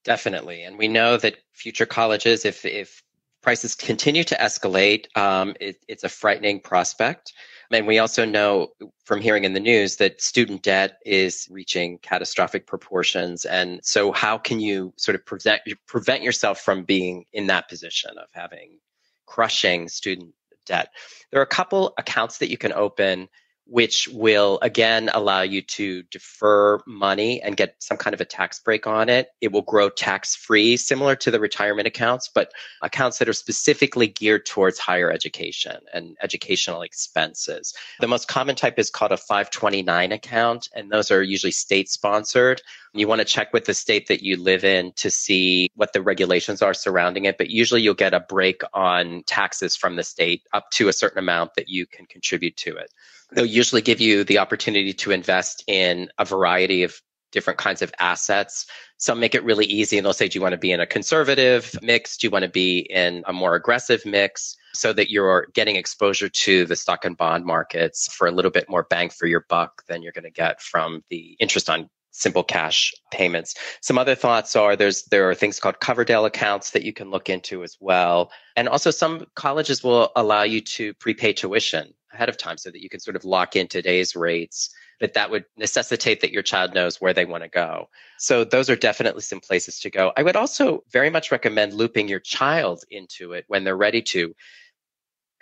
Definitely. 0.04 0.64
And 0.64 0.78
we 0.78 0.88
know 0.88 1.18
that 1.18 1.36
future 1.54 1.86
colleges, 1.86 2.46
if, 2.46 2.66
if 2.66 3.04
prices 3.42 3.76
continue 3.76 4.24
to 4.26 4.36
escalate, 4.36 5.06
um, 5.18 5.56
it, 5.60 5.84
it's 5.88 6.04
a 6.04 6.10
frightening 6.10 6.60
prospect. 6.60 7.34
And 7.72 7.86
we 7.86 8.00
also 8.00 8.24
know 8.24 8.70
from 9.04 9.22
hearing 9.22 9.44
in 9.44 9.54
the 9.54 9.60
news 9.60 9.98
that 9.98 10.22
student 10.22 10.64
debt 10.64 10.98
is 11.06 11.48
reaching 11.52 11.98
catastrophic 12.00 12.66
proportions. 12.66 13.46
And 13.46 13.80
so, 13.84 14.12
how 14.12 14.38
can 14.38 14.60
you 14.60 14.94
sort 14.98 15.16
of 15.16 15.26
prevent 15.26 15.62
prevent 15.86 16.24
yourself 16.24 16.62
from 16.62 16.84
being 16.84 17.26
in 17.34 17.48
that 17.48 17.68
position 17.68 18.12
of 18.18 18.28
having 18.32 18.80
crushing 19.26 19.90
student 19.90 20.34
debt? 20.66 20.90
There 21.32 21.40
are 21.40 21.44
a 21.44 21.48
couple 21.48 21.94
accounts 21.98 22.38
that 22.38 22.50
you 22.50 22.58
can 22.58 22.72
open 22.72 23.28
which 23.70 24.08
will 24.10 24.60
again 24.62 25.10
allow 25.14 25.42
you 25.42 25.62
to 25.62 26.04
defer 26.04 26.80
money 26.86 27.42
and 27.42 27.58
get 27.58 27.76
some 27.80 27.98
kind 27.98 28.14
of 28.14 28.22
a 28.22 28.26
tax 28.26 28.60
break 28.60 28.88
on 28.88 29.10
it. 29.10 29.30
It 29.42 29.52
will 29.52 29.62
grow 29.62 29.90
tax 29.90 30.36
free, 30.36 30.78
similar 30.78 31.16
to 31.18 31.32
the 31.32 31.40
retirement 31.40 31.88
accounts, 31.88 32.30
but 32.34 32.52
accounts 32.82 33.20
that 33.20 33.30
are 33.30 33.34
specifically 33.34 34.08
geared 34.08 34.46
towards 34.46 34.80
higher 34.80 35.12
education 35.12 35.78
and 35.94 36.16
educational 36.22 36.82
expenses. 36.82 37.74
The 38.00 38.08
most 38.08 38.28
common 38.28 38.56
type 38.56 38.80
is 38.80 38.90
called 38.90 39.12
a 39.12 39.18
529 39.18 40.12
account, 40.12 40.70
and 40.74 40.92
those 40.92 41.12
are 41.12 41.22
usually 41.22 41.52
state 41.52 41.90
sponsored. 41.90 42.62
You 42.94 43.08
want 43.08 43.20
to 43.20 43.26
check 43.26 43.54
with 43.54 43.66
the 43.66 43.74
state 43.74 44.08
that 44.08 44.24
you 44.24 44.38
live 44.38 44.64
in 44.64 44.92
to 44.94 45.12
see 45.12 45.70
what 45.76 45.94
the 45.94 46.02
regulations 46.02 46.62
are 46.62 46.74
surrounding 46.74 47.26
it, 47.26 47.38
but 47.38 47.50
usually 47.50 47.82
you'll 47.82 47.94
get 47.94 48.14
a 48.14 48.20
break 48.20 48.62
on 48.74 49.24
taxes 49.28 49.76
from 49.76 49.98
the 49.98 50.04
state 50.04 50.44
up 50.54 50.72
to 50.72 50.88
a 50.88 50.94
certain 50.94 51.20
amount 51.20 51.54
that 51.56 51.70
you 51.70 51.86
can 51.86 52.06
contribute 52.06 52.58
to 52.58 52.76
it. 52.76 52.92
They'll 53.34 53.46
usually 53.46 53.82
give 53.82 54.00
you 54.00 54.24
the 54.24 54.40
opportunity 54.40 54.94
to 54.94 55.12
invest 55.12 55.64
in 55.68 56.10
a 56.18 56.26
variety 56.26 56.84
of 56.84 57.02
different 57.32 57.60
kinds 57.60 57.82
of 57.82 57.94
assets. 58.00 58.66
Some 58.98 59.20
make 59.20 59.36
it 59.36 59.44
really 59.44 59.66
easy 59.66 59.98
and 59.98 60.06
they'll 60.06 60.14
say, 60.14 60.28
Do 60.28 60.38
you 60.38 60.42
want 60.42 60.54
to 60.54 60.58
be 60.58 60.72
in 60.72 60.80
a 60.80 60.88
conservative 60.88 61.78
mix? 61.82 62.18
Do 62.18 62.28
you 62.28 62.32
want 62.32 62.44
to 62.44 62.50
be 62.50 62.80
in 62.80 63.24
a 63.28 63.34
more 63.34 63.56
aggressive 63.56 64.06
mix? 64.06 64.56
So 64.74 64.94
that 64.94 65.10
you're 65.10 65.48
getting 65.54 65.76
exposure 65.76 66.30
to 66.30 66.66
the 66.66 66.76
stock 66.76 67.04
and 67.04 67.18
bond 67.18 67.46
markets 67.46 68.12
for 68.14 68.28
a 68.28 68.32
little 68.32 68.52
bit 68.52 68.70
more 68.70 68.84
bang 68.84 69.10
for 69.10 69.26
your 69.26 69.46
buck 69.50 69.84
than 69.88 70.02
you're 70.02 70.12
going 70.12 70.24
to 70.24 70.32
get 70.32 70.62
from 70.62 71.04
the 71.10 71.36
interest 71.40 71.70
on 71.70 71.90
simple 72.12 72.44
cash 72.44 72.94
payments. 73.12 73.56
Some 73.82 73.98
other 73.98 74.16
thoughts 74.16 74.56
are 74.56 74.76
there's 74.76 75.04
there 75.06 75.30
are 75.30 75.36
things 75.36 75.60
called 75.60 75.80
Coverdell 75.80 76.26
accounts 76.26 76.72
that 76.72 76.84
you 76.84 76.94
can 76.94 77.12
look 77.12 77.30
into 77.30 77.64
as 77.64 77.78
well. 77.80 78.32
And 78.56 78.68
also 78.70 78.92
some 78.92 79.26
colleges 79.36 79.84
will 79.84 80.12
allow 80.16 80.44
you 80.44 80.62
to 80.62 80.94
prepay 80.96 81.34
tuition 81.34 81.94
ahead 82.14 82.30
of 82.30 82.38
time 82.38 82.58
so 82.58 82.72
that 82.72 82.82
you 82.82 82.90
can 82.90 83.00
sort 83.00 83.16
of 83.16 83.26
lock 83.26 83.56
in 83.56 83.68
today's 83.68 84.16
rates 84.16 84.70
but 85.00 85.14
that 85.14 85.30
would 85.30 85.46
necessitate 85.58 86.22
that 86.22 86.32
your 86.32 86.44
child 86.44 86.74
knows 86.74 87.00
where 87.00 87.14
they 87.14 87.26
want 87.26 87.44
to 87.44 87.50
go. 87.50 87.90
So 88.18 88.44
those 88.44 88.70
are 88.70 88.76
definitely 88.76 89.22
some 89.22 89.40
places 89.40 89.80
to 89.82 89.90
go. 89.90 90.12
I 90.18 90.24
would 90.24 90.36
also 90.36 90.84
very 90.92 91.10
much 91.10 91.32
recommend 91.32 91.74
looping 91.74 92.08
your 92.08 92.20
child 92.20 92.84
into 92.90 93.34
it 93.34 93.46
when 93.48 93.64
they're 93.64 93.78
ready 93.78 94.02
to. 94.04 94.36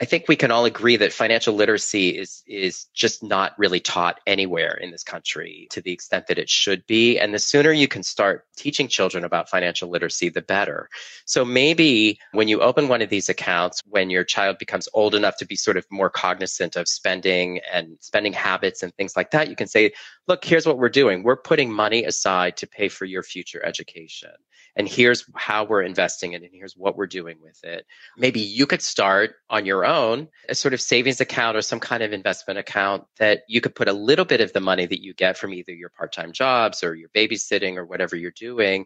I 0.01 0.03
think 0.05 0.25
we 0.27 0.35
can 0.35 0.51
all 0.51 0.65
agree 0.65 0.97
that 0.97 1.13
financial 1.13 1.53
literacy 1.53 2.09
is 2.09 2.43
is 2.47 2.87
just 2.93 3.23
not 3.23 3.57
really 3.57 3.79
taught 3.79 4.19
anywhere 4.27 4.73
in 4.73 4.91
this 4.91 5.03
country 5.03 5.67
to 5.71 5.81
the 5.81 5.93
extent 5.93 6.27
that 6.27 6.37
it 6.37 6.49
should 6.49 6.85
be. 6.85 7.17
And 7.17 7.33
the 7.33 7.39
sooner 7.39 7.71
you 7.71 7.87
can 7.87 8.03
start 8.03 8.45
teaching 8.57 8.89
children 8.89 9.23
about 9.23 9.49
financial 9.49 9.89
literacy, 9.89 10.27
the 10.27 10.41
better. 10.41 10.89
So 11.25 11.45
maybe 11.45 12.19
when 12.33 12.49
you 12.49 12.59
open 12.59 12.89
one 12.89 13.01
of 13.01 13.09
these 13.09 13.29
accounts, 13.29 13.81
when 13.85 14.09
your 14.09 14.25
child 14.25 14.57
becomes 14.57 14.89
old 14.93 15.15
enough 15.15 15.37
to 15.37 15.45
be 15.45 15.55
sort 15.55 15.77
of 15.77 15.85
more 15.89 16.09
cognizant 16.09 16.75
of 16.75 16.89
spending 16.89 17.61
and 17.71 17.97
spending 18.01 18.33
habits 18.33 18.83
and 18.83 18.93
things 18.95 19.15
like 19.15 19.31
that, 19.31 19.49
you 19.49 19.55
can 19.55 19.67
say, 19.67 19.93
look, 20.27 20.43
here's 20.43 20.65
what 20.65 20.77
we're 20.77 20.89
doing. 20.89 21.23
We're 21.23 21.37
putting 21.37 21.71
money 21.71 22.03
aside 22.03 22.57
to 22.57 22.67
pay 22.67 22.89
for 22.89 23.05
your 23.05 23.23
future 23.23 23.65
education 23.65 24.31
and 24.75 24.87
here's 24.87 25.25
how 25.35 25.63
we're 25.63 25.81
investing 25.81 26.33
it 26.33 26.41
and 26.41 26.51
here's 26.53 26.75
what 26.75 26.97
we're 26.97 27.07
doing 27.07 27.37
with 27.41 27.63
it 27.63 27.85
maybe 28.17 28.39
you 28.39 28.65
could 28.65 28.81
start 28.81 29.35
on 29.49 29.65
your 29.65 29.84
own 29.85 30.27
a 30.49 30.55
sort 30.55 30.73
of 30.73 30.81
savings 30.81 31.21
account 31.21 31.57
or 31.57 31.61
some 31.61 31.79
kind 31.79 32.03
of 32.03 32.13
investment 32.13 32.59
account 32.59 33.03
that 33.17 33.41
you 33.47 33.61
could 33.61 33.75
put 33.75 33.87
a 33.87 33.93
little 33.93 34.25
bit 34.25 34.41
of 34.41 34.53
the 34.53 34.59
money 34.59 34.85
that 34.85 35.03
you 35.03 35.13
get 35.13 35.37
from 35.37 35.53
either 35.53 35.73
your 35.73 35.89
part-time 35.89 36.31
jobs 36.31 36.83
or 36.83 36.95
your 36.95 37.09
babysitting 37.09 37.77
or 37.77 37.85
whatever 37.85 38.15
you're 38.15 38.31
doing 38.31 38.85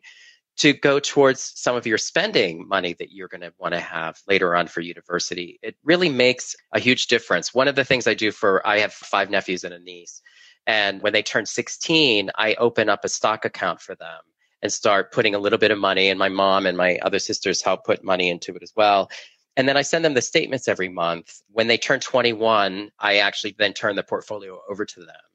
to 0.57 0.73
go 0.73 0.99
towards 0.99 1.53
some 1.55 1.77
of 1.77 1.87
your 1.87 1.97
spending 1.97 2.67
money 2.67 2.93
that 2.99 3.11
you're 3.11 3.29
going 3.29 3.41
to 3.41 3.53
want 3.59 3.73
to 3.73 3.79
have 3.79 4.19
later 4.27 4.53
on 4.55 4.67
for 4.67 4.81
university. 4.81 5.57
It 5.63 5.75
really 5.85 6.09
makes 6.09 6.53
a 6.73 6.79
huge 6.79 7.07
difference. 7.07 7.53
One 7.53 7.69
of 7.69 7.75
the 7.75 7.85
things 7.85 8.07
I 8.07 8.13
do 8.13 8.31
for, 8.31 8.65
I 8.67 8.79
have 8.79 8.91
five 8.91 9.29
nephews 9.29 9.63
and 9.63 9.73
a 9.73 9.79
niece. 9.79 10.21
And 10.67 11.01
when 11.01 11.13
they 11.13 11.23
turn 11.23 11.45
16, 11.45 12.31
I 12.35 12.55
open 12.55 12.89
up 12.89 13.05
a 13.05 13.09
stock 13.09 13.45
account 13.45 13.79
for 13.79 13.95
them 13.95 14.19
and 14.61 14.71
start 14.71 15.13
putting 15.13 15.33
a 15.33 15.39
little 15.39 15.57
bit 15.57 15.71
of 15.71 15.77
money. 15.77 16.09
And 16.09 16.19
my 16.19 16.27
mom 16.29 16.65
and 16.65 16.77
my 16.77 16.99
other 17.01 17.19
sisters 17.19 17.61
help 17.61 17.85
put 17.85 18.03
money 18.03 18.29
into 18.29 18.53
it 18.55 18.61
as 18.61 18.73
well. 18.75 19.09
And 19.59 19.67
then 19.67 19.75
I 19.75 19.81
send 19.81 20.05
them 20.05 20.13
the 20.13 20.21
statements 20.21 20.69
every 20.69 20.87
month. 20.87 21.41
When 21.51 21.67
they 21.67 21.77
turn 21.77 21.99
21, 21.99 22.91
I 22.97 23.17
actually 23.17 23.57
then 23.59 23.73
turn 23.73 23.97
the 23.97 24.03
portfolio 24.03 24.61
over 24.69 24.85
to 24.85 25.01
them. 25.01 25.28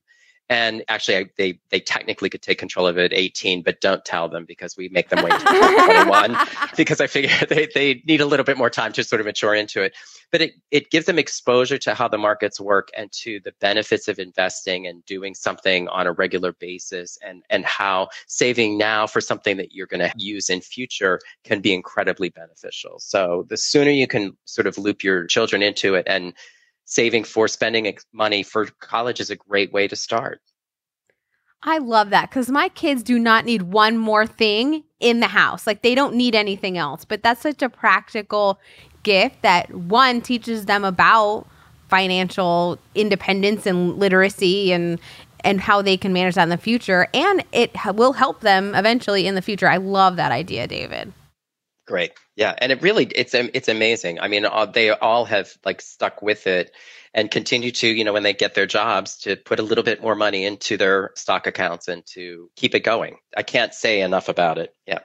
And 0.50 0.84
actually, 0.88 1.16
I, 1.16 1.24
they 1.38 1.58
they 1.70 1.80
technically 1.80 2.28
could 2.28 2.42
take 2.42 2.58
control 2.58 2.86
of 2.86 2.98
it 2.98 3.12
at 3.12 3.18
18, 3.18 3.62
but 3.62 3.80
don't 3.80 4.04
tell 4.04 4.28
them 4.28 4.44
because 4.44 4.76
we 4.76 4.90
make 4.90 5.08
them 5.08 5.24
wait 5.24 5.32
until 5.32 5.84
21 6.04 6.36
because 6.76 7.00
I 7.00 7.06
figure 7.06 7.30
they, 7.48 7.68
they 7.74 8.02
need 8.06 8.20
a 8.20 8.26
little 8.26 8.44
bit 8.44 8.58
more 8.58 8.68
time 8.68 8.92
to 8.92 9.04
sort 9.04 9.20
of 9.20 9.26
mature 9.26 9.54
into 9.54 9.82
it. 9.82 9.94
But 10.30 10.42
it, 10.42 10.54
it 10.70 10.90
gives 10.90 11.06
them 11.06 11.18
exposure 11.18 11.78
to 11.78 11.94
how 11.94 12.08
the 12.08 12.18
markets 12.18 12.60
work 12.60 12.90
and 12.96 13.10
to 13.12 13.40
the 13.40 13.52
benefits 13.60 14.06
of 14.06 14.18
investing 14.18 14.86
and 14.86 15.04
doing 15.06 15.34
something 15.34 15.88
on 15.88 16.06
a 16.06 16.12
regular 16.12 16.52
basis 16.52 17.16
and, 17.26 17.42
and 17.48 17.64
how 17.64 18.08
saving 18.26 18.76
now 18.76 19.06
for 19.06 19.20
something 19.20 19.56
that 19.56 19.72
you're 19.72 19.86
going 19.86 20.00
to 20.00 20.12
use 20.16 20.50
in 20.50 20.60
future 20.60 21.20
can 21.44 21.60
be 21.60 21.72
incredibly 21.72 22.28
beneficial. 22.28 22.98
So 22.98 23.46
the 23.48 23.56
sooner 23.56 23.90
you 23.90 24.06
can 24.06 24.36
sort 24.44 24.66
of 24.66 24.76
loop 24.76 25.02
your 25.02 25.26
children 25.26 25.62
into 25.62 25.94
it 25.94 26.04
and 26.06 26.34
saving 26.84 27.24
for 27.24 27.48
spending 27.48 27.96
money 28.12 28.42
for 28.42 28.66
college 28.80 29.20
is 29.20 29.30
a 29.30 29.36
great 29.36 29.72
way 29.72 29.88
to 29.88 29.96
start. 29.96 30.40
I 31.64 31.78
love 31.78 32.10
that 32.10 32.28
because 32.28 32.50
my 32.50 32.68
kids 32.68 33.02
do 33.02 33.18
not 33.18 33.46
need 33.46 33.62
one 33.62 33.96
more 33.96 34.26
thing 34.26 34.84
in 35.00 35.20
the 35.20 35.26
house. 35.28 35.66
Like 35.66 35.82
they 35.82 35.94
don't 35.94 36.14
need 36.14 36.34
anything 36.34 36.76
else. 36.76 37.04
But 37.04 37.22
that's 37.22 37.40
such 37.40 37.62
a 37.62 37.70
practical 37.70 38.58
gift 39.02 39.42
that 39.42 39.74
one 39.74 40.20
teaches 40.20 40.66
them 40.66 40.84
about 40.84 41.46
financial 41.88 42.78
independence 42.94 43.66
and 43.66 43.98
literacy 43.98 44.72
and 44.72 44.98
and 45.42 45.60
how 45.60 45.82
they 45.82 45.96
can 45.96 46.12
manage 46.12 46.34
that 46.34 46.44
in 46.44 46.48
the 46.48 46.56
future 46.56 47.06
and 47.12 47.44
it 47.52 47.70
will 47.94 48.14
help 48.14 48.40
them 48.40 48.74
eventually 48.74 49.26
in 49.26 49.34
the 49.34 49.42
future. 49.42 49.68
I 49.68 49.76
love 49.76 50.16
that 50.16 50.32
idea, 50.32 50.66
David. 50.66 51.12
Great. 51.86 52.12
Yeah, 52.36 52.54
and 52.58 52.72
it 52.72 52.82
really 52.82 53.04
it's 53.04 53.34
um, 53.34 53.50
it's 53.54 53.68
amazing. 53.68 54.18
I 54.18 54.28
mean, 54.28 54.44
they 54.72 54.90
all 54.90 55.24
have 55.24 55.56
like 55.64 55.80
stuck 55.80 56.20
with 56.20 56.46
it 56.46 56.72
and 57.14 57.30
continue 57.30 57.70
to, 57.70 57.86
you 57.86 58.02
know, 58.02 58.12
when 58.12 58.24
they 58.24 58.32
get 58.32 58.54
their 58.54 58.66
jobs 58.66 59.18
to 59.18 59.36
put 59.36 59.60
a 59.60 59.62
little 59.62 59.84
bit 59.84 60.02
more 60.02 60.16
money 60.16 60.44
into 60.44 60.76
their 60.76 61.12
stock 61.14 61.46
accounts 61.46 61.86
and 61.86 62.04
to 62.06 62.50
keep 62.56 62.74
it 62.74 62.80
going. 62.80 63.18
I 63.36 63.44
can't 63.44 63.72
say 63.72 64.00
enough 64.00 64.28
about 64.28 64.58
it. 64.58 64.74
Yeah. 64.86 65.00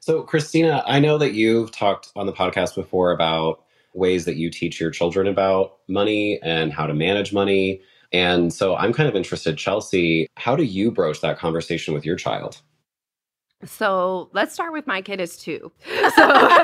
So, 0.00 0.22
Christina, 0.22 0.82
I 0.86 1.00
know 1.00 1.16
that 1.16 1.32
you've 1.32 1.70
talked 1.72 2.12
on 2.14 2.26
the 2.26 2.32
podcast 2.32 2.74
before 2.74 3.10
about 3.10 3.64
ways 3.94 4.26
that 4.26 4.36
you 4.36 4.50
teach 4.50 4.78
your 4.78 4.90
children 4.90 5.26
about 5.26 5.78
money 5.88 6.38
and 6.42 6.72
how 6.72 6.86
to 6.86 6.92
manage 6.92 7.32
money. 7.32 7.80
And 8.12 8.52
so 8.52 8.76
I'm 8.76 8.92
kind 8.92 9.08
of 9.08 9.16
interested, 9.16 9.56
Chelsea, 9.56 10.28
how 10.36 10.56
do 10.56 10.62
you 10.62 10.90
broach 10.90 11.22
that 11.22 11.38
conversation 11.38 11.94
with 11.94 12.04
your 12.04 12.16
child? 12.16 12.60
So 13.66 14.28
let's 14.32 14.52
start 14.54 14.72
with 14.72 14.86
my 14.86 15.02
kid 15.02 15.20
is 15.20 15.36
two. 15.36 15.72
So 16.16 16.56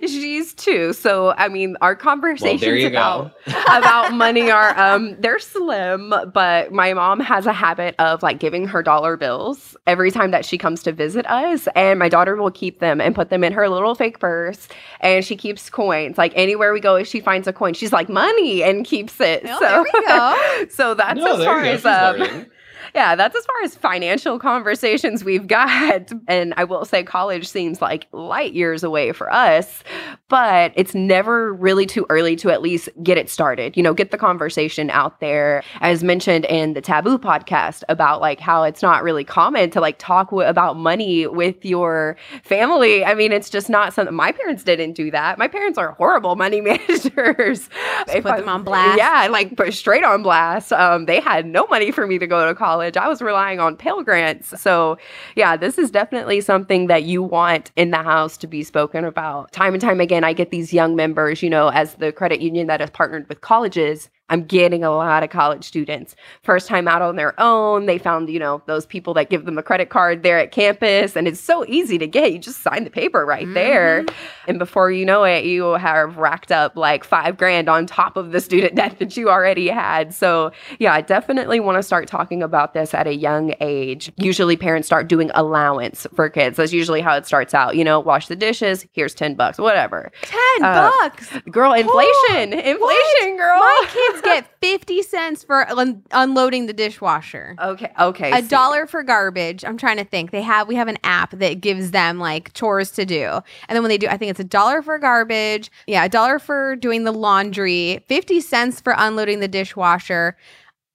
she's 0.00 0.54
two. 0.54 0.92
So 0.92 1.34
I 1.36 1.48
mean, 1.48 1.76
our 1.80 1.94
conversations 1.94 2.92
well, 2.94 3.32
about 3.46 3.78
about 3.78 4.14
money 4.14 4.50
are 4.50 4.78
um 4.78 5.16
they're 5.20 5.38
slim, 5.38 6.14
but 6.32 6.72
my 6.72 6.94
mom 6.94 7.20
has 7.20 7.46
a 7.46 7.52
habit 7.52 7.94
of 7.98 8.22
like 8.22 8.38
giving 8.38 8.66
her 8.66 8.82
dollar 8.82 9.16
bills 9.16 9.76
every 9.86 10.10
time 10.10 10.30
that 10.30 10.44
she 10.44 10.56
comes 10.56 10.82
to 10.84 10.92
visit 10.92 11.26
us, 11.28 11.68
and 11.74 11.98
my 11.98 12.08
daughter 12.08 12.36
will 12.36 12.50
keep 12.50 12.80
them 12.80 13.00
and 13.00 13.14
put 13.14 13.28
them 13.30 13.44
in 13.44 13.52
her 13.52 13.68
little 13.68 13.94
fake 13.94 14.18
purse, 14.18 14.68
and 15.00 15.24
she 15.24 15.36
keeps 15.36 15.68
coins. 15.68 16.16
Like 16.16 16.32
anywhere 16.34 16.72
we 16.72 16.80
go, 16.80 16.96
if 16.96 17.06
she 17.06 17.20
finds 17.20 17.46
a 17.46 17.52
coin, 17.52 17.74
she's 17.74 17.92
like 17.92 18.08
money 18.08 18.62
and 18.62 18.84
keeps 18.84 19.20
it. 19.20 19.46
So 19.46 19.58
there 19.60 19.82
we 19.82 19.90
go. 20.06 20.66
so 20.70 20.94
that's 20.94 21.18
no, 21.18 21.36
as 21.36 21.44
far 21.44 21.60
as 21.60 21.84
um, 21.84 22.46
yeah, 22.94 23.14
that's 23.14 23.36
as 23.36 23.44
far 23.44 23.56
as 23.64 23.74
financial 23.74 24.38
conversations 24.38 25.24
we've 25.24 25.46
got. 25.46 26.12
And 26.28 26.52
I 26.56 26.64
will 26.64 26.84
say 26.84 27.02
college 27.02 27.48
seems 27.48 27.80
like 27.80 28.06
light 28.12 28.52
years 28.52 28.82
away 28.82 29.12
for 29.12 29.32
us, 29.32 29.82
but 30.28 30.72
it's 30.74 30.94
never 30.94 31.54
really 31.54 31.86
too 31.86 32.04
early 32.10 32.36
to 32.36 32.50
at 32.50 32.60
least 32.60 32.88
get 33.02 33.16
it 33.16 33.30
started, 33.30 33.76
you 33.76 33.82
know, 33.82 33.94
get 33.94 34.10
the 34.10 34.18
conversation 34.18 34.90
out 34.90 35.20
there. 35.20 35.62
As 35.80 36.04
mentioned 36.04 36.44
in 36.46 36.74
the 36.74 36.80
Taboo 36.80 37.18
podcast 37.18 37.82
about 37.88 38.20
like 38.20 38.40
how 38.40 38.62
it's 38.62 38.82
not 38.82 39.02
really 39.02 39.24
common 39.24 39.70
to 39.70 39.80
like 39.80 39.98
talk 39.98 40.30
w- 40.30 40.46
about 40.46 40.76
money 40.76 41.26
with 41.26 41.64
your 41.64 42.16
family. 42.42 43.04
I 43.04 43.14
mean, 43.14 43.32
it's 43.32 43.48
just 43.48 43.70
not 43.70 43.94
something 43.94 44.14
my 44.14 44.32
parents 44.32 44.64
didn't 44.64 44.92
do 44.92 45.10
that. 45.10 45.38
My 45.38 45.48
parents 45.48 45.78
are 45.78 45.92
horrible 45.92 46.36
money 46.36 46.60
managers. 46.62 47.68
They 48.06 48.20
put 48.20 48.32
I, 48.32 48.40
them 48.40 48.48
on 48.48 48.64
blast. 48.64 48.98
Yeah, 48.98 49.28
like 49.30 49.56
put 49.56 49.72
straight 49.72 50.04
on 50.04 50.22
blast. 50.22 50.72
Um, 50.72 51.06
they 51.06 51.20
had 51.20 51.46
no 51.46 51.66
money 51.68 51.90
for 51.90 52.06
me 52.06 52.18
to 52.18 52.26
go 52.26 52.46
to 52.46 52.54
college 52.54 52.67
college, 52.68 52.98
I 52.98 53.08
was 53.08 53.22
relying 53.22 53.60
on 53.60 53.76
Pell 53.76 54.02
Grants. 54.02 54.60
So, 54.60 54.98
yeah, 55.36 55.56
this 55.56 55.78
is 55.78 55.90
definitely 55.90 56.42
something 56.42 56.86
that 56.88 57.04
you 57.04 57.22
want 57.22 57.70
in 57.76 57.92
the 57.92 58.02
house 58.02 58.36
to 58.38 58.46
be 58.46 58.62
spoken 58.62 59.06
about. 59.06 59.52
Time 59.52 59.72
and 59.72 59.80
time 59.80 60.02
again, 60.02 60.22
I 60.22 60.34
get 60.34 60.50
these 60.50 60.70
young 60.70 60.94
members, 60.94 61.42
you 61.42 61.48
know, 61.48 61.68
as 61.68 61.94
the 61.94 62.12
credit 62.12 62.42
union 62.42 62.66
that 62.66 62.80
has 62.80 62.90
partnered 62.90 63.26
with 63.26 63.40
colleges 63.40 64.10
I'm 64.30 64.44
getting 64.44 64.84
a 64.84 64.90
lot 64.90 65.22
of 65.22 65.30
college 65.30 65.64
students 65.64 66.14
first 66.42 66.68
time 66.68 66.86
out 66.86 67.02
on 67.02 67.16
their 67.16 67.38
own. 67.40 67.86
They 67.86 67.98
found, 67.98 68.28
you 68.28 68.38
know, 68.38 68.62
those 68.66 68.86
people 68.86 69.14
that 69.14 69.30
give 69.30 69.44
them 69.46 69.58
a 69.58 69.62
credit 69.62 69.88
card 69.88 70.22
there 70.22 70.38
at 70.38 70.52
campus 70.52 71.16
and 71.16 71.26
it's 71.26 71.40
so 71.40 71.64
easy 71.66 71.98
to 71.98 72.06
get. 72.06 72.32
You 72.32 72.38
just 72.38 72.62
sign 72.62 72.84
the 72.84 72.90
paper 72.90 73.24
right 73.24 73.44
mm-hmm. 73.44 73.54
there. 73.54 74.04
And 74.46 74.58
before 74.58 74.90
you 74.90 75.04
know 75.04 75.24
it, 75.24 75.44
you 75.44 75.64
have 75.72 76.18
racked 76.18 76.52
up 76.52 76.76
like 76.76 77.04
5 77.04 77.36
grand 77.36 77.68
on 77.68 77.86
top 77.86 78.16
of 78.16 78.32
the 78.32 78.40
student 78.40 78.74
debt 78.76 78.98
that 78.98 79.16
you 79.16 79.30
already 79.30 79.68
had. 79.68 80.14
So, 80.14 80.52
yeah, 80.78 80.92
I 80.92 81.00
definitely 81.00 81.60
want 81.60 81.76
to 81.76 81.82
start 81.82 82.06
talking 82.06 82.42
about 82.42 82.74
this 82.74 82.94
at 82.94 83.06
a 83.06 83.14
young 83.14 83.54
age. 83.60 84.12
Usually 84.16 84.56
parents 84.56 84.86
start 84.86 85.08
doing 85.08 85.30
allowance 85.34 86.06
for 86.14 86.28
kids. 86.28 86.56
That's 86.56 86.72
usually 86.72 87.00
how 87.00 87.16
it 87.16 87.26
starts 87.26 87.54
out. 87.54 87.76
You 87.76 87.84
know, 87.84 88.00
wash 88.00 88.28
the 88.28 88.36
dishes, 88.36 88.86
here's 88.92 89.14
10 89.14 89.34
bucks, 89.34 89.58
whatever. 89.58 90.10
10 90.22 90.40
uh, 90.62 90.90
bucks. 90.90 91.30
Girl, 91.50 91.72
inflation. 91.72 92.52
Inflation, 92.52 92.76
what? 92.78 93.36
girl. 93.36 93.58
My 93.58 93.86
kids 93.88 94.17
get 94.22 94.46
50 94.60 95.02
cents 95.02 95.44
for 95.44 95.68
un- 95.70 96.02
unloading 96.10 96.66
the 96.66 96.72
dishwasher. 96.72 97.56
Okay. 97.60 97.92
Okay. 97.98 98.30
A 98.32 98.42
see. 98.42 98.48
dollar 98.48 98.86
for 98.86 99.02
garbage. 99.02 99.64
I'm 99.64 99.76
trying 99.76 99.96
to 99.98 100.04
think. 100.04 100.30
They 100.30 100.42
have 100.42 100.68
we 100.68 100.74
have 100.76 100.88
an 100.88 100.98
app 101.04 101.32
that 101.32 101.60
gives 101.60 101.90
them 101.90 102.18
like 102.18 102.52
chores 102.54 102.90
to 102.92 103.04
do. 103.04 103.24
And 103.68 103.76
then 103.76 103.82
when 103.82 103.88
they 103.90 103.98
do, 103.98 104.08
I 104.08 104.16
think 104.16 104.30
it's 104.30 104.40
a 104.40 104.44
dollar 104.44 104.82
for 104.82 104.98
garbage. 104.98 105.70
Yeah, 105.86 106.04
a 106.04 106.08
dollar 106.08 106.38
for 106.38 106.76
doing 106.76 107.04
the 107.04 107.12
laundry, 107.12 108.04
50 108.08 108.40
cents 108.40 108.80
for 108.80 108.94
unloading 108.96 109.40
the 109.40 109.48
dishwasher. 109.48 110.36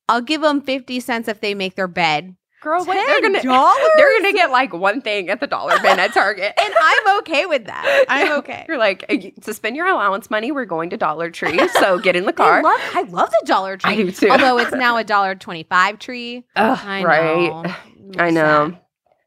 I'll 0.10 0.22
give 0.22 0.42
them 0.42 0.62
50 0.62 1.00
cents 1.00 1.28
if 1.28 1.40
they 1.40 1.56
make 1.56 1.76
their 1.76 1.88
bed. 1.88 2.36
Girl, 2.64 2.86
what, 2.86 2.94
they're 2.94 3.22
gonna 3.22 3.42
they're 3.98 4.22
gonna 4.22 4.32
get 4.34 4.50
like 4.50 4.74
one 4.74 5.02
thing 5.02 5.30
at 5.30 5.42
the 5.42 5.48
dollar 5.48 5.78
bin 5.82 6.00
at 6.00 6.14
Target, 6.14 6.54
and 6.64 6.74
I'm 6.80 7.20
okay 7.20 7.46
with 7.46 7.66
that. 7.66 8.06
I'm 8.08 8.32
okay. 8.40 8.64
You're 8.70 8.78
like 8.78 9.06
to 9.42 9.54
spend 9.54 9.76
your 9.76 9.86
allowance 9.88 10.32
money. 10.32 10.54
We're 10.54 10.64
going 10.64 10.90
to 10.92 10.98
Dollar 10.98 11.30
Tree, 11.30 11.60
so 11.80 12.00
get 12.00 12.16
in 12.16 12.26
the 12.26 12.32
car. 12.32 12.60
I 12.60 12.62
love, 12.62 12.80
I 12.94 13.02
love 13.02 13.30
the 13.32 13.44
Dollar 13.46 13.76
Tree. 13.76 13.92
I 13.92 13.96
do 13.98 14.12
too. 14.12 14.30
Although 14.30 14.60
it's 14.60 14.72
now 14.72 14.96
a 14.96 15.04
dollar 15.04 15.36
twenty 15.36 15.64
five 15.64 16.00
tree. 16.00 16.46
Ugh, 16.56 16.80
I 16.82 17.04
right. 17.04 17.50
Know. 17.50 17.76
I 18.18 18.30
know. 18.30 18.78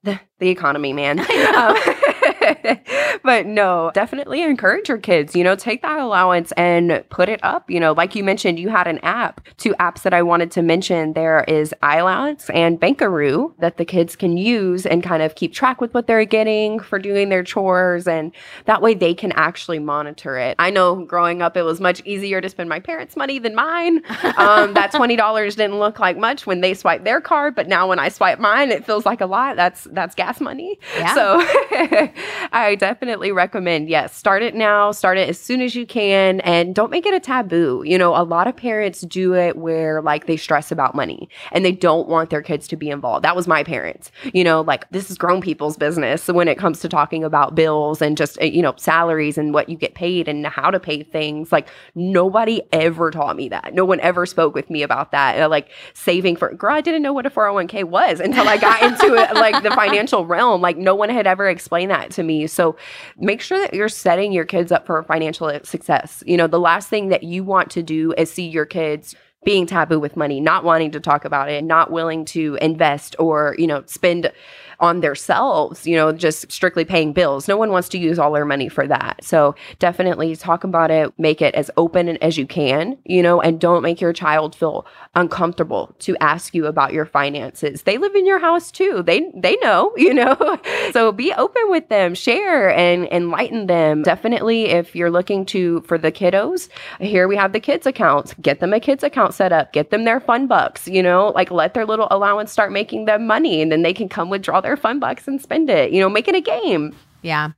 the 0.02 0.48
economy, 0.48 0.94
man. 0.94 1.20
um, 1.20 1.76
but 3.22 3.46
no, 3.46 3.90
definitely 3.94 4.42
encourage 4.42 4.88
your 4.88 4.98
kids, 4.98 5.34
you 5.34 5.44
know, 5.44 5.56
take 5.56 5.82
that 5.82 5.98
allowance 5.98 6.52
and 6.52 7.04
put 7.10 7.28
it 7.28 7.40
up. 7.42 7.70
You 7.70 7.80
know, 7.80 7.92
like 7.92 8.14
you 8.14 8.24
mentioned, 8.24 8.58
you 8.58 8.68
had 8.68 8.86
an 8.86 8.98
app. 8.98 9.40
Two 9.56 9.74
apps 9.74 10.02
that 10.02 10.14
I 10.14 10.22
wanted 10.22 10.50
to 10.52 10.62
mention 10.62 11.12
there 11.14 11.44
is 11.48 11.74
iAllowance 11.82 12.50
and 12.54 12.78
Bankaroo 12.78 13.54
that 13.58 13.76
the 13.76 13.84
kids 13.84 14.16
can 14.16 14.36
use 14.36 14.86
and 14.86 15.02
kind 15.02 15.22
of 15.22 15.34
keep 15.34 15.52
track 15.52 15.80
with 15.80 15.94
what 15.94 16.06
they're 16.06 16.24
getting 16.24 16.80
for 16.80 16.98
doing 16.98 17.28
their 17.28 17.42
chores. 17.42 18.06
And 18.06 18.32
that 18.66 18.82
way 18.82 18.94
they 18.94 19.14
can 19.14 19.32
actually 19.32 19.78
monitor 19.78 20.36
it. 20.36 20.56
I 20.58 20.70
know 20.70 21.04
growing 21.04 21.42
up, 21.42 21.56
it 21.56 21.62
was 21.62 21.80
much 21.80 22.02
easier 22.04 22.40
to 22.40 22.48
spend 22.48 22.68
my 22.68 22.80
parents' 22.80 23.16
money 23.16 23.38
than 23.38 23.54
mine. 23.54 24.02
Um, 24.36 24.74
that 24.74 24.90
$20 24.92 25.56
didn't 25.56 25.78
look 25.78 25.98
like 25.98 26.16
much 26.16 26.46
when 26.46 26.60
they 26.60 26.74
swiped 26.74 27.04
their 27.04 27.20
card, 27.20 27.54
but 27.54 27.68
now 27.68 27.88
when 27.88 27.98
I 27.98 28.08
swipe 28.08 28.38
mine, 28.38 28.70
it 28.70 28.84
feels 28.84 29.06
like 29.06 29.20
a 29.20 29.26
lot. 29.26 29.56
That's, 29.56 29.84
that's 29.84 30.14
gas 30.14 30.40
money. 30.40 30.78
Yeah. 30.96 31.14
So 31.14 31.36
I 32.52 32.76
definitely 32.78 33.05
recommend, 33.08 33.88
yes, 33.88 34.14
start 34.16 34.42
it 34.42 34.54
now, 34.54 34.92
start 34.92 35.18
it 35.18 35.28
as 35.28 35.38
soon 35.38 35.60
as 35.60 35.74
you 35.74 35.86
can, 35.86 36.40
and 36.40 36.74
don't 36.74 36.90
make 36.90 37.06
it 37.06 37.14
a 37.14 37.20
taboo. 37.20 37.82
You 37.84 37.98
know, 37.98 38.16
a 38.16 38.24
lot 38.24 38.46
of 38.46 38.56
parents 38.56 39.00
do 39.02 39.34
it 39.34 39.56
where 39.56 40.02
like 40.02 40.26
they 40.26 40.36
stress 40.36 40.72
about 40.72 40.94
money 40.94 41.28
and 41.52 41.64
they 41.64 41.72
don't 41.72 42.08
want 42.08 42.30
their 42.30 42.42
kids 42.42 42.68
to 42.68 42.76
be 42.76 42.90
involved. 42.90 43.24
That 43.24 43.36
was 43.36 43.46
my 43.46 43.62
parents. 43.62 44.10
You 44.32 44.44
know, 44.44 44.62
like 44.62 44.88
this 44.90 45.10
is 45.10 45.18
grown 45.18 45.40
people's 45.40 45.76
business 45.76 46.28
when 46.28 46.48
it 46.48 46.58
comes 46.58 46.80
to 46.80 46.88
talking 46.88 47.24
about 47.24 47.54
bills 47.54 48.00
and 48.02 48.16
just, 48.16 48.40
you 48.42 48.62
know, 48.62 48.74
salaries 48.76 49.38
and 49.38 49.52
what 49.52 49.68
you 49.68 49.76
get 49.76 49.94
paid 49.94 50.28
and 50.28 50.46
how 50.46 50.70
to 50.70 50.80
pay 50.80 51.02
things. 51.02 51.52
Like 51.52 51.68
nobody 51.94 52.62
ever 52.72 53.10
taught 53.10 53.36
me 53.36 53.48
that. 53.48 53.74
No 53.74 53.84
one 53.84 54.00
ever 54.00 54.26
spoke 54.26 54.54
with 54.54 54.70
me 54.70 54.82
about 54.82 55.12
that. 55.12 55.40
Uh, 55.40 55.48
like 55.48 55.70
saving 55.94 56.36
for, 56.36 56.52
girl, 56.54 56.74
I 56.74 56.80
didn't 56.80 57.02
know 57.02 57.12
what 57.12 57.26
a 57.26 57.30
401k 57.30 57.84
was 57.84 58.20
until 58.20 58.48
I 58.48 58.56
got 58.56 58.82
into 58.82 59.14
it, 59.14 59.34
like 59.34 59.62
the 59.62 59.70
financial 59.76 60.26
realm. 60.26 60.60
Like 60.60 60.76
no 60.76 60.94
one 60.94 61.08
had 61.08 61.26
ever 61.26 61.48
explained 61.48 61.90
that 61.90 62.10
to 62.12 62.22
me. 62.22 62.46
So 62.46 62.76
make 63.18 63.40
sure 63.40 63.58
that 63.58 63.74
you're 63.74 63.88
setting 63.88 64.32
your 64.32 64.44
kids 64.44 64.72
up 64.72 64.86
for 64.86 65.02
financial 65.02 65.58
success. 65.62 66.22
You 66.26 66.36
know, 66.36 66.46
the 66.46 66.60
last 66.60 66.88
thing 66.88 67.08
that 67.08 67.22
you 67.22 67.44
want 67.44 67.70
to 67.70 67.82
do 67.82 68.12
is 68.16 68.30
see 68.30 68.48
your 68.48 68.66
kids 68.66 69.14
being 69.44 69.66
taboo 69.66 70.00
with 70.00 70.16
money, 70.16 70.40
not 70.40 70.64
wanting 70.64 70.90
to 70.90 71.00
talk 71.00 71.24
about 71.24 71.48
it, 71.48 71.62
not 71.62 71.92
willing 71.92 72.24
to 72.24 72.58
invest 72.60 73.14
or, 73.18 73.54
you 73.58 73.66
know, 73.66 73.82
spend 73.86 74.32
on 74.80 75.00
themselves, 75.00 75.86
you 75.86 75.96
know, 75.96 76.12
just 76.12 76.50
strictly 76.50 76.84
paying 76.84 77.12
bills. 77.12 77.48
No 77.48 77.56
one 77.56 77.70
wants 77.70 77.88
to 77.90 77.98
use 77.98 78.18
all 78.18 78.32
their 78.32 78.44
money 78.44 78.68
for 78.68 78.86
that. 78.86 79.22
So 79.22 79.54
definitely 79.78 80.36
talk 80.36 80.64
about 80.64 80.90
it, 80.90 81.12
make 81.18 81.40
it 81.40 81.54
as 81.54 81.70
open 81.76 82.16
as 82.18 82.36
you 82.36 82.46
can, 82.46 82.98
you 83.04 83.22
know, 83.22 83.40
and 83.40 83.60
don't 83.60 83.82
make 83.82 84.00
your 84.00 84.12
child 84.12 84.54
feel 84.54 84.86
uncomfortable 85.14 85.94
to 86.00 86.16
ask 86.20 86.54
you 86.54 86.66
about 86.66 86.92
your 86.92 87.06
finances. 87.06 87.82
They 87.82 87.98
live 87.98 88.14
in 88.14 88.26
your 88.26 88.38
house 88.38 88.70
too. 88.70 89.02
They 89.04 89.30
they 89.34 89.56
know, 89.56 89.92
you 89.96 90.12
know. 90.14 90.58
so 90.92 91.12
be 91.12 91.32
open 91.32 91.62
with 91.68 91.88
them, 91.88 92.14
share 92.14 92.70
and 92.70 93.06
enlighten 93.10 93.66
them. 93.66 94.02
Definitely 94.02 94.66
if 94.66 94.94
you're 94.94 95.10
looking 95.10 95.46
to 95.46 95.80
for 95.82 95.98
the 95.98 96.12
kiddos, 96.12 96.68
here 97.00 97.28
we 97.28 97.36
have 97.36 97.52
the 97.52 97.60
kids 97.60 97.86
accounts. 97.86 98.34
Get 98.40 98.60
them 98.60 98.72
a 98.72 98.80
kids 98.80 99.02
account 99.02 99.34
set 99.34 99.52
up. 99.52 99.72
Get 99.72 99.90
them 99.90 100.04
their 100.04 100.20
fun 100.20 100.46
bucks, 100.46 100.86
you 100.86 101.02
know, 101.02 101.32
like 101.34 101.50
let 101.50 101.74
their 101.74 101.86
little 101.86 102.08
allowance 102.10 102.52
start 102.52 102.72
making 102.72 103.06
them 103.06 103.26
money 103.26 103.62
and 103.62 103.72
then 103.72 103.82
they 103.82 103.94
can 103.94 104.08
come 104.08 104.28
withdraw 104.30 104.60
their 104.66 104.76
fun 104.76 104.98
bucks 104.98 105.28
and 105.28 105.40
spend 105.40 105.70
it. 105.70 105.92
You 105.92 106.00
know, 106.00 106.08
make 106.08 106.26
it 106.28 106.34
a 106.34 106.40
game. 106.40 106.94
Yeah. 107.22 107.50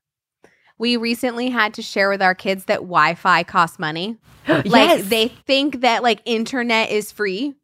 We 0.77 0.97
recently 0.97 1.49
had 1.49 1.75
to 1.75 1.83
share 1.83 2.11
with 2.11 2.23
our 2.23 2.35
kids 2.35 2.67
that 2.67 2.81
Wi-Fi 2.81 3.43
costs 3.45 3.79
money. 3.79 4.19
like 4.49 4.65
yes. 4.65 5.09
they 5.09 5.29
think 5.29 5.81
that 5.81 6.03
like 6.03 6.21
internet 6.25 6.91
is 6.91 7.11
free. 7.11 7.55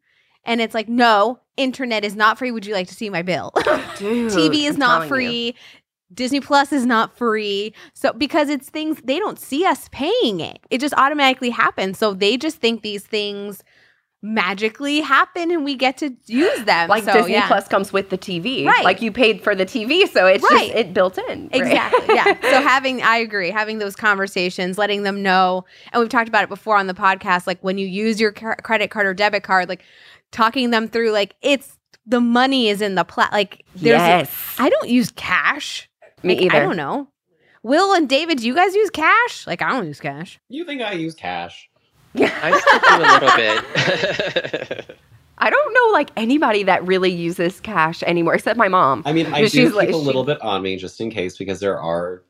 And 0.43 0.61
it's 0.61 0.73
like, 0.73 0.89
no, 0.89 1.39
internet 1.57 2.03
is 2.03 2.15
not 2.15 2.37
free. 2.37 2.51
Would 2.51 2.65
you 2.65 2.73
like 2.73 2.87
to 2.87 2.93
see 2.95 3.09
my 3.09 3.21
bill? 3.21 3.51
Dude, 3.97 4.31
TV 4.31 4.67
is 4.67 4.75
I'm 4.75 4.79
not 4.79 5.07
free. 5.07 5.47
you. 5.47 5.53
Disney 6.13 6.39
Plus 6.39 6.71
is 6.71 6.85
not 6.85 7.17
free. 7.17 7.73
So 7.93 8.13
because 8.13 8.49
it's 8.49 8.69
things 8.69 8.99
they 9.03 9.19
don't 9.19 9.39
see 9.39 9.65
us 9.65 9.89
paying 9.91 10.39
it. 10.39 10.59
It 10.69 10.79
just 10.79 10.93
automatically 10.95 11.49
happens. 11.51 11.97
So 11.97 12.13
they 12.13 12.37
just 12.37 12.57
think 12.57 12.81
these 12.81 13.03
things 13.03 13.63
magically 14.25 15.01
happen 15.01 15.51
and 15.51 15.63
we 15.63 15.75
get 15.75 15.97
to 15.97 16.11
use 16.25 16.63
them. 16.63 16.89
Like 16.89 17.03
so, 17.03 17.13
Disney 17.13 17.33
yeah. 17.33 17.47
Plus 17.47 17.67
comes 17.67 17.93
with 17.93 18.09
the 18.09 18.17
TV. 18.17 18.65
Right. 18.65 18.83
Like 18.83 19.01
you 19.01 19.11
paid 19.11 19.41
for 19.43 19.53
the 19.53 19.65
TV, 19.65 20.07
so 20.09 20.25
it's 20.25 20.43
Right. 20.43 20.67
just 20.67 20.75
it 20.75 20.93
built 20.93 21.17
in. 21.17 21.49
right? 21.49 21.49
Exactly. 21.53 22.15
Yeah. 22.15 22.41
so 22.41 22.61
having, 22.61 23.01
I 23.03 23.17
agree, 23.17 23.51
having 23.51 23.77
those 23.77 23.95
conversations, 23.95 24.77
letting 24.77 25.03
them 25.03 25.21
know, 25.21 25.63
and 25.93 25.99
we've 25.99 26.09
talked 26.09 26.27
about 26.27 26.43
it 26.43 26.49
before 26.49 26.77
on 26.77 26.87
the 26.87 26.93
podcast, 26.95 27.45
like 27.47 27.59
when 27.61 27.77
you 27.77 27.85
use 27.87 28.19
your 28.19 28.31
car- 28.31 28.57
credit 28.63 28.89
card 28.89 29.05
or 29.05 29.13
debit 29.13 29.43
card, 29.43 29.69
like 29.69 29.83
talking 30.31 30.71
them 30.71 30.87
through, 30.87 31.11
like 31.11 31.35
it's 31.41 31.77
the 32.07 32.19
money 32.19 32.67
is 32.69 32.81
in 32.81 32.95
the 32.95 33.03
plat. 33.03 33.31
Like 33.31 33.63
there's, 33.75 33.99
yes. 33.99 34.55
I 34.57 34.69
don't 34.69 34.89
use 34.89 35.11
cash. 35.11 35.89
Me 36.23 36.35
Like, 36.35 36.45
either. 36.45 36.55
I 36.57 36.59
don't 36.61 36.77
know. 36.77 37.07
Will 37.61 37.93
and 37.93 38.07
David, 38.09 38.39
do 38.39 38.47
you 38.47 38.55
guys 38.55 38.73
use 38.75 38.89
cash? 38.89 39.45
Like 39.47 39.61
I 39.61 39.71
don't 39.71 39.87
use 39.87 39.99
cash. 39.99 40.39
You 40.49 40.65
think 40.65 40.81
I 40.81 40.93
use 40.93 41.13
cash? 41.15 41.69
I 42.21 42.59
still 42.59 42.79
do 42.79 43.03
a 43.03 43.07
little 43.13 43.35
bit. 44.85 44.97
I 45.37 45.49
don't 45.49 45.73
know 45.73 45.89
like 45.91 46.11
anybody 46.15 46.63
that 46.63 46.85
really 46.85 47.11
uses 47.11 47.59
cash 47.59 48.01
anymore, 48.03 48.35
except 48.35 48.57
my 48.57 48.69
mom. 48.69 49.03
I 49.05 49.11
mean, 49.13 49.27
I 49.33 49.41
do 49.41 49.49
she's 49.49 49.69
keep 49.69 49.75
like- 49.75 49.89
a 49.89 49.93
she- 49.93 49.97
little 49.97 50.23
bit 50.23 50.41
on 50.41 50.61
me 50.61 50.77
just 50.77 51.01
in 51.01 51.09
case 51.11 51.37
because 51.37 51.59
there 51.59 51.79
are, 51.79 52.23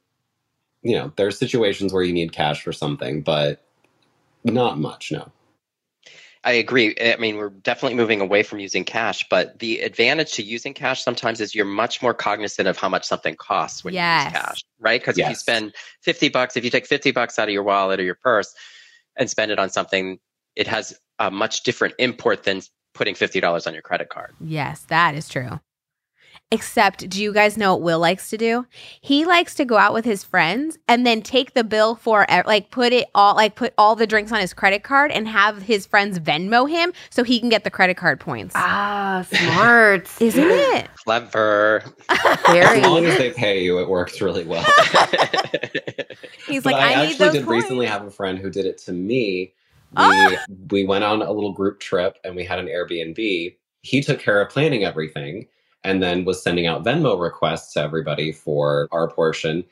you 0.82 0.96
know, 0.96 1.12
there 1.16 1.28
are 1.28 1.32
situations 1.32 1.94
where 1.94 2.04
you 2.04 2.14
need 2.14 2.32
cash 2.32 2.64
for 2.64 2.74
something, 2.74 3.22
but 3.22 3.64
not 4.44 4.78
much. 4.80 5.12
No. 5.12 5.32
I 6.44 6.52
agree. 6.54 6.96
I 7.02 7.16
mean, 7.18 7.38
we're 7.38 7.50
definitely 7.50 7.96
moving 7.96 8.22
away 8.22 8.44
from 8.44 8.60
using 8.60 8.84
cash, 8.84 9.26
but 9.30 9.58
the 9.58 9.80
advantage 9.80 10.34
to 10.34 10.44
using 10.44 10.76
cash 10.76 11.02
sometimes 11.04 11.42
is 11.42 11.56
you're 11.56 11.66
much 11.66 12.04
more 12.04 12.14
cognizant 12.14 12.68
of 12.68 12.78
how 12.78 12.88
much 12.88 13.04
something 13.04 13.36
costs 13.36 13.84
when 13.84 13.96
you 13.96 14.00
use 14.00 14.34
cash, 14.34 14.64
right? 14.80 15.02
Because 15.02 15.18
if 15.18 15.28
you 15.30 15.36
spend 15.36 15.74
50 16.02 16.30
bucks, 16.30 16.56
if 16.56 16.64
you 16.64 16.70
take 16.70 16.86
50 16.86 17.10
bucks 17.12 17.40
out 17.40 17.48
of 17.48 17.54
your 17.54 17.64
wallet 17.64 18.00
or 18.00 18.04
your 18.04 18.14
purse 18.14 18.54
and 19.18 19.30
spend 19.30 19.52
it 19.52 19.60
on 19.60 19.70
something, 19.70 20.20
it 20.56 20.68
has 20.68 21.00
a 21.20 21.32
much 21.32 21.64
different 21.64 21.96
import 22.00 22.44
than 22.44 22.62
putting 22.94 23.16
$50 23.16 23.68
on 23.68 23.74
your 23.74 23.82
credit 23.82 24.10
card. 24.10 24.34
Yes, 24.40 24.82
that 24.88 25.16
is 25.16 25.28
true. 25.28 25.60
Except, 26.56 27.10
do 27.10 27.22
you 27.22 27.34
guys 27.34 27.58
know 27.58 27.74
what 27.74 27.82
Will 27.82 28.00
likes 28.00 28.30
to 28.30 28.38
do? 28.38 28.66
He 29.02 29.26
likes 29.26 29.54
to 29.56 29.66
go 29.66 29.78
out 29.78 29.94
with 29.94 30.06
his 30.06 30.24
friends 30.24 30.78
and 30.88 31.06
then 31.06 31.22
take 31.22 31.54
the 31.54 31.66
bill 31.66 31.96
for 31.96 32.26
like 32.46 32.72
put 32.72 32.94
it 32.94 33.08
all 33.14 33.36
like 33.36 33.56
put 33.56 33.74
all 33.78 33.96
the 33.98 34.08
drinks 34.08 34.32
on 34.32 34.40
his 34.40 34.54
credit 34.54 34.84
card 34.84 35.12
and 35.12 35.28
have 35.28 35.62
his 35.64 35.86
friends 35.86 36.18
Venmo 36.20 36.70
him 36.70 36.94
so 37.10 37.24
he 37.24 37.40
can 37.42 37.50
get 37.50 37.66
the 37.66 37.70
credit 37.70 37.98
card 37.98 38.22
points. 38.22 38.54
ah, 38.58 39.26
smart. 39.30 40.10
Isn't 40.22 40.50
it? 40.50 40.88
Clever. 41.04 41.84
Very. 42.48 42.80
As 42.80 42.84
long 42.84 43.06
as 43.06 43.18
they 43.18 43.32
pay 43.32 43.62
you, 43.64 43.80
it 43.80 43.90
works 43.90 44.22
really 44.22 44.46
well. 44.46 44.64
He's 46.48 46.64
But 46.64 46.74
like, 46.74 46.76
I, 46.76 46.94
I, 46.94 47.06
need 47.08 47.12
actually 47.12 47.26
those 47.26 47.34
did 47.34 47.46
points. 47.46 47.64
recently 47.66 47.86
have 47.88 48.06
a 48.06 48.12
friend 48.12 48.40
who 48.40 48.50
did 48.50 48.66
it 48.66 48.78
to 48.80 48.94
me. 48.94 49.54
We 49.92 49.98
Ah! 49.98 50.46
we 50.72 50.86
went 50.86 51.04
on 51.04 51.22
a 51.22 51.32
little 51.32 51.52
group 51.54 51.80
trip 51.80 52.18
and 52.24 52.36
we 52.36 52.44
had 52.46 52.60
an 52.60 52.68
Airbnb. 52.68 53.56
He 53.82 54.02
took 54.02 54.20
care 54.20 54.42
of 54.42 54.50
planning 54.50 54.84
everything 54.84 55.48
and 55.86 56.02
then 56.02 56.26
was 56.26 56.42
sending 56.42 56.66
out 56.66 56.84
Venmo 56.84 57.18
requests 57.18 57.74
to 57.74 57.82
everybody 57.82 58.32
for 58.32 58.90
our 58.92 59.10
portion. 59.10 59.64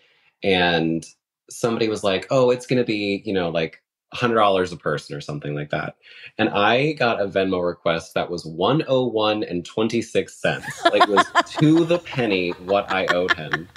And 0.43 1.05
somebody 1.49 1.89
was 1.89 2.03
like, 2.03 2.27
"Oh, 2.29 2.51
it's 2.51 2.67
going 2.67 2.77
to 2.77 2.85
be, 2.85 3.23
you 3.25 3.33
know, 3.33 3.49
like 3.49 3.81
$100 4.13 4.71
a 4.71 4.77
person 4.77 5.15
or 5.15 5.21
something 5.21 5.55
like 5.55 5.71
that." 5.71 5.95
And 6.37 6.49
I 6.49 6.93
got 6.93 7.19
a 7.19 7.25
Venmo 7.27 7.65
request 7.65 8.13
that 8.13 8.29
was 8.29 8.45
101 8.45 9.43
and 9.43 9.65
26 9.65 10.33
cents. 10.33 10.85
Like 10.85 11.03
it 11.03 11.09
was 11.09 11.25
to 11.57 11.83
the 11.83 11.99
penny 11.99 12.51
what 12.51 12.91
I 12.91 13.05
owed 13.07 13.33
him. 13.33 13.67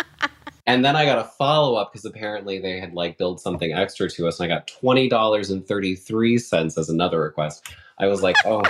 And 0.68 0.84
then 0.84 0.96
I 0.96 1.04
got 1.04 1.18
a 1.18 1.24
follow 1.38 1.76
up 1.76 1.92
because 1.92 2.04
apparently 2.04 2.58
they 2.58 2.80
had 2.80 2.92
like 2.92 3.18
billed 3.18 3.40
something 3.40 3.72
extra 3.72 4.10
to 4.10 4.26
us, 4.26 4.40
and 4.40 4.50
I 4.50 4.54
got 4.54 4.66
twenty 4.66 5.08
dollars 5.08 5.48
and 5.48 5.66
thirty 5.66 5.94
three 5.94 6.38
cents 6.38 6.76
as 6.76 6.88
another 6.88 7.20
request. 7.20 7.66
I 7.98 8.08
was 8.08 8.22
like, 8.22 8.36
oh, 8.44 8.62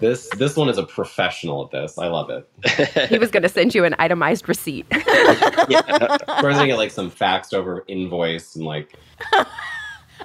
this 0.00 0.28
this 0.30 0.56
one 0.56 0.68
is 0.68 0.78
a 0.78 0.82
professional 0.82 1.64
at 1.64 1.70
this. 1.70 1.98
I 1.98 2.08
love 2.08 2.30
it. 2.30 3.08
he 3.08 3.18
was 3.18 3.30
going 3.30 3.42
to 3.42 3.48
send 3.48 3.74
you 3.74 3.84
an 3.84 3.94
itemized 3.98 4.48
receipt. 4.48 4.86
yeah. 4.92 6.16
We're 6.42 6.52
gonna 6.52 6.66
get 6.66 6.76
like 6.76 6.90
some 6.90 7.10
faxed 7.10 7.54
over 7.54 7.84
invoice 7.86 8.56
and 8.56 8.64
like 8.64 8.94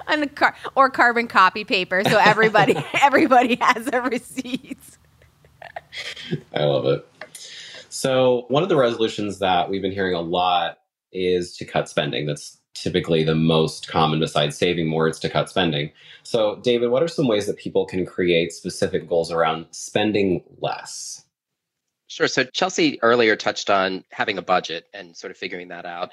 on 0.08 0.20
the 0.20 0.26
car 0.26 0.54
or 0.74 0.90
carbon 0.90 1.28
copy 1.28 1.64
paper 1.64 2.02
so 2.04 2.18
everybody 2.18 2.76
everybody 3.02 3.56
has 3.60 3.88
a 3.92 4.02
receipt. 4.02 4.78
I 6.54 6.64
love 6.64 6.86
it. 6.86 7.06
So, 7.88 8.44
one 8.48 8.62
of 8.62 8.68
the 8.68 8.76
resolutions 8.76 9.38
that 9.38 9.70
we've 9.70 9.80
been 9.80 9.92
hearing 9.92 10.14
a 10.14 10.20
lot 10.20 10.78
is 11.12 11.56
to 11.56 11.64
cut 11.64 11.88
spending. 11.88 12.26
That's 12.26 12.58
typically 12.82 13.24
the 13.24 13.34
most 13.34 13.88
common 13.88 14.20
besides 14.20 14.56
saving 14.56 14.86
more, 14.86 15.08
it's 15.08 15.18
to 15.20 15.30
cut 15.30 15.48
spending. 15.48 15.90
So, 16.22 16.56
David, 16.56 16.90
what 16.90 17.02
are 17.02 17.08
some 17.08 17.28
ways 17.28 17.46
that 17.46 17.56
people 17.56 17.86
can 17.86 18.06
create 18.06 18.52
specific 18.52 19.08
goals 19.08 19.30
around 19.30 19.66
spending 19.70 20.42
less? 20.60 21.24
Sure. 22.08 22.28
So 22.28 22.44
Chelsea 22.44 23.02
earlier 23.02 23.36
touched 23.36 23.68
on 23.68 24.04
having 24.10 24.38
a 24.38 24.42
budget 24.42 24.86
and 24.94 25.16
sort 25.16 25.30
of 25.30 25.36
figuring 25.36 25.68
that 25.68 25.84
out. 25.84 26.10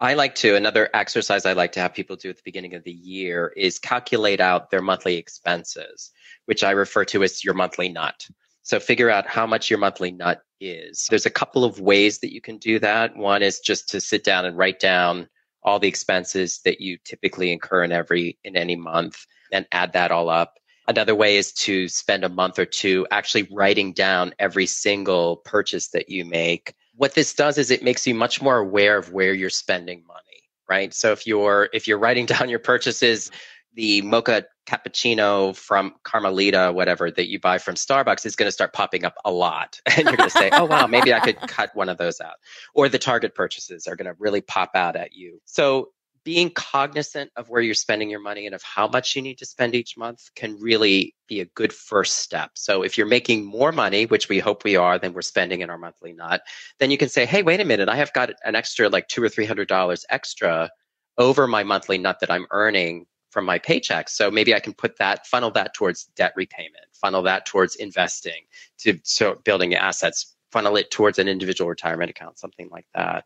I 0.00 0.14
like 0.14 0.34
to, 0.36 0.54
another 0.56 0.90
exercise 0.94 1.46
I 1.46 1.52
like 1.52 1.72
to 1.72 1.80
have 1.80 1.94
people 1.94 2.16
do 2.16 2.30
at 2.30 2.36
the 2.36 2.42
beginning 2.44 2.74
of 2.74 2.84
the 2.84 2.92
year 2.92 3.52
is 3.56 3.78
calculate 3.78 4.40
out 4.40 4.70
their 4.70 4.82
monthly 4.82 5.16
expenses, 5.16 6.10
which 6.46 6.64
I 6.64 6.70
refer 6.72 7.04
to 7.06 7.22
as 7.22 7.44
your 7.44 7.54
monthly 7.54 7.88
nut. 7.88 8.26
So 8.62 8.80
figure 8.80 9.10
out 9.10 9.26
how 9.26 9.46
much 9.46 9.70
your 9.70 9.78
monthly 9.78 10.10
nut 10.10 10.42
is. 10.60 11.06
There's 11.10 11.26
a 11.26 11.30
couple 11.30 11.64
of 11.64 11.80
ways 11.80 12.20
that 12.20 12.32
you 12.32 12.40
can 12.40 12.58
do 12.58 12.78
that. 12.78 13.16
One 13.16 13.42
is 13.42 13.60
just 13.60 13.88
to 13.90 14.00
sit 14.00 14.24
down 14.24 14.46
and 14.46 14.56
write 14.56 14.80
down 14.80 15.28
all 15.64 15.78
the 15.78 15.88
expenses 15.88 16.60
that 16.64 16.80
you 16.80 16.98
typically 17.04 17.52
incur 17.52 17.84
in 17.84 17.92
every 17.92 18.38
in 18.44 18.56
any 18.56 18.76
month 18.76 19.26
and 19.52 19.66
add 19.72 19.92
that 19.92 20.10
all 20.10 20.28
up. 20.28 20.58
Another 20.86 21.14
way 21.14 21.36
is 21.36 21.52
to 21.52 21.88
spend 21.88 22.24
a 22.24 22.28
month 22.28 22.58
or 22.58 22.66
two 22.66 23.06
actually 23.10 23.48
writing 23.50 23.92
down 23.92 24.34
every 24.38 24.66
single 24.66 25.38
purchase 25.38 25.88
that 25.88 26.10
you 26.10 26.24
make. 26.26 26.74
What 26.96 27.14
this 27.14 27.32
does 27.32 27.56
is 27.56 27.70
it 27.70 27.82
makes 27.82 28.06
you 28.06 28.14
much 28.14 28.42
more 28.42 28.58
aware 28.58 28.98
of 28.98 29.12
where 29.12 29.32
you're 29.32 29.50
spending 29.50 30.04
money, 30.06 30.42
right? 30.68 30.92
So 30.92 31.12
if 31.12 31.26
you're 31.26 31.70
if 31.72 31.88
you're 31.88 31.98
writing 31.98 32.26
down 32.34 32.50
your 32.50 32.58
purchases, 32.58 33.30
the 33.74 34.02
mocha 34.02 34.44
cappuccino 34.66 35.54
from 35.56 35.94
Carmelita, 36.02 36.72
whatever 36.72 37.10
that 37.10 37.28
you 37.28 37.38
buy 37.38 37.58
from 37.58 37.74
Starbucks 37.74 38.26
is 38.26 38.36
going 38.36 38.48
to 38.48 38.52
start 38.52 38.72
popping 38.72 39.04
up 39.04 39.14
a 39.24 39.30
lot. 39.30 39.80
And 39.96 40.06
you're 40.06 40.16
going 40.16 40.28
to 40.28 40.38
say, 40.38 40.50
oh, 40.52 40.64
wow, 40.64 40.86
maybe 40.86 41.14
I 41.14 41.20
could 41.20 41.36
cut 41.36 41.70
one 41.74 41.88
of 41.88 41.98
those 41.98 42.20
out. 42.20 42.34
Or 42.74 42.88
the 42.88 42.98
Target 42.98 43.34
purchases 43.34 43.86
are 43.86 43.94
going 43.94 44.06
to 44.06 44.16
really 44.18 44.40
pop 44.40 44.70
out 44.74 44.96
at 44.96 45.14
you. 45.14 45.40
So 45.44 45.90
being 46.24 46.50
cognizant 46.50 47.30
of 47.36 47.48
where 47.48 47.60
you're 47.60 47.74
spending 47.74 48.10
your 48.10 48.20
money 48.20 48.46
and 48.46 48.54
of 48.54 48.62
how 48.62 48.88
much 48.88 49.14
you 49.14 49.22
need 49.22 49.38
to 49.38 49.46
spend 49.46 49.74
each 49.74 49.96
month 49.96 50.30
can 50.34 50.58
really 50.58 51.14
be 51.28 51.40
a 51.40 51.44
good 51.44 51.72
first 51.72 52.16
step. 52.16 52.50
So 52.54 52.82
if 52.82 52.96
you're 52.96 53.06
making 53.06 53.44
more 53.44 53.72
money, 53.72 54.06
which 54.06 54.28
we 54.28 54.38
hope 54.38 54.64
we 54.64 54.76
are, 54.76 54.98
than 54.98 55.12
we're 55.12 55.22
spending 55.22 55.60
in 55.60 55.70
our 55.70 55.78
monthly 55.78 56.14
nut, 56.14 56.42
then 56.80 56.90
you 56.90 56.98
can 56.98 57.10
say, 57.10 57.26
hey, 57.26 57.42
wait 57.42 57.60
a 57.60 57.64
minute, 57.64 57.88
I 57.88 57.96
have 57.96 58.12
got 58.14 58.30
an 58.44 58.56
extra 58.56 58.88
like 58.88 59.08
two 59.08 59.22
or 59.22 59.28
three 59.28 59.44
hundred 59.44 59.68
dollars 59.68 60.04
extra 60.08 60.70
over 61.18 61.46
my 61.46 61.62
monthly 61.62 61.98
nut 61.98 62.18
that 62.20 62.30
I'm 62.30 62.46
earning 62.50 63.06
from 63.34 63.44
my 63.44 63.58
paycheck. 63.58 64.08
So 64.08 64.30
maybe 64.30 64.54
I 64.54 64.60
can 64.60 64.72
put 64.72 64.96
that, 64.98 65.26
funnel 65.26 65.50
that 65.50 65.74
towards 65.74 66.04
debt 66.16 66.32
repayment, 66.36 66.86
funnel 66.92 67.20
that 67.22 67.44
towards 67.44 67.74
investing, 67.74 68.44
to 68.78 68.98
so 69.02 69.34
building 69.44 69.74
assets, 69.74 70.34
funnel 70.52 70.76
it 70.76 70.92
towards 70.92 71.18
an 71.18 71.26
individual 71.26 71.68
retirement 71.68 72.08
account, 72.10 72.38
something 72.38 72.68
like 72.70 72.86
that. 72.94 73.24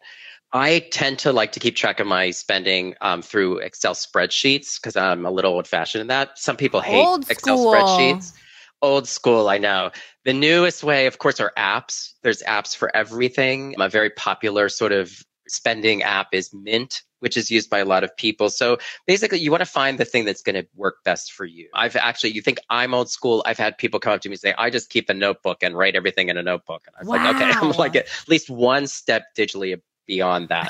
I 0.53 0.79
tend 0.91 1.19
to 1.21 1.33
like 1.33 1.53
to 1.53 1.61
keep 1.61 1.77
track 1.77 2.01
of 2.01 2.07
my 2.07 2.31
spending 2.31 2.95
um, 3.03 3.21
through 3.21 3.59
Excel 3.59 3.93
spreadsheets 3.93 4.81
because 4.81 4.97
I'm 4.97 5.27
a 5.27 5.31
little 5.31 5.53
old 5.53 5.69
fashioned 5.69 6.01
in 6.01 6.07
that. 6.07 6.39
Some 6.39 6.57
people 6.57 6.81
hate 6.81 7.31
Excel 7.31 7.59
spreadsheets. 7.59 8.33
Old 8.81 9.07
school, 9.09 9.49
I 9.49 9.59
know. 9.59 9.91
The 10.25 10.33
newest 10.33 10.83
way, 10.85 11.07
of 11.07 11.19
course, 11.19 11.39
are 11.41 11.53
apps. 11.59 12.13
There's 12.23 12.43
apps 12.45 12.75
for 12.75 12.95
everything. 12.97 13.75
A 13.79 13.89
very 13.89 14.09
popular 14.09 14.69
sort 14.69 14.93
of 14.93 15.23
spending 15.49 16.03
app 16.03 16.29
is 16.33 16.55
Mint, 16.55 17.03
which 17.21 17.37
is 17.37 17.51
used 17.51 17.71
by 17.71 17.79
a 17.79 17.85
lot 17.85 18.05
of 18.05 18.17
people. 18.17 18.51
So 18.51 18.79
basically, 19.07 19.39
you 19.39 19.51
want 19.51 19.63
to 19.63 19.67
find 19.67 19.99
the 19.99 20.05
thing 20.05 20.25
that's 20.25 20.43
going 20.43 20.55
to 20.55 20.67
work 20.75 21.05
best 21.05 21.33
for 21.33 21.45
you. 21.45 21.69
I've 21.75 21.97
actually, 21.97 22.31
you 22.31 22.43
think 22.43 22.59
I'm 22.71 22.95
old 22.95 23.11
school. 23.11 23.43
I've 23.47 23.59
had 23.59 23.79
people 23.79 24.01
come 24.01 24.13
up 24.13 24.21
to 24.23 24.29
me 24.29 24.35
and 24.35 24.41
say, 24.41 24.55
I 24.59 24.71
just 24.71 24.91
keep 24.91 25.09
a 25.11 25.15
notebook 25.15 25.63
and 25.63 25.77
write 25.77 25.97
everything 25.97 26.29
in 26.29 26.37
a 26.37 26.43
notebook. 26.43 26.87
And 26.87 26.97
I 26.97 27.01
was 27.01 27.09
wow. 27.09 27.25
like, 27.25 27.37
okay, 27.37 27.51
I'm 27.61 27.71
like 27.73 27.97
at 27.97 28.07
least 28.29 28.51
one 28.51 28.87
step 28.87 29.25
digitally 29.37 29.81
beyond 30.09 30.49
that. 30.49 30.67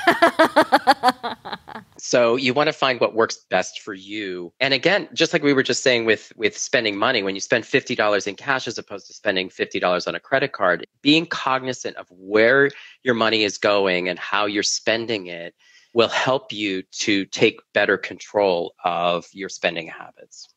so 1.97 2.35
you 2.35 2.53
want 2.53 2.67
to 2.67 2.73
find 2.73 2.99
what 2.99 3.15
works 3.15 3.37
best 3.49 3.79
for 3.79 3.95
you. 3.95 4.53
And 4.59 4.73
again, 4.73 5.09
just 5.13 5.33
like 5.33 5.41
we 5.41 5.53
were 5.53 5.63
just 5.63 5.81
saying 5.81 6.05
with 6.05 6.31
with 6.35 6.55
spending 6.55 6.95
money, 6.97 7.23
when 7.23 7.33
you 7.33 7.41
spend 7.41 7.63
$50 7.63 8.27
in 8.27 8.35
cash 8.35 8.67
as 8.67 8.77
opposed 8.77 9.07
to 9.07 9.13
spending 9.13 9.49
$50 9.49 10.07
on 10.07 10.13
a 10.13 10.19
credit 10.19 10.51
card, 10.51 10.85
being 11.01 11.25
cognizant 11.25 11.95
of 11.95 12.07
where 12.11 12.69
your 13.01 13.15
money 13.15 13.43
is 13.43 13.57
going 13.57 14.07
and 14.07 14.19
how 14.19 14.45
you're 14.45 14.61
spending 14.61 15.27
it 15.27 15.55
will 15.93 16.09
help 16.09 16.51
you 16.51 16.83
to 16.91 17.25
take 17.25 17.59
better 17.73 17.97
control 17.97 18.73
of 18.83 19.25
your 19.33 19.49
spending 19.49 19.87
habits. 19.87 20.47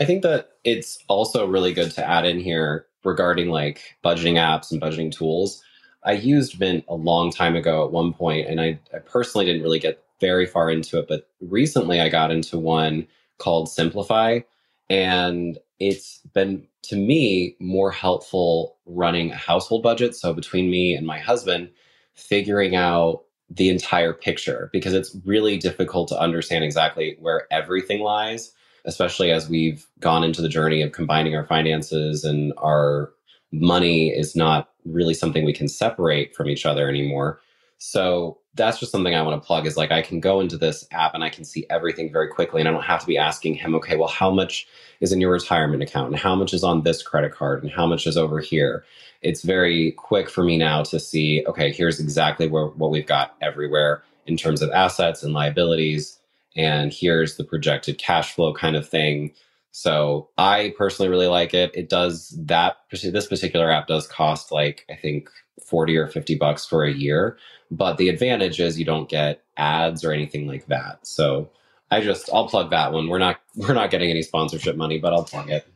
I 0.00 0.04
think 0.04 0.22
that 0.22 0.50
it's 0.64 0.98
also 1.08 1.46
really 1.46 1.72
good 1.72 1.92
to 1.92 2.08
add 2.08 2.24
in 2.24 2.40
here 2.40 2.86
regarding 3.04 3.48
like 3.48 3.96
budgeting 4.04 4.34
apps 4.34 4.72
and 4.72 4.80
budgeting 4.80 5.12
tools 5.12 5.62
I 6.04 6.12
used 6.12 6.58
Mint 6.58 6.84
a 6.88 6.94
long 6.94 7.30
time 7.30 7.54
ago 7.54 7.84
at 7.84 7.92
one 7.92 8.12
point, 8.12 8.48
and 8.48 8.60
I, 8.60 8.78
I 8.92 8.98
personally 8.98 9.46
didn't 9.46 9.62
really 9.62 9.78
get 9.78 10.02
very 10.20 10.46
far 10.46 10.70
into 10.70 10.98
it. 10.98 11.06
But 11.08 11.28
recently, 11.40 12.00
I 12.00 12.08
got 12.08 12.30
into 12.30 12.58
one 12.58 13.06
called 13.38 13.68
Simplifi, 13.68 14.44
and 14.90 15.58
it's 15.78 16.18
been 16.34 16.66
to 16.82 16.96
me 16.96 17.56
more 17.60 17.92
helpful 17.92 18.76
running 18.84 19.30
a 19.30 19.36
household 19.36 19.82
budget. 19.82 20.16
So 20.16 20.32
between 20.32 20.70
me 20.70 20.94
and 20.94 21.06
my 21.06 21.18
husband, 21.18 21.70
figuring 22.14 22.74
out 22.74 23.22
the 23.54 23.68
entire 23.68 24.12
picture 24.12 24.70
because 24.72 24.94
it's 24.94 25.16
really 25.24 25.58
difficult 25.58 26.08
to 26.08 26.18
understand 26.18 26.64
exactly 26.64 27.16
where 27.20 27.46
everything 27.50 28.00
lies, 28.00 28.52
especially 28.84 29.30
as 29.30 29.48
we've 29.48 29.86
gone 30.00 30.24
into 30.24 30.40
the 30.40 30.48
journey 30.48 30.82
of 30.82 30.92
combining 30.92 31.36
our 31.36 31.46
finances 31.46 32.24
and 32.24 32.52
our 32.58 33.10
money 33.52 34.08
is 34.08 34.34
not 34.34 34.70
really 34.86 35.14
something 35.14 35.44
we 35.44 35.52
can 35.52 35.68
separate 35.68 36.34
from 36.34 36.48
each 36.48 36.64
other 36.64 36.88
anymore. 36.88 37.40
So 37.78 38.38
that's 38.54 38.78
just 38.78 38.92
something 38.92 39.14
I 39.14 39.22
want 39.22 39.40
to 39.42 39.46
plug 39.46 39.66
is 39.66 39.76
like 39.76 39.90
I 39.90 40.02
can 40.02 40.20
go 40.20 40.40
into 40.40 40.58
this 40.58 40.86
app 40.90 41.14
and 41.14 41.24
I 41.24 41.30
can 41.30 41.44
see 41.44 41.64
everything 41.70 42.12
very 42.12 42.28
quickly 42.28 42.60
and 42.60 42.68
I 42.68 42.72
don't 42.72 42.82
have 42.82 43.00
to 43.00 43.06
be 43.06 43.16
asking 43.16 43.54
him, 43.54 43.74
okay, 43.76 43.96
well, 43.96 44.08
how 44.08 44.30
much 44.30 44.68
is 45.00 45.10
in 45.12 45.20
your 45.20 45.32
retirement 45.32 45.82
account 45.82 46.08
and 46.08 46.18
how 46.18 46.34
much 46.34 46.52
is 46.52 46.62
on 46.62 46.82
this 46.82 47.02
credit 47.02 47.32
card 47.32 47.62
and 47.62 47.72
how 47.72 47.86
much 47.86 48.06
is 48.06 48.16
over 48.16 48.40
here? 48.40 48.84
It's 49.22 49.42
very 49.42 49.92
quick 49.92 50.28
for 50.28 50.44
me 50.44 50.58
now 50.58 50.82
to 50.84 51.00
see, 51.00 51.44
okay, 51.46 51.72
here's 51.72 51.98
exactly 51.98 52.46
where 52.46 52.66
what 52.66 52.90
we've 52.90 53.06
got 53.06 53.34
everywhere 53.40 54.02
in 54.26 54.36
terms 54.36 54.60
of 54.60 54.70
assets 54.70 55.22
and 55.22 55.32
liabilities. 55.32 56.18
And 56.54 56.92
here's 56.92 57.36
the 57.36 57.44
projected 57.44 57.96
cash 57.96 58.34
flow 58.34 58.52
kind 58.52 58.76
of 58.76 58.86
thing. 58.86 59.32
So 59.72 60.28
I 60.36 60.74
personally 60.76 61.08
really 61.08 61.28
like 61.28 61.54
it. 61.54 61.70
It 61.74 61.88
does 61.88 62.38
that. 62.44 62.76
This 62.90 63.26
particular 63.26 63.70
app 63.70 63.88
does 63.88 64.06
cost 64.06 64.52
like 64.52 64.86
I 64.90 64.94
think 64.94 65.30
forty 65.64 65.96
or 65.96 66.08
fifty 66.08 66.34
bucks 66.34 66.66
for 66.66 66.84
a 66.84 66.92
year, 66.92 67.38
but 67.70 67.96
the 67.96 68.10
advantage 68.10 68.60
is 68.60 68.78
you 68.78 68.84
don't 68.84 69.08
get 69.08 69.42
ads 69.56 70.04
or 70.04 70.12
anything 70.12 70.46
like 70.46 70.66
that. 70.66 71.06
So 71.06 71.50
I 71.90 72.02
just 72.02 72.28
I'll 72.32 72.48
plug 72.48 72.70
that 72.70 72.92
one. 72.92 73.08
We're 73.08 73.18
not 73.18 73.40
we're 73.56 73.74
not 73.74 73.90
getting 73.90 74.10
any 74.10 74.22
sponsorship 74.22 74.76
money, 74.76 74.98
but 74.98 75.14
I'll 75.14 75.24
plug 75.24 75.50
it. 75.50 75.66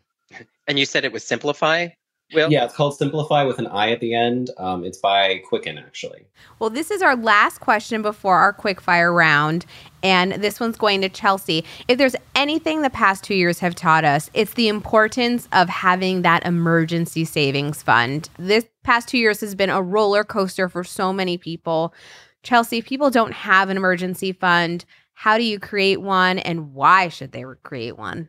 And 0.69 0.79
you 0.79 0.85
said 0.85 1.05
it 1.05 1.13
was 1.13 1.25
Simplifi. 1.25 1.93
Will? 2.35 2.51
Yeah, 2.51 2.65
it's 2.65 2.75
called 2.75 2.99
Simplifi 2.99 3.47
with 3.47 3.59
an 3.59 3.69
I 3.69 3.93
at 3.93 4.01
the 4.01 4.13
end. 4.15 4.51
Um, 4.59 4.85
it's 4.85 4.99
by 4.99 5.43
Quicken, 5.49 5.79
actually. 5.79 6.27
Well, 6.59 6.71
this 6.71 6.91
is 6.91 7.01
our 7.01 7.15
last 7.15 7.61
question 7.61 8.03
before 8.03 8.37
our 8.37 8.53
quick 8.53 8.81
fire 8.81 9.13
round. 9.13 9.65
And 10.03 10.33
this 10.33 10.59
one's 10.59 10.77
going 10.77 11.01
to 11.03 11.09
Chelsea. 11.09 11.65
If 11.87 11.99
there's 11.99 12.17
anything 12.35 12.83
the 12.83 12.91
past 12.91 13.23
two 13.23 13.35
years 13.35 13.61
have 13.61 13.77
taught 13.77 14.05
us, 14.05 14.29
it's 14.35 14.55
the 14.55 14.69
importance 14.69 15.49
of 15.53 15.69
having 15.69 16.23
that 16.23 16.45
emergency 16.45 17.25
savings 17.25 17.83
fund. 17.83 18.29
This 18.39 18.65
past 18.83 19.09
two 19.09 19.19
years 19.19 19.41
has 19.41 19.55
been 19.55 19.71
a 19.71 19.83
roller 19.83 20.25
coaster 20.25 20.69
for 20.69 20.83
so 20.83 21.13
many 21.13 21.39
people. 21.39 21.95
Chelsea, 22.43 22.79
if 22.79 22.87
people 22.87 23.11
don't 23.11 23.33
have 23.33 23.71
an 23.71 23.77
emergency 23.77 24.33
fund, 24.33 24.85
how 25.15 25.39
do 25.39 25.45
you 25.45 25.59
create 25.59 26.01
one 26.01 26.39
and 26.39 26.75
why 26.75 27.09
should 27.09 27.33
they 27.33 27.45
create 27.63 27.97
one? 27.97 28.29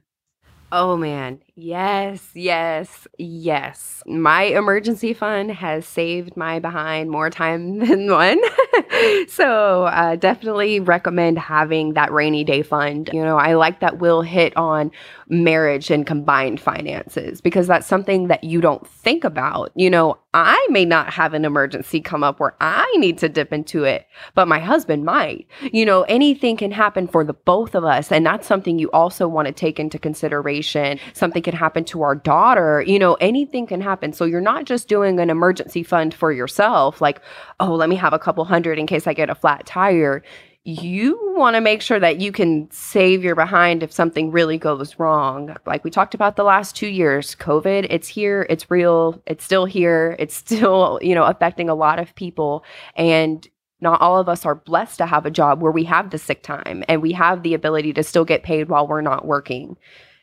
Oh 0.72 0.98
man, 0.98 1.42
yes, 1.58 2.30
yes, 2.34 3.08
yes. 3.18 4.04
My 4.06 4.44
emergency 4.44 5.14
fund 5.14 5.52
has 5.52 5.86
saved 5.86 6.38
my 6.38 6.60
behind 6.60 7.10
more 7.10 7.30
time 7.30 7.80
than 7.86 8.10
one. 8.12 8.40
so, 9.28 9.86
uh, 9.86 10.16
definitely 10.16 10.80
recommend 10.80 11.40
having 11.40 11.94
that 11.94 12.12
rainy 12.12 12.44
day 12.44 12.62
fund. 12.62 13.10
You 13.12 13.24
know, 13.24 13.38
I 13.38 13.56
like 13.56 13.80
that 13.82 13.98
Will 14.00 14.22
hit 14.22 14.56
on 14.56 14.92
marriage 15.30 15.90
and 15.90 16.06
combined 16.06 16.60
finances 16.60 17.42
because 17.42 17.68
that's 17.68 17.88
something 17.88 18.28
that 18.28 18.44
you 18.44 18.62
don't 18.62 18.88
think 18.88 19.24
about. 19.24 19.72
You 19.76 19.90
know, 19.90 20.18
I 20.34 20.68
may 20.70 20.86
not 20.86 21.12
have 21.14 21.34
an 21.34 21.46
emergency 21.46 22.00
come 22.00 22.24
up 22.24 22.40
where 22.40 22.56
I 22.62 22.90
need 22.98 23.18
to 23.20 23.30
dip 23.30 23.52
into 23.52 23.84
it, 23.84 24.06
but 24.36 24.48
my 24.48 24.60
husband 24.60 25.04
might. 25.04 25.48
You 25.74 25.86
know, 25.86 26.04
anything 26.04 26.58
can 26.58 26.72
happen 26.72 27.08
for 27.08 27.24
the 27.24 27.34
both 27.34 27.76
of 27.76 27.84
us. 27.84 28.12
And 28.12 28.26
that's 28.26 28.48
something 28.48 28.78
you 28.78 28.92
also 28.92 29.28
want 29.28 29.48
to 29.48 29.52
take 29.52 29.80
into 29.80 29.98
consideration. 29.98 31.00
Something 31.14 31.44
can 31.48 31.56
happen 31.56 31.86
to 31.86 32.02
our 32.02 32.14
daughter, 32.14 32.84
you 32.86 33.00
know, 33.00 33.14
anything 33.22 33.66
can 33.66 33.80
happen. 33.80 34.12
So 34.12 34.26
you're 34.26 34.42
not 34.42 34.66
just 34.66 34.90
doing 34.90 35.18
an 35.22 35.30
emergency 35.30 35.82
fund 35.82 36.14
for 36.14 36.34
yourself, 36.34 37.00
like, 37.00 37.22
oh, 37.62 37.74
let 37.74 37.88
me 37.88 37.96
have 37.96 38.12
a 38.12 38.20
couple 38.20 38.44
hundred 38.44 38.78
in 38.78 38.86
case 38.86 39.08
I 39.08 39.14
get 39.14 39.30
a 39.30 39.36
flat 39.36 39.66
tire 39.66 40.24
you 40.66 41.34
want 41.38 41.56
to 41.56 41.62
make 41.62 41.82
sure 41.82 41.98
that 41.98 42.20
you 42.20 42.34
can 42.34 42.70
save 42.72 43.24
your 43.24 43.36
behind 43.36 43.84
if 43.84 43.90
something 43.94 44.32
really 44.32 44.58
goes 44.58 45.00
wrong. 45.00 45.56
Like 45.66 45.86
we 45.86 45.90
talked 45.90 46.14
about 46.14 46.36
the 46.36 46.44
last 46.44 46.76
two 46.76 46.90
years, 46.90 47.36
COVID, 47.36 47.88
it's 47.90 48.10
here, 48.10 48.46
it's 48.50 48.70
real, 48.70 49.22
it's 49.26 49.46
still 49.46 49.64
here, 49.64 50.14
it's 50.20 50.36
still, 50.36 51.00
you 51.02 51.16
know, 51.16 51.24
affecting 51.24 51.70
a 51.70 51.76
lot 51.76 52.00
of 52.00 52.14
people. 52.16 52.66
And 52.98 53.48
not 53.80 54.02
all 54.02 54.20
of 54.20 54.28
us 54.28 54.46
are 54.46 54.56
blessed 54.56 54.98
to 54.98 55.06
have 55.06 55.26
a 55.26 55.32
job 55.32 55.62
where 55.62 55.72
we 55.72 55.86
have 55.86 56.10
the 56.10 56.18
sick 56.18 56.44
time 56.44 56.84
and 56.90 57.02
we 57.02 57.14
have 57.14 57.44
the 57.44 57.54
ability 57.54 57.94
to 57.94 58.04
still 58.04 58.26
get 58.26 58.44
paid 58.44 58.68
while 58.68 58.88
we're 58.88 59.00
not 59.00 59.26
working 59.26 59.78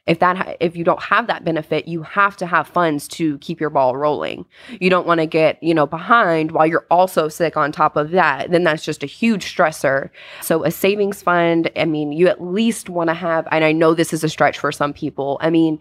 if 0.06 0.18
that 0.18 0.56
if 0.60 0.76
you 0.76 0.84
don't 0.84 1.02
have 1.02 1.26
that 1.26 1.44
benefit 1.44 1.88
you 1.88 2.02
have 2.02 2.36
to 2.36 2.46
have 2.46 2.68
funds 2.68 3.08
to 3.08 3.38
keep 3.38 3.60
your 3.60 3.70
ball 3.70 3.96
rolling. 3.96 4.44
You 4.80 4.90
don't 4.90 5.06
want 5.06 5.20
to 5.20 5.26
get 5.26 5.62
you 5.62 5.74
know 5.74 5.86
behind 5.86 6.52
while 6.52 6.66
you're 6.66 6.86
also 6.90 7.28
sick 7.28 7.56
on 7.56 7.72
top 7.72 7.96
of 7.96 8.10
that 8.10 8.50
then 8.50 8.64
that's 8.64 8.84
just 8.84 9.02
a 9.02 9.06
huge 9.06 9.54
stressor. 9.54 10.10
So 10.40 10.64
a 10.64 10.70
savings 10.70 11.22
fund 11.22 11.70
i 11.76 11.84
mean 11.84 12.12
you 12.12 12.28
at 12.28 12.42
least 12.42 12.88
want 12.88 13.08
to 13.08 13.14
have 13.14 13.46
and 13.50 13.64
i 13.64 13.72
know 13.72 13.94
this 13.94 14.12
is 14.12 14.24
a 14.24 14.28
stretch 14.28 14.58
for 14.58 14.72
some 14.72 14.92
people 14.92 15.38
i 15.40 15.50
mean 15.50 15.80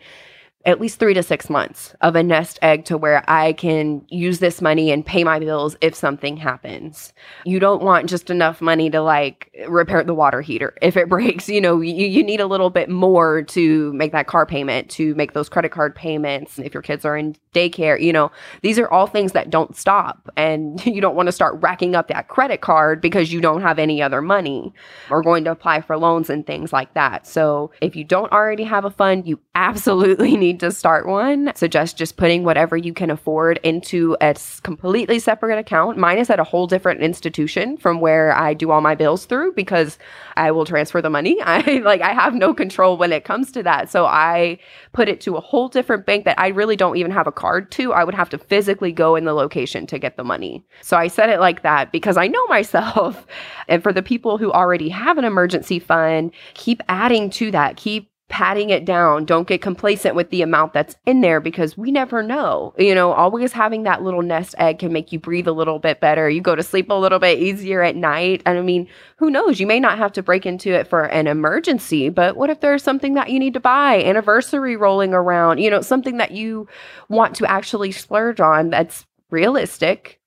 at 0.65 0.79
least 0.79 0.97
three 0.97 1.13
to 1.13 1.21
six 1.21 1.49
months 1.49 1.93
of 2.01 2.15
a 2.15 2.23
nest 2.23 2.57
egg 2.61 2.85
to 2.85 2.97
where 2.97 3.23
I 3.29 3.53
can 3.53 4.05
use 4.07 4.39
this 4.39 4.61
money 4.61 4.91
and 4.91 5.05
pay 5.05 5.23
my 5.23 5.39
bills 5.39 5.75
if 5.81 5.93
something 5.93 6.37
happens. 6.37 7.11
You 7.45 7.59
don't 7.59 7.83
want 7.83 8.09
just 8.09 8.29
enough 8.29 8.61
money 8.61 8.89
to 8.89 9.01
like 9.01 9.53
repair 9.67 10.03
the 10.03 10.13
water 10.13 10.41
heater 10.41 10.73
if 10.81 10.95
it 10.95 11.09
breaks. 11.13 11.49
You 11.49 11.59
know, 11.59 11.81
you, 11.81 12.05
you 12.07 12.23
need 12.23 12.39
a 12.39 12.47
little 12.47 12.69
bit 12.69 12.89
more 12.89 13.43
to 13.43 13.91
make 13.93 14.13
that 14.13 14.27
car 14.27 14.45
payment, 14.45 14.89
to 14.91 15.13
make 15.15 15.33
those 15.33 15.49
credit 15.49 15.71
card 15.71 15.95
payments. 15.95 16.57
If 16.59 16.73
your 16.73 16.83
kids 16.83 17.03
are 17.03 17.17
in 17.17 17.35
daycare, 17.53 18.01
you 18.01 18.13
know, 18.13 18.31
these 18.61 18.79
are 18.79 18.89
all 18.89 19.07
things 19.07 19.33
that 19.33 19.49
don't 19.49 19.75
stop. 19.75 20.29
And 20.37 20.83
you 20.85 21.01
don't 21.01 21.15
want 21.15 21.27
to 21.27 21.33
start 21.33 21.61
racking 21.61 21.93
up 21.93 22.07
that 22.07 22.29
credit 22.29 22.61
card 22.61 23.01
because 23.01 23.33
you 23.33 23.41
don't 23.41 23.61
have 23.61 23.79
any 23.79 24.01
other 24.01 24.21
money 24.21 24.73
or 25.09 25.21
going 25.21 25.43
to 25.43 25.51
apply 25.51 25.81
for 25.81 25.97
loans 25.97 26.29
and 26.29 26.47
things 26.47 26.71
like 26.71 26.93
that. 26.93 27.27
So 27.27 27.71
if 27.81 27.97
you 27.97 28.05
don't 28.05 28.31
already 28.31 28.63
have 28.63 28.85
a 28.85 28.89
fund, 28.89 29.27
you 29.27 29.39
absolutely 29.55 30.37
need 30.37 30.52
need 30.53 30.59
to 30.59 30.71
start 30.71 31.07
one, 31.07 31.51
suggest 31.55 31.97
just 31.97 32.15
putting 32.15 32.43
whatever 32.43 32.77
you 32.77 32.93
can 32.93 33.09
afford 33.09 33.59
into 33.63 34.15
a 34.21 34.35
completely 34.61 35.17
separate 35.17 35.57
account. 35.57 35.97
Mine 35.97 36.19
is 36.19 36.29
at 36.29 36.39
a 36.39 36.43
whole 36.43 36.67
different 36.67 37.01
institution 37.01 37.75
from 37.75 37.99
where 37.99 38.35
I 38.35 38.53
do 38.53 38.69
all 38.69 38.81
my 38.81 38.93
bills 38.93 39.25
through 39.25 39.53
because 39.53 39.97
I 40.37 40.51
will 40.51 40.65
transfer 40.65 41.01
the 41.01 41.09
money. 41.09 41.41
I 41.45 41.81
like 41.83 42.01
I 42.01 42.13
have 42.13 42.35
no 42.35 42.53
control 42.53 42.97
when 42.97 43.11
it 43.11 43.25
comes 43.25 43.51
to 43.53 43.63
that. 43.63 43.89
So 43.89 44.05
I 44.05 44.59
put 44.91 45.09
it 45.09 45.21
to 45.21 45.35
a 45.35 45.41
whole 45.41 45.67
different 45.69 46.05
bank 46.05 46.25
that 46.25 46.39
I 46.39 46.49
really 46.49 46.75
don't 46.75 46.97
even 46.97 47.11
have 47.11 47.27
a 47.27 47.31
card 47.31 47.71
to. 47.71 47.93
I 47.93 48.03
would 48.03 48.15
have 48.15 48.29
to 48.29 48.37
physically 48.37 48.91
go 48.91 49.15
in 49.15 49.25
the 49.25 49.33
location 49.33 49.87
to 49.87 49.97
get 49.97 50.17
the 50.17 50.23
money. 50.23 50.63
So 50.81 50.97
I 50.97 51.07
said 51.07 51.29
it 51.29 51.39
like 51.39 51.63
that 51.63 51.91
because 51.91 52.15
I 52.15 52.27
know 52.27 52.45
myself. 52.53 53.25
And 53.67 53.81
for 53.81 53.91
the 53.91 54.03
people 54.03 54.37
who 54.37 54.51
already 54.51 54.89
have 54.89 55.17
an 55.17 55.25
emergency 55.25 55.79
fund, 55.79 56.31
keep 56.53 56.83
adding 56.87 57.31
to 57.31 57.49
that. 57.51 57.77
Keep 57.77 58.12
patting 58.33 58.71
it 58.71 58.83
down. 58.83 59.25
Don't 59.25 59.47
get 59.47 59.61
complacent 59.61 60.15
with 60.15 60.31
the 60.31 60.41
amount 60.41 60.73
that's 60.73 60.95
in 61.05 61.21
there 61.21 61.39
because 61.39 61.77
we 61.77 61.91
never 61.91 62.23
know. 62.23 62.73
You 62.79 62.95
know, 62.95 63.13
always 63.13 63.51
having 63.51 63.83
that 63.83 64.01
little 64.01 64.23
nest 64.23 64.55
egg 64.57 64.79
can 64.79 64.91
make 64.91 65.11
you 65.11 65.19
breathe 65.19 65.47
a 65.47 65.51
little 65.51 65.77
bit 65.77 65.99
better. 65.99 66.27
You 66.27 66.41
go 66.41 66.55
to 66.55 66.63
sleep 66.63 66.89
a 66.89 66.95
little 66.95 67.19
bit 67.19 67.37
easier 67.37 67.83
at 67.83 67.95
night. 67.95 68.41
And 68.47 68.57
I 68.57 68.63
mean, 68.63 68.87
who 69.17 69.29
knows? 69.29 69.59
You 69.59 69.67
may 69.67 69.79
not 69.79 69.99
have 69.99 70.11
to 70.13 70.23
break 70.23 70.47
into 70.47 70.73
it 70.73 70.87
for 70.87 71.03
an 71.03 71.27
emergency, 71.27 72.09
but 72.09 72.35
what 72.35 72.49
if 72.49 72.59
there's 72.59 72.81
something 72.81 73.13
that 73.13 73.29
you 73.29 73.37
need 73.37 73.53
to 73.53 73.59
buy, 73.59 74.03
anniversary 74.03 74.75
rolling 74.75 75.13
around, 75.13 75.59
you 75.59 75.69
know, 75.69 75.81
something 75.81 76.17
that 76.17 76.31
you 76.31 76.67
want 77.09 77.35
to 77.35 77.45
actually 77.45 77.91
splurge 77.91 78.39
on 78.39 78.71
that's 78.71 79.05
realistic? 79.29 80.19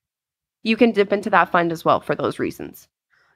You 0.63 0.77
can 0.77 0.93
dip 0.93 1.11
into 1.11 1.29
that 1.31 1.51
fund 1.51 1.73
as 1.73 1.83
well 1.83 1.99
for 1.99 2.15
those 2.15 2.39
reasons. 2.39 2.87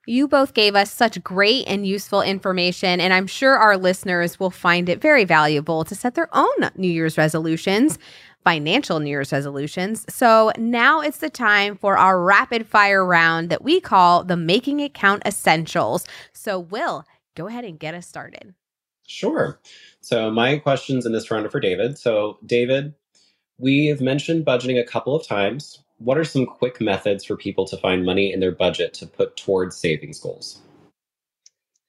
You 0.07 0.27
both 0.27 0.55
gave 0.55 0.75
us 0.75 0.91
such 0.91 1.23
great 1.23 1.67
and 1.67 1.85
useful 1.85 2.23
information, 2.23 2.99
and 2.99 3.13
I'm 3.13 3.27
sure 3.27 3.55
our 3.55 3.77
listeners 3.77 4.39
will 4.39 4.49
find 4.49 4.89
it 4.89 4.99
very 4.99 5.25
valuable 5.25 5.83
to 5.83 5.93
set 5.93 6.15
their 6.15 6.27
own 6.35 6.71
New 6.75 6.87
Year's 6.89 7.19
resolutions, 7.19 7.99
financial 8.43 8.99
New 8.99 9.11
Year's 9.11 9.31
resolutions. 9.31 10.11
So 10.11 10.51
now 10.57 11.01
it's 11.01 11.19
the 11.19 11.29
time 11.29 11.77
for 11.77 11.99
our 11.99 12.19
rapid 12.19 12.65
fire 12.65 13.05
round 13.05 13.51
that 13.51 13.63
we 13.63 13.79
call 13.79 14.23
the 14.23 14.35
Making 14.35 14.79
It 14.79 14.95
Count 14.95 15.21
Essentials. 15.23 16.07
So, 16.33 16.59
Will, 16.59 17.05
go 17.35 17.45
ahead 17.45 17.63
and 17.63 17.79
get 17.79 17.93
us 17.93 18.07
started. 18.07 18.55
Sure. 19.05 19.59
So, 19.99 20.31
my 20.31 20.57
questions 20.57 21.05
in 21.05 21.11
this 21.11 21.29
round 21.29 21.45
are 21.45 21.51
for 21.51 21.59
David. 21.59 21.99
So, 21.99 22.39
David, 22.43 22.95
we 23.59 23.85
have 23.85 24.01
mentioned 24.01 24.47
budgeting 24.47 24.79
a 24.79 24.83
couple 24.83 25.15
of 25.15 25.27
times 25.27 25.83
what 26.03 26.17
are 26.17 26.23
some 26.23 26.45
quick 26.45 26.81
methods 26.81 27.23
for 27.23 27.37
people 27.37 27.65
to 27.65 27.77
find 27.77 28.05
money 28.05 28.33
in 28.33 28.39
their 28.39 28.51
budget 28.51 28.93
to 28.95 29.05
put 29.05 29.37
towards 29.37 29.77
savings 29.77 30.19
goals? 30.19 30.61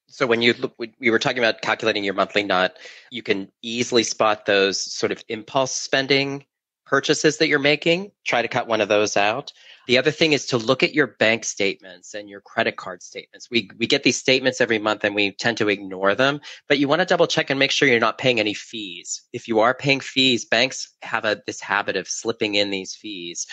So 0.06 0.26
when 0.26 0.42
you 0.42 0.52
look, 0.52 0.74
we 0.78 1.10
were 1.10 1.18
talking 1.18 1.38
about 1.38 1.62
calculating 1.62 2.04
your 2.04 2.14
monthly 2.14 2.42
nut, 2.42 2.78
you 3.10 3.22
can 3.22 3.50
easily 3.62 4.02
spot 4.02 4.44
those 4.44 4.78
sort 4.80 5.10
of 5.10 5.24
impulse 5.28 5.74
spending 5.74 6.44
purchases 6.84 7.38
that 7.38 7.48
you're 7.48 7.58
making. 7.58 8.10
Try 8.26 8.42
to 8.42 8.48
cut 8.48 8.66
one 8.66 8.82
of 8.82 8.90
those 8.90 9.16
out. 9.16 9.54
The 9.86 9.96
other 9.96 10.10
thing 10.10 10.34
is 10.34 10.44
to 10.46 10.58
look 10.58 10.82
at 10.82 10.92
your 10.92 11.06
bank 11.06 11.44
statements 11.44 12.12
and 12.12 12.28
your 12.28 12.42
credit 12.42 12.76
card 12.76 13.02
statements. 13.02 13.50
We 13.50 13.70
we 13.78 13.86
get 13.86 14.02
these 14.02 14.18
statements 14.18 14.60
every 14.60 14.78
month 14.78 15.02
and 15.02 15.14
we 15.14 15.32
tend 15.32 15.56
to 15.56 15.70
ignore 15.70 16.14
them, 16.14 16.42
but 16.68 16.78
you 16.78 16.88
want 16.88 17.00
to 17.00 17.06
double 17.06 17.26
check 17.26 17.48
and 17.48 17.58
make 17.58 17.70
sure 17.70 17.88
you're 17.88 17.98
not 17.98 18.18
paying 18.18 18.38
any 18.38 18.52
fees. 18.52 19.22
If 19.32 19.48
you 19.48 19.60
are 19.60 19.72
paying 19.72 20.00
fees, 20.00 20.44
banks 20.44 20.94
have 21.00 21.24
a 21.24 21.40
this 21.46 21.62
habit 21.62 21.96
of 21.96 22.06
slipping 22.06 22.56
in 22.56 22.70
these 22.70 22.94
fees 22.94 23.46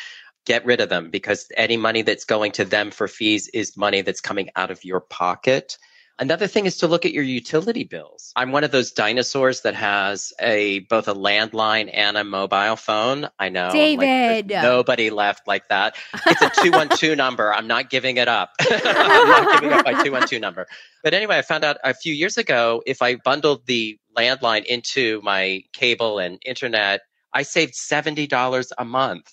get 0.45 0.65
rid 0.65 0.81
of 0.81 0.89
them 0.89 1.09
because 1.09 1.47
any 1.55 1.77
money 1.77 2.01
that's 2.01 2.25
going 2.25 2.51
to 2.53 2.65
them 2.65 2.91
for 2.91 3.07
fees 3.07 3.47
is 3.53 3.77
money 3.77 4.01
that's 4.01 4.21
coming 4.21 4.49
out 4.55 4.71
of 4.71 4.83
your 4.83 4.99
pocket. 4.99 5.77
Another 6.19 6.47
thing 6.47 6.65
is 6.65 6.79
to 6.79 6.87
look 6.87 7.05
at 7.05 7.13
your 7.13 7.23
utility 7.23 7.85
bills. 7.85 8.33
I'm 8.35 8.51
one 8.51 8.65
of 8.65 8.71
those 8.71 8.91
dinosaurs 8.91 9.61
that 9.61 9.73
has 9.75 10.33
a 10.41 10.79
both 10.79 11.07
a 11.07 11.13
landline 11.13 11.89
and 11.93 12.17
a 12.17 12.25
mobile 12.25 12.75
phone. 12.75 13.29
I 13.39 13.47
know. 13.47 13.71
David. 13.71 14.51
Like, 14.51 14.63
nobody 14.63 15.11
left 15.11 15.47
like 15.47 15.69
that. 15.69 15.95
It's 16.25 16.41
a 16.41 16.49
212 16.61 17.15
number. 17.17 17.53
I'm 17.53 17.67
not 17.67 17.89
giving 17.89 18.17
it 18.17 18.27
up. 18.27 18.51
I'm 18.59 19.29
not 19.29 19.61
giving 19.61 19.77
up 19.77 19.85
my 19.85 19.93
212 19.93 20.41
number. 20.41 20.67
But 21.05 21.13
anyway, 21.13 21.37
I 21.37 21.41
found 21.41 21.63
out 21.63 21.77
a 21.85 21.93
few 21.93 22.13
years 22.13 22.37
ago 22.37 22.83
if 22.85 23.01
I 23.01 23.15
bundled 23.15 23.65
the 23.65 23.97
landline 24.17 24.65
into 24.65 25.21
my 25.23 25.63
cable 25.71 26.19
and 26.19 26.37
internet, 26.45 26.99
I 27.33 27.43
saved 27.43 27.75
$70 27.75 28.71
a 28.77 28.85
month. 28.85 29.31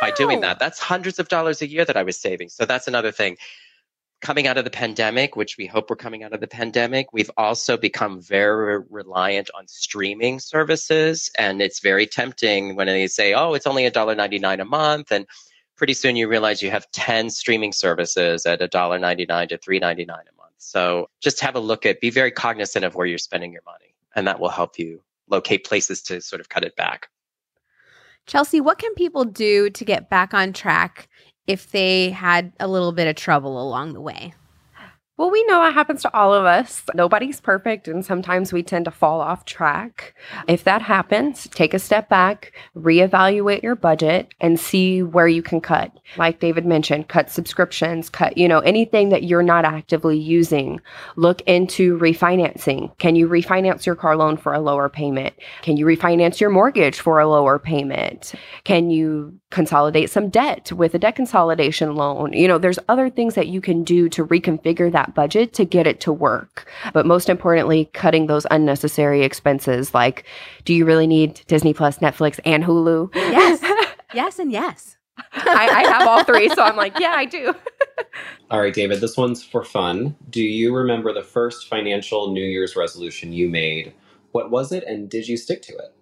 By 0.00 0.10
doing 0.12 0.40
that. 0.40 0.58
That's 0.58 0.78
hundreds 0.78 1.18
of 1.18 1.28
dollars 1.28 1.62
a 1.62 1.68
year 1.68 1.84
that 1.84 1.96
I 1.96 2.02
was 2.02 2.18
saving. 2.18 2.48
So 2.48 2.64
that's 2.64 2.88
another 2.88 3.12
thing. 3.12 3.36
Coming 4.20 4.46
out 4.46 4.56
of 4.56 4.64
the 4.64 4.70
pandemic, 4.70 5.36
which 5.36 5.58
we 5.58 5.66
hope 5.66 5.90
we're 5.90 5.96
coming 5.96 6.22
out 6.22 6.32
of 6.32 6.40
the 6.40 6.46
pandemic, 6.46 7.12
we've 7.12 7.30
also 7.36 7.76
become 7.76 8.20
very 8.20 8.82
reliant 8.88 9.50
on 9.54 9.66
streaming 9.68 10.40
services. 10.40 11.30
And 11.38 11.60
it's 11.60 11.80
very 11.80 12.06
tempting 12.06 12.74
when 12.74 12.86
they 12.86 13.06
say, 13.06 13.34
oh, 13.34 13.52
it's 13.54 13.66
only 13.66 13.84
$1.99 13.84 14.60
a 14.60 14.64
month. 14.64 15.12
And 15.12 15.26
pretty 15.76 15.92
soon 15.92 16.16
you 16.16 16.28
realize 16.28 16.62
you 16.62 16.70
have 16.70 16.90
10 16.92 17.30
streaming 17.30 17.72
services 17.72 18.46
at 18.46 18.60
$1.99 18.60 19.48
to 19.48 19.58
$3.99 19.58 20.02
a 20.02 20.06
month. 20.06 20.54
So 20.58 21.10
just 21.20 21.40
have 21.40 21.56
a 21.56 21.60
look 21.60 21.84
at, 21.84 22.00
be 22.00 22.10
very 22.10 22.30
cognizant 22.30 22.84
of 22.84 22.94
where 22.94 23.06
you're 23.06 23.18
spending 23.18 23.52
your 23.52 23.62
money. 23.66 23.94
And 24.16 24.26
that 24.26 24.40
will 24.40 24.48
help 24.48 24.78
you 24.78 25.02
locate 25.28 25.64
places 25.64 26.00
to 26.02 26.20
sort 26.20 26.40
of 26.40 26.48
cut 26.48 26.64
it 26.64 26.76
back. 26.76 27.08
Chelsea, 28.26 28.60
what 28.60 28.78
can 28.78 28.94
people 28.94 29.24
do 29.24 29.70
to 29.70 29.84
get 29.84 30.08
back 30.08 30.32
on 30.32 30.52
track 30.52 31.08
if 31.46 31.70
they 31.70 32.10
had 32.10 32.52
a 32.58 32.68
little 32.68 32.92
bit 32.92 33.06
of 33.06 33.16
trouble 33.16 33.60
along 33.60 33.92
the 33.92 34.00
way? 34.00 34.34
Well, 35.16 35.30
we 35.30 35.44
know 35.44 35.64
it 35.64 35.74
happens 35.74 36.02
to 36.02 36.12
all 36.12 36.34
of 36.34 36.44
us. 36.44 36.82
Nobody's 36.92 37.40
perfect, 37.40 37.86
and 37.86 38.04
sometimes 38.04 38.52
we 38.52 38.64
tend 38.64 38.86
to 38.86 38.90
fall 38.90 39.20
off 39.20 39.44
track. 39.44 40.12
If 40.48 40.64
that 40.64 40.82
happens, 40.82 41.46
take 41.50 41.72
a 41.72 41.78
step 41.78 42.08
back, 42.08 42.52
reevaluate 42.76 43.62
your 43.62 43.76
budget, 43.76 44.34
and 44.40 44.58
see 44.58 45.04
where 45.04 45.28
you 45.28 45.40
can 45.40 45.60
cut. 45.60 45.92
Like 46.16 46.40
David 46.40 46.66
mentioned, 46.66 47.06
cut 47.06 47.30
subscriptions, 47.30 48.10
cut, 48.10 48.36
you 48.36 48.48
know, 48.48 48.58
anything 48.58 49.10
that 49.10 49.22
you're 49.22 49.44
not 49.44 49.64
actively 49.64 50.18
using. 50.18 50.80
Look 51.14 51.42
into 51.42 51.96
refinancing. 51.98 52.98
Can 52.98 53.14
you 53.14 53.28
refinance 53.28 53.86
your 53.86 53.94
car 53.94 54.16
loan 54.16 54.36
for 54.36 54.52
a 54.52 54.60
lower 54.60 54.88
payment? 54.88 55.34
Can 55.62 55.76
you 55.76 55.86
refinance 55.86 56.40
your 56.40 56.50
mortgage 56.50 56.98
for 56.98 57.20
a 57.20 57.28
lower 57.28 57.60
payment? 57.60 58.34
Can 58.64 58.90
you 58.90 59.38
consolidate 59.54 60.10
some 60.10 60.28
debt 60.28 60.72
with 60.72 60.94
a 60.94 60.98
debt 60.98 61.14
consolidation 61.14 61.94
loan? 61.94 62.32
You 62.32 62.48
know, 62.48 62.58
there's 62.58 62.80
other 62.88 63.08
things 63.08 63.34
that 63.36 63.46
you 63.46 63.60
can 63.60 63.84
do 63.84 64.08
to 64.08 64.26
reconfigure 64.26 64.90
that 64.90 65.04
that 65.04 65.14
budget 65.14 65.52
to 65.54 65.64
get 65.64 65.86
it 65.86 66.00
to 66.00 66.12
work. 66.12 66.66
But 66.92 67.06
most 67.06 67.28
importantly, 67.28 67.90
cutting 67.92 68.26
those 68.26 68.46
unnecessary 68.50 69.22
expenses 69.22 69.92
like 69.92 70.24
do 70.64 70.74
you 70.74 70.84
really 70.84 71.06
need 71.06 71.42
Disney 71.46 71.74
Plus, 71.74 71.98
Netflix, 71.98 72.40
and 72.44 72.64
Hulu? 72.64 73.14
Yes. 73.14 73.60
yes, 74.14 74.38
and 74.38 74.50
yes. 74.50 74.96
I, 75.32 75.68
I 75.68 75.90
have 75.92 76.08
all 76.08 76.24
three, 76.24 76.48
so 76.48 76.62
I'm 76.62 76.76
like, 76.76 76.98
yeah, 76.98 77.12
I 77.14 77.24
do. 77.24 77.54
all 78.50 78.60
right, 78.60 78.74
David, 78.74 79.00
this 79.00 79.16
one's 79.16 79.44
for 79.44 79.62
fun. 79.62 80.16
Do 80.30 80.42
you 80.42 80.74
remember 80.74 81.12
the 81.12 81.22
first 81.22 81.68
financial 81.68 82.32
New 82.32 82.44
Year's 82.44 82.74
resolution 82.74 83.32
you 83.32 83.48
made? 83.48 83.92
What 84.32 84.50
was 84.50 84.72
it, 84.72 84.82
and 84.84 85.08
did 85.08 85.28
you 85.28 85.36
stick 85.36 85.62
to 85.62 85.72
it? 85.72 85.94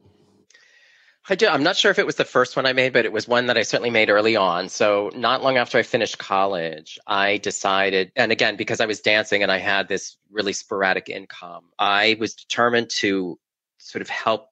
I 1.29 1.37
do. 1.37 1.47
I'm 1.47 1.63
not 1.63 1.77
sure 1.77 1.91
if 1.91 2.01
it 2.01 2.07
was 2.07 2.17
the 2.17 2.25
first 2.25 2.57
one 2.57 2.67
I 2.67 2.73
made, 2.73 2.93
but 2.93 3.05
it 3.05 3.13
was 3.13 3.29
one 3.29 3.47
that 3.47 3.57
I 3.57 3.63
certainly 3.63 3.91
made 3.91 4.11
early 4.11 4.35
on. 4.35 4.69
So, 4.69 5.11
not 5.15 5.43
long 5.43 5.57
after 5.57 5.79
I 5.79 5.83
finished 5.83 6.19
college, 6.19 6.99
I 7.07 7.37
decided, 7.37 8.11
and 8.17 8.33
again, 8.33 8.57
because 8.57 8.81
I 8.81 8.87
was 8.87 9.01
dancing 9.01 9.43
and 9.43 9.53
I 9.53 9.59
had 9.59 9.87
this 9.87 10.17
really 10.31 10.53
sporadic 10.53 11.09
income, 11.09 11.67
I 11.79 12.17
was 12.19 12.35
determined 12.35 12.91
to 12.97 13.39
sort 13.79 14.03
of 14.03 14.09
help 14.09 14.49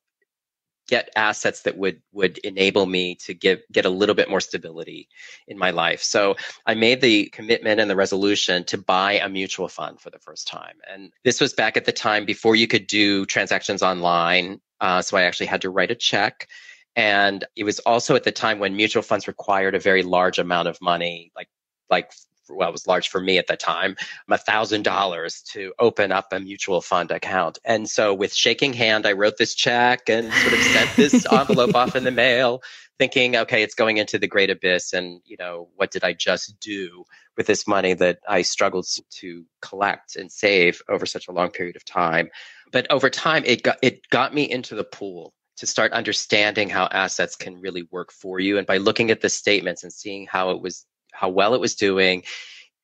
get 0.90 1.08
assets 1.16 1.62
that 1.62 1.78
would 1.78 2.02
would 2.12 2.36
enable 2.38 2.84
me 2.84 3.14
to 3.26 3.32
give 3.32 3.60
get 3.72 3.86
a 3.86 3.90
little 3.90 4.14
bit 4.14 4.28
more 4.28 4.40
stability 4.40 5.08
in 5.48 5.56
my 5.56 5.70
life. 5.70 6.02
So 6.02 6.36
I 6.66 6.74
made 6.74 7.00
the 7.00 7.30
commitment 7.30 7.80
and 7.80 7.88
the 7.88 7.96
resolution 7.96 8.64
to 8.64 8.76
buy 8.76 9.12
a 9.12 9.28
mutual 9.28 9.68
fund 9.68 10.00
for 10.00 10.10
the 10.10 10.18
first 10.18 10.46
time. 10.46 10.76
And 10.92 11.12
this 11.24 11.40
was 11.40 11.54
back 11.54 11.78
at 11.78 11.86
the 11.86 11.92
time 11.92 12.26
before 12.26 12.56
you 12.56 12.66
could 12.66 12.86
do 12.86 13.24
transactions 13.24 13.82
online 13.82 14.60
uh, 14.80 15.02
so 15.02 15.16
I 15.16 15.22
actually 15.22 15.46
had 15.46 15.62
to 15.62 15.70
write 15.70 15.90
a 15.90 15.94
check. 15.94 16.48
And 16.96 17.44
it 17.54 17.64
was 17.64 17.78
also 17.80 18.16
at 18.16 18.24
the 18.24 18.32
time 18.32 18.58
when 18.58 18.74
mutual 18.74 19.02
funds 19.02 19.28
required 19.28 19.74
a 19.74 19.78
very 19.78 20.02
large 20.02 20.38
amount 20.38 20.68
of 20.68 20.80
money, 20.80 21.30
like 21.36 21.48
like 21.88 22.12
well, 22.54 22.68
it 22.68 22.72
was 22.72 22.86
large 22.86 23.08
for 23.08 23.20
me 23.20 23.38
at 23.38 23.46
the 23.46 23.56
time, 23.56 23.96
um, 24.28 24.34
a 24.34 24.38
thousand 24.38 24.82
dollars 24.82 25.42
to 25.52 25.72
open 25.78 26.12
up 26.12 26.32
a 26.32 26.40
mutual 26.40 26.80
fund 26.80 27.10
account. 27.10 27.58
And 27.64 27.88
so 27.88 28.14
with 28.14 28.34
shaking 28.34 28.72
hand, 28.72 29.06
I 29.06 29.12
wrote 29.12 29.36
this 29.38 29.54
check 29.54 30.08
and 30.08 30.32
sort 30.32 30.52
of 30.54 30.60
sent 30.60 30.96
this 30.96 31.26
envelope 31.32 31.74
off 31.74 31.96
in 31.96 32.04
the 32.04 32.10
mail, 32.10 32.62
thinking, 32.98 33.36
okay, 33.36 33.62
it's 33.62 33.74
going 33.74 33.96
into 33.96 34.18
the 34.18 34.26
great 34.26 34.50
abyss. 34.50 34.92
And, 34.92 35.20
you 35.24 35.36
know, 35.38 35.68
what 35.76 35.90
did 35.90 36.04
I 36.04 36.12
just 36.12 36.58
do 36.60 37.04
with 37.36 37.46
this 37.46 37.66
money 37.66 37.94
that 37.94 38.18
I 38.28 38.42
struggled 38.42 38.86
to 39.10 39.44
collect 39.62 40.16
and 40.16 40.30
save 40.30 40.82
over 40.88 41.06
such 41.06 41.28
a 41.28 41.32
long 41.32 41.50
period 41.50 41.76
of 41.76 41.84
time? 41.84 42.30
But 42.72 42.90
over 42.90 43.10
time, 43.10 43.42
it 43.46 43.62
got, 43.62 43.78
it 43.82 44.08
got 44.10 44.34
me 44.34 44.48
into 44.48 44.74
the 44.74 44.84
pool 44.84 45.32
to 45.60 45.66
start 45.66 45.92
understanding 45.92 46.70
how 46.70 46.88
assets 46.90 47.36
can 47.36 47.60
really 47.60 47.86
work 47.90 48.10
for 48.12 48.40
you. 48.40 48.56
And 48.56 48.66
by 48.66 48.78
looking 48.78 49.10
at 49.10 49.20
the 49.20 49.28
statements 49.28 49.82
and 49.82 49.92
seeing 49.92 50.26
how 50.26 50.50
it 50.52 50.62
was, 50.62 50.86
how 51.20 51.28
well 51.28 51.54
it 51.54 51.60
was 51.60 51.74
doing, 51.74 52.22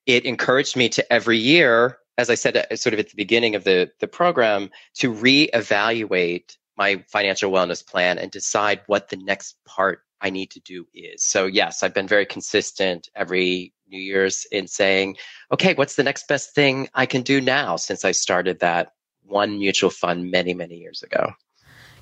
it 0.05 0.27
encouraged 0.27 0.77
me 0.77 0.91
to 0.91 1.13
every 1.13 1.39
year, 1.39 1.99
as 2.19 2.29
I 2.29 2.35
said, 2.35 2.57
uh, 2.57 2.77
sort 2.77 2.93
of 2.93 3.01
at 3.01 3.09
the 3.09 3.17
beginning 3.17 3.55
of 3.55 3.65
the, 3.65 3.91
the 4.01 4.07
program, 4.07 4.71
to 4.97 5.11
reevaluate 5.13 6.57
my 6.77 7.03
financial 7.09 7.51
wellness 7.51 7.85
plan 7.85 8.19
and 8.19 8.31
decide 8.31 8.83
what 8.89 9.09
the 9.09 9.17
next 9.17 9.57
part 9.65 10.01
I 10.21 10.29
need 10.29 10.51
to 10.51 10.61
do 10.61 10.87
is. 10.93 11.25
So, 11.25 11.47
yes, 11.47 11.83
I've 11.83 11.95
been 11.95 12.07
very 12.07 12.27
consistent 12.27 13.09
every 13.15 13.73
New 13.89 14.01
Year's 14.01 14.47
in 14.53 14.67
saying, 14.67 15.17
okay, 15.51 15.73
what's 15.75 15.97
the 15.97 16.03
next 16.03 16.29
best 16.29 16.55
thing 16.55 16.89
I 16.95 17.07
can 17.07 17.23
do 17.23 17.41
now 17.41 17.77
since 17.77 18.05
I 18.05 18.13
started 18.13 18.61
that 18.61 18.93
one 19.23 19.59
mutual 19.59 19.91
fund 19.91 20.31
many, 20.31 20.53
many 20.53 20.77
years 20.77 21.03
ago? 21.03 21.33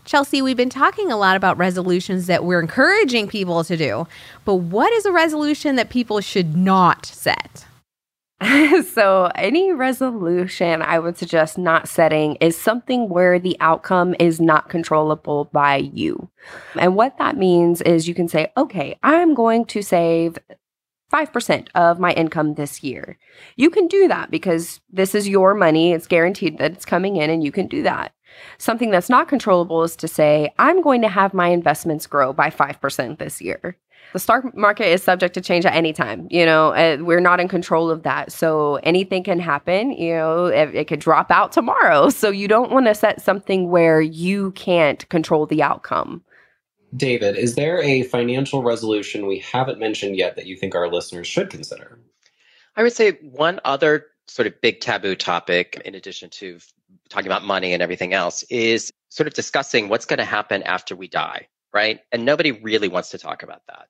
Chelsea, 0.05 0.42
we've 0.42 0.57
been 0.57 0.68
talking 0.68 1.11
a 1.11 1.16
lot 1.16 1.36
about 1.36 1.57
resolutions 1.57 2.26
that 2.26 2.44
we're 2.44 2.61
encouraging 2.61 3.26
people 3.26 3.64
to 3.64 3.76
do, 3.76 4.07
but 4.44 4.57
what 4.57 4.92
is 4.92 5.07
a 5.07 5.12
resolution 5.12 5.76
that 5.76 5.88
people 5.88 6.20
should 6.20 6.57
not 6.57 7.07
set? 7.07 7.64
so, 8.92 9.30
any 9.36 9.72
resolution 9.72 10.82
I 10.82 10.98
would 10.98 11.16
suggest 11.16 11.57
not 11.57 11.88
setting 11.88 12.34
is 12.36 12.59
something 12.59 13.09
where 13.09 13.38
the 13.38 13.57
outcome 13.61 14.14
is 14.18 14.40
not 14.40 14.68
controllable 14.68 15.48
by 15.52 15.76
you. 15.76 16.28
And 16.78 16.96
what 16.96 17.16
that 17.18 17.38
means 17.38 17.80
is 17.80 18.09
you 18.09 18.14
can 18.14 18.28
say, 18.28 18.52
okay, 18.57 18.98
I'm 19.02 19.34
going 19.34 19.64
to 19.66 19.82
save 19.82 20.36
5% 21.12 21.68
of 21.74 22.00
my 22.00 22.12
income 22.12 22.55
this 22.55 22.82
year. 22.82 23.18
You 23.57 23.70
can 23.70 23.86
do 23.86 24.09
that 24.09 24.30
because 24.30 24.80
this 24.90 25.14
is 25.14 25.28
your 25.28 25.55
money. 25.55 25.92
It's 25.92 26.09
guaranteed 26.09 26.59
that 26.59 26.72
it's 26.72 26.84
coming 26.84 27.16
in, 27.16 27.30
and 27.30 27.42
you 27.42 27.52
can 27.52 27.68
do 27.68 27.82
that. 27.84 28.12
Something 28.59 28.91
that's 28.91 29.11
not 29.11 29.28
controllable 29.28 29.82
is 29.82 29.97
to 29.97 30.09
say, 30.09 30.53
I'm 30.59 30.82
going 30.82 31.03
to 31.03 31.09
have 31.09 31.35
my 31.35 31.49
investments 31.49 32.07
grow 32.07 32.32
by 32.32 32.51
5% 32.51 33.18
this 33.18 33.41
year. 33.41 33.76
The 34.12 34.20
stock 34.20 34.57
market 34.57 34.87
is 34.87 35.03
subject 35.03 35.35
to 35.35 35.41
change 35.41 35.66
at 35.66 35.74
any 35.74 35.93
time. 35.93 36.28
You 36.30 36.47
know, 36.47 36.68
uh, 36.68 36.99
we're 37.01 37.20
not 37.20 37.41
in 37.41 37.49
control 37.49 37.91
of 37.91 38.05
that. 38.05 38.30
So 38.30 38.76
anything 38.85 39.24
can 39.24 39.41
happen. 39.41 39.91
You 39.91 40.14
know, 40.14 40.47
it, 40.47 40.74
it 40.74 40.89
could 40.89 41.01
drop 41.01 41.30
out 41.30 41.53
tomorrow. 41.53 42.11
So 42.14 42.30
you 42.30 42.49
don't 42.49 42.70
want 42.70 42.87
to 42.87 42.95
set 42.95 43.20
something 43.20 43.70
where 43.70 44.01
you 44.01 44.53
can't 44.53 45.07
control 45.09 45.47
the 45.47 45.62
outcome. 45.62 46.22
David, 46.97 47.37
is 47.37 47.55
there 47.57 47.82
a 47.82 48.05
financial 48.05 48.62
resolution 48.62 49.26
we 49.26 49.41
haven't 49.41 49.80
mentioned 49.80 50.16
yet 50.16 50.37
that 50.37 50.47
you 50.47 50.57
think 50.57 50.74
our 50.74 50.89
listeners 50.89 51.26
should 51.26 51.51
consider? 51.51 51.99
I 52.76 52.82
would 52.82 52.93
say 52.93 53.12
one 53.20 53.61
other 53.64 54.07
sort 54.26 54.47
of 54.47 54.61
big 54.61 54.80
taboo 54.80 55.16
topic, 55.16 55.80
in 55.85 55.95
addition 55.95 56.30
to 56.30 56.59
talking 57.14 57.30
about 57.30 57.44
money 57.44 57.72
and 57.72 57.82
everything 57.82 58.12
else, 58.12 58.42
is 58.44 58.92
sort 59.08 59.26
of 59.26 59.34
discussing 59.34 59.88
what's 59.88 60.04
going 60.04 60.18
to 60.18 60.24
happen 60.24 60.62
after 60.64 60.96
we 60.96 61.08
die, 61.08 61.46
right? 61.72 62.00
And 62.12 62.24
nobody 62.24 62.50
really 62.50 62.88
wants 62.88 63.10
to 63.10 63.18
talk 63.18 63.42
about 63.42 63.62
that. 63.68 63.86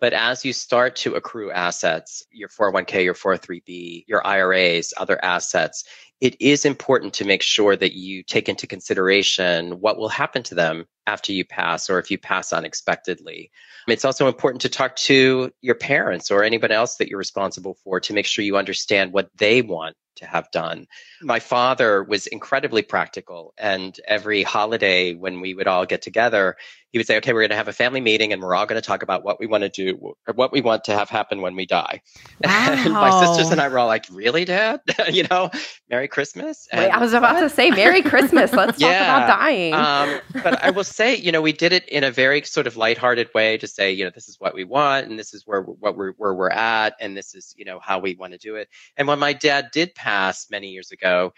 But 0.00 0.12
as 0.12 0.44
you 0.44 0.52
start 0.52 0.96
to 0.96 1.14
accrue 1.14 1.52
assets, 1.52 2.24
your 2.32 2.48
401k, 2.48 3.04
your 3.04 3.14
403b, 3.14 4.04
your 4.08 4.26
IRAs, 4.26 4.92
other 4.96 5.24
assets, 5.24 5.84
it 6.20 6.36
is 6.40 6.64
important 6.64 7.14
to 7.14 7.24
make 7.24 7.42
sure 7.42 7.76
that 7.76 7.92
you 7.92 8.22
take 8.24 8.48
into 8.48 8.66
consideration 8.66 9.80
what 9.80 9.96
will 9.96 10.08
happen 10.08 10.42
to 10.44 10.54
them 10.54 10.86
after 11.06 11.32
you 11.32 11.44
pass 11.44 11.88
or 11.88 11.98
if 11.98 12.10
you 12.10 12.18
pass 12.18 12.52
unexpectedly. 12.52 13.50
It's 13.86 14.04
also 14.04 14.26
important 14.26 14.62
to 14.62 14.68
talk 14.68 14.96
to 14.96 15.52
your 15.60 15.74
parents 15.74 16.30
or 16.30 16.42
anybody 16.42 16.74
else 16.74 16.96
that 16.96 17.08
you're 17.08 17.18
responsible 17.18 17.76
for 17.84 18.00
to 18.00 18.14
make 18.14 18.26
sure 18.26 18.44
you 18.44 18.56
understand 18.56 19.12
what 19.12 19.30
they 19.36 19.62
want 19.62 19.96
to 20.16 20.26
have 20.26 20.50
done. 20.50 20.86
My 21.22 21.40
father 21.40 22.02
was 22.02 22.26
incredibly 22.26 22.82
practical, 22.82 23.54
and 23.58 23.98
every 24.06 24.42
holiday 24.42 25.14
when 25.14 25.40
we 25.40 25.54
would 25.54 25.66
all 25.66 25.86
get 25.86 26.02
together, 26.02 26.56
he 26.94 26.98
would 26.98 27.08
say, 27.08 27.16
okay, 27.16 27.32
we're 27.32 27.40
going 27.40 27.50
to 27.50 27.56
have 27.56 27.66
a 27.66 27.72
family 27.72 28.00
meeting 28.00 28.32
and 28.32 28.40
we're 28.40 28.54
all 28.54 28.66
going 28.66 28.80
to 28.80 28.86
talk 28.86 29.02
about 29.02 29.24
what 29.24 29.40
we 29.40 29.48
want 29.48 29.64
to 29.64 29.68
do 29.68 30.14
what 30.36 30.52
we 30.52 30.60
want 30.60 30.84
to 30.84 30.96
have 30.96 31.10
happen 31.10 31.40
when 31.40 31.56
we 31.56 31.66
die. 31.66 32.00
Wow. 32.44 32.70
And 32.84 32.92
my 32.92 33.10
sisters 33.26 33.50
and 33.50 33.60
I 33.60 33.66
were 33.66 33.80
all 33.80 33.88
like, 33.88 34.06
really, 34.12 34.44
dad? 34.44 34.80
you 35.10 35.24
know, 35.28 35.50
Merry 35.90 36.06
Christmas. 36.06 36.68
And 36.70 36.82
Wait, 36.82 36.90
I 36.90 37.00
was 37.00 37.12
about 37.12 37.34
what? 37.34 37.40
to 37.40 37.50
say 37.50 37.70
Merry 37.72 38.00
Christmas. 38.00 38.52
Let's 38.54 38.80
yeah. 38.80 39.06
talk 39.06 39.24
about 39.24 39.40
dying. 39.40 39.74
Um, 39.74 40.20
but 40.44 40.62
I 40.62 40.70
will 40.70 40.84
say, 40.84 41.16
you 41.16 41.32
know, 41.32 41.42
we 41.42 41.52
did 41.52 41.72
it 41.72 41.88
in 41.88 42.04
a 42.04 42.12
very 42.12 42.42
sort 42.42 42.68
of 42.68 42.76
lighthearted 42.76 43.28
way 43.34 43.58
to 43.58 43.66
say, 43.66 43.90
you 43.90 44.04
know, 44.04 44.12
this 44.14 44.28
is 44.28 44.38
what 44.38 44.54
we 44.54 44.62
want 44.62 45.08
and 45.08 45.18
this 45.18 45.34
is 45.34 45.42
where, 45.46 45.62
what 45.62 45.96
we're, 45.96 46.12
where 46.12 46.34
we're 46.34 46.50
at 46.50 46.94
and 47.00 47.16
this 47.16 47.34
is, 47.34 47.56
you 47.58 47.64
know, 47.64 47.80
how 47.80 47.98
we 47.98 48.14
want 48.14 48.34
to 48.34 48.38
do 48.38 48.54
it. 48.54 48.68
And 48.96 49.08
when 49.08 49.18
my 49.18 49.32
dad 49.32 49.70
did 49.72 49.96
pass 49.96 50.46
many 50.48 50.68
years 50.68 50.92
ago, 50.92 51.32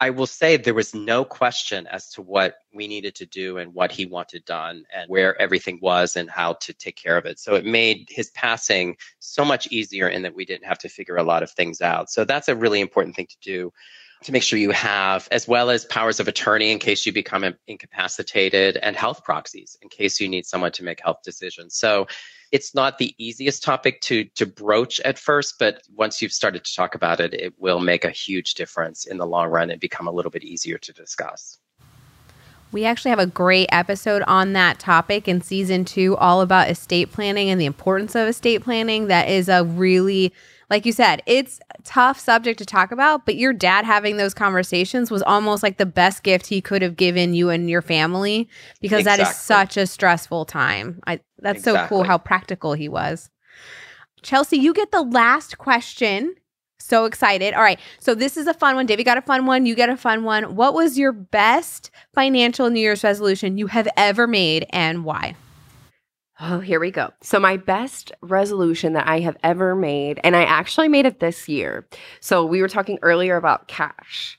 I 0.00 0.10
will 0.10 0.26
say 0.26 0.56
there 0.56 0.74
was 0.74 0.94
no 0.94 1.24
question 1.24 1.88
as 1.88 2.10
to 2.10 2.22
what 2.22 2.58
we 2.72 2.86
needed 2.86 3.16
to 3.16 3.26
do 3.26 3.58
and 3.58 3.74
what 3.74 3.90
he 3.90 4.06
wanted 4.06 4.44
done 4.44 4.84
and 4.94 5.08
where 5.08 5.40
everything 5.40 5.80
was 5.82 6.14
and 6.14 6.30
how 6.30 6.52
to 6.54 6.72
take 6.72 6.94
care 6.94 7.16
of 7.16 7.26
it. 7.26 7.40
So 7.40 7.56
it 7.56 7.64
made 7.64 8.06
his 8.08 8.30
passing 8.30 8.96
so 9.18 9.44
much 9.44 9.66
easier 9.72 10.08
in 10.08 10.22
that 10.22 10.36
we 10.36 10.44
didn't 10.44 10.66
have 10.66 10.78
to 10.78 10.88
figure 10.88 11.16
a 11.16 11.24
lot 11.24 11.42
of 11.42 11.50
things 11.50 11.80
out. 11.80 12.10
So 12.10 12.24
that's 12.24 12.48
a 12.48 12.54
really 12.54 12.80
important 12.80 13.16
thing 13.16 13.26
to 13.26 13.36
do 13.40 13.72
to 14.24 14.32
make 14.32 14.42
sure 14.42 14.58
you 14.58 14.72
have, 14.72 15.28
as 15.30 15.46
well 15.46 15.70
as 15.70 15.84
powers 15.84 16.18
of 16.20 16.28
attorney 16.28 16.70
in 16.70 16.78
case 16.78 17.06
you 17.06 17.12
become 17.12 17.44
incapacitated 17.66 18.76
and 18.78 18.96
health 18.96 19.22
proxies 19.22 19.76
in 19.80 19.88
case 19.88 20.20
you 20.20 20.28
need 20.28 20.44
someone 20.44 20.72
to 20.72 20.82
make 20.82 21.00
health 21.00 21.18
decisions. 21.22 21.76
So 21.76 22.06
it's 22.50 22.74
not 22.74 22.98
the 22.98 23.14
easiest 23.18 23.62
topic 23.62 24.00
to 24.02 24.24
to 24.24 24.46
broach 24.46 25.00
at 25.00 25.18
first, 25.18 25.56
but 25.58 25.82
once 25.94 26.20
you've 26.20 26.32
started 26.32 26.64
to 26.64 26.74
talk 26.74 26.94
about 26.94 27.20
it, 27.20 27.34
it 27.34 27.54
will 27.58 27.80
make 27.80 28.04
a 28.04 28.10
huge 28.10 28.54
difference 28.54 29.06
in 29.06 29.18
the 29.18 29.26
long 29.26 29.48
run 29.48 29.70
and 29.70 29.80
become 29.80 30.08
a 30.08 30.12
little 30.12 30.30
bit 30.30 30.44
easier 30.44 30.78
to 30.78 30.92
discuss. 30.92 31.58
We 32.70 32.84
actually 32.84 33.10
have 33.10 33.18
a 33.18 33.26
great 33.26 33.68
episode 33.72 34.22
on 34.26 34.52
that 34.52 34.78
topic 34.78 35.26
in 35.26 35.40
season 35.40 35.84
two, 35.86 36.16
all 36.16 36.42
about 36.42 36.68
estate 36.68 37.10
planning 37.12 37.48
and 37.48 37.58
the 37.58 37.66
importance 37.66 38.14
of 38.14 38.28
estate 38.28 38.62
planning. 38.62 39.06
That 39.06 39.28
is 39.28 39.48
a 39.48 39.64
really 39.64 40.34
like 40.70 40.84
you 40.84 40.92
said, 40.92 41.22
it's 41.26 41.60
a 41.78 41.82
tough 41.82 42.18
subject 42.18 42.58
to 42.58 42.66
talk 42.66 42.92
about, 42.92 43.24
but 43.24 43.36
your 43.36 43.52
dad 43.52 43.84
having 43.84 44.18
those 44.18 44.34
conversations 44.34 45.10
was 45.10 45.22
almost 45.22 45.62
like 45.62 45.78
the 45.78 45.86
best 45.86 46.22
gift 46.22 46.46
he 46.46 46.60
could 46.60 46.82
have 46.82 46.96
given 46.96 47.32
you 47.32 47.48
and 47.48 47.70
your 47.70 47.80
family 47.80 48.48
because 48.80 49.00
exactly. 49.00 49.24
that 49.24 49.30
is 49.30 49.36
such 49.36 49.76
a 49.76 49.86
stressful 49.86 50.44
time. 50.44 51.00
I 51.06 51.20
that's 51.38 51.60
exactly. 51.60 51.82
so 51.82 51.88
cool 51.88 52.04
how 52.04 52.18
practical 52.18 52.74
he 52.74 52.88
was. 52.88 53.30
Chelsea, 54.22 54.58
you 54.58 54.74
get 54.74 54.90
the 54.90 55.02
last 55.02 55.58
question. 55.58 56.34
So 56.80 57.06
excited. 57.06 57.54
All 57.54 57.62
right. 57.62 57.80
So 57.98 58.14
this 58.14 58.36
is 58.36 58.46
a 58.46 58.54
fun 58.54 58.76
one. 58.76 58.86
David 58.86 59.04
got 59.04 59.18
a 59.18 59.22
fun 59.22 59.46
one. 59.46 59.66
You 59.66 59.74
get 59.74 59.88
a 59.88 59.96
fun 59.96 60.22
one. 60.22 60.54
What 60.54 60.74
was 60.74 60.98
your 60.98 61.12
best 61.12 61.90
financial 62.14 62.70
New 62.70 62.80
Year's 62.80 63.02
resolution 63.02 63.58
you 63.58 63.66
have 63.66 63.88
ever 63.96 64.26
made 64.26 64.66
and 64.70 65.04
why? 65.04 65.34
Oh, 66.40 66.60
here 66.60 66.78
we 66.78 66.92
go. 66.92 67.10
So, 67.20 67.40
my 67.40 67.56
best 67.56 68.12
resolution 68.20 68.92
that 68.92 69.08
I 69.08 69.18
have 69.20 69.36
ever 69.42 69.74
made, 69.74 70.20
and 70.22 70.36
I 70.36 70.44
actually 70.44 70.86
made 70.86 71.04
it 71.04 71.18
this 71.18 71.48
year. 71.48 71.88
So, 72.20 72.44
we 72.44 72.62
were 72.62 72.68
talking 72.68 72.98
earlier 73.02 73.36
about 73.36 73.66
cash. 73.66 74.37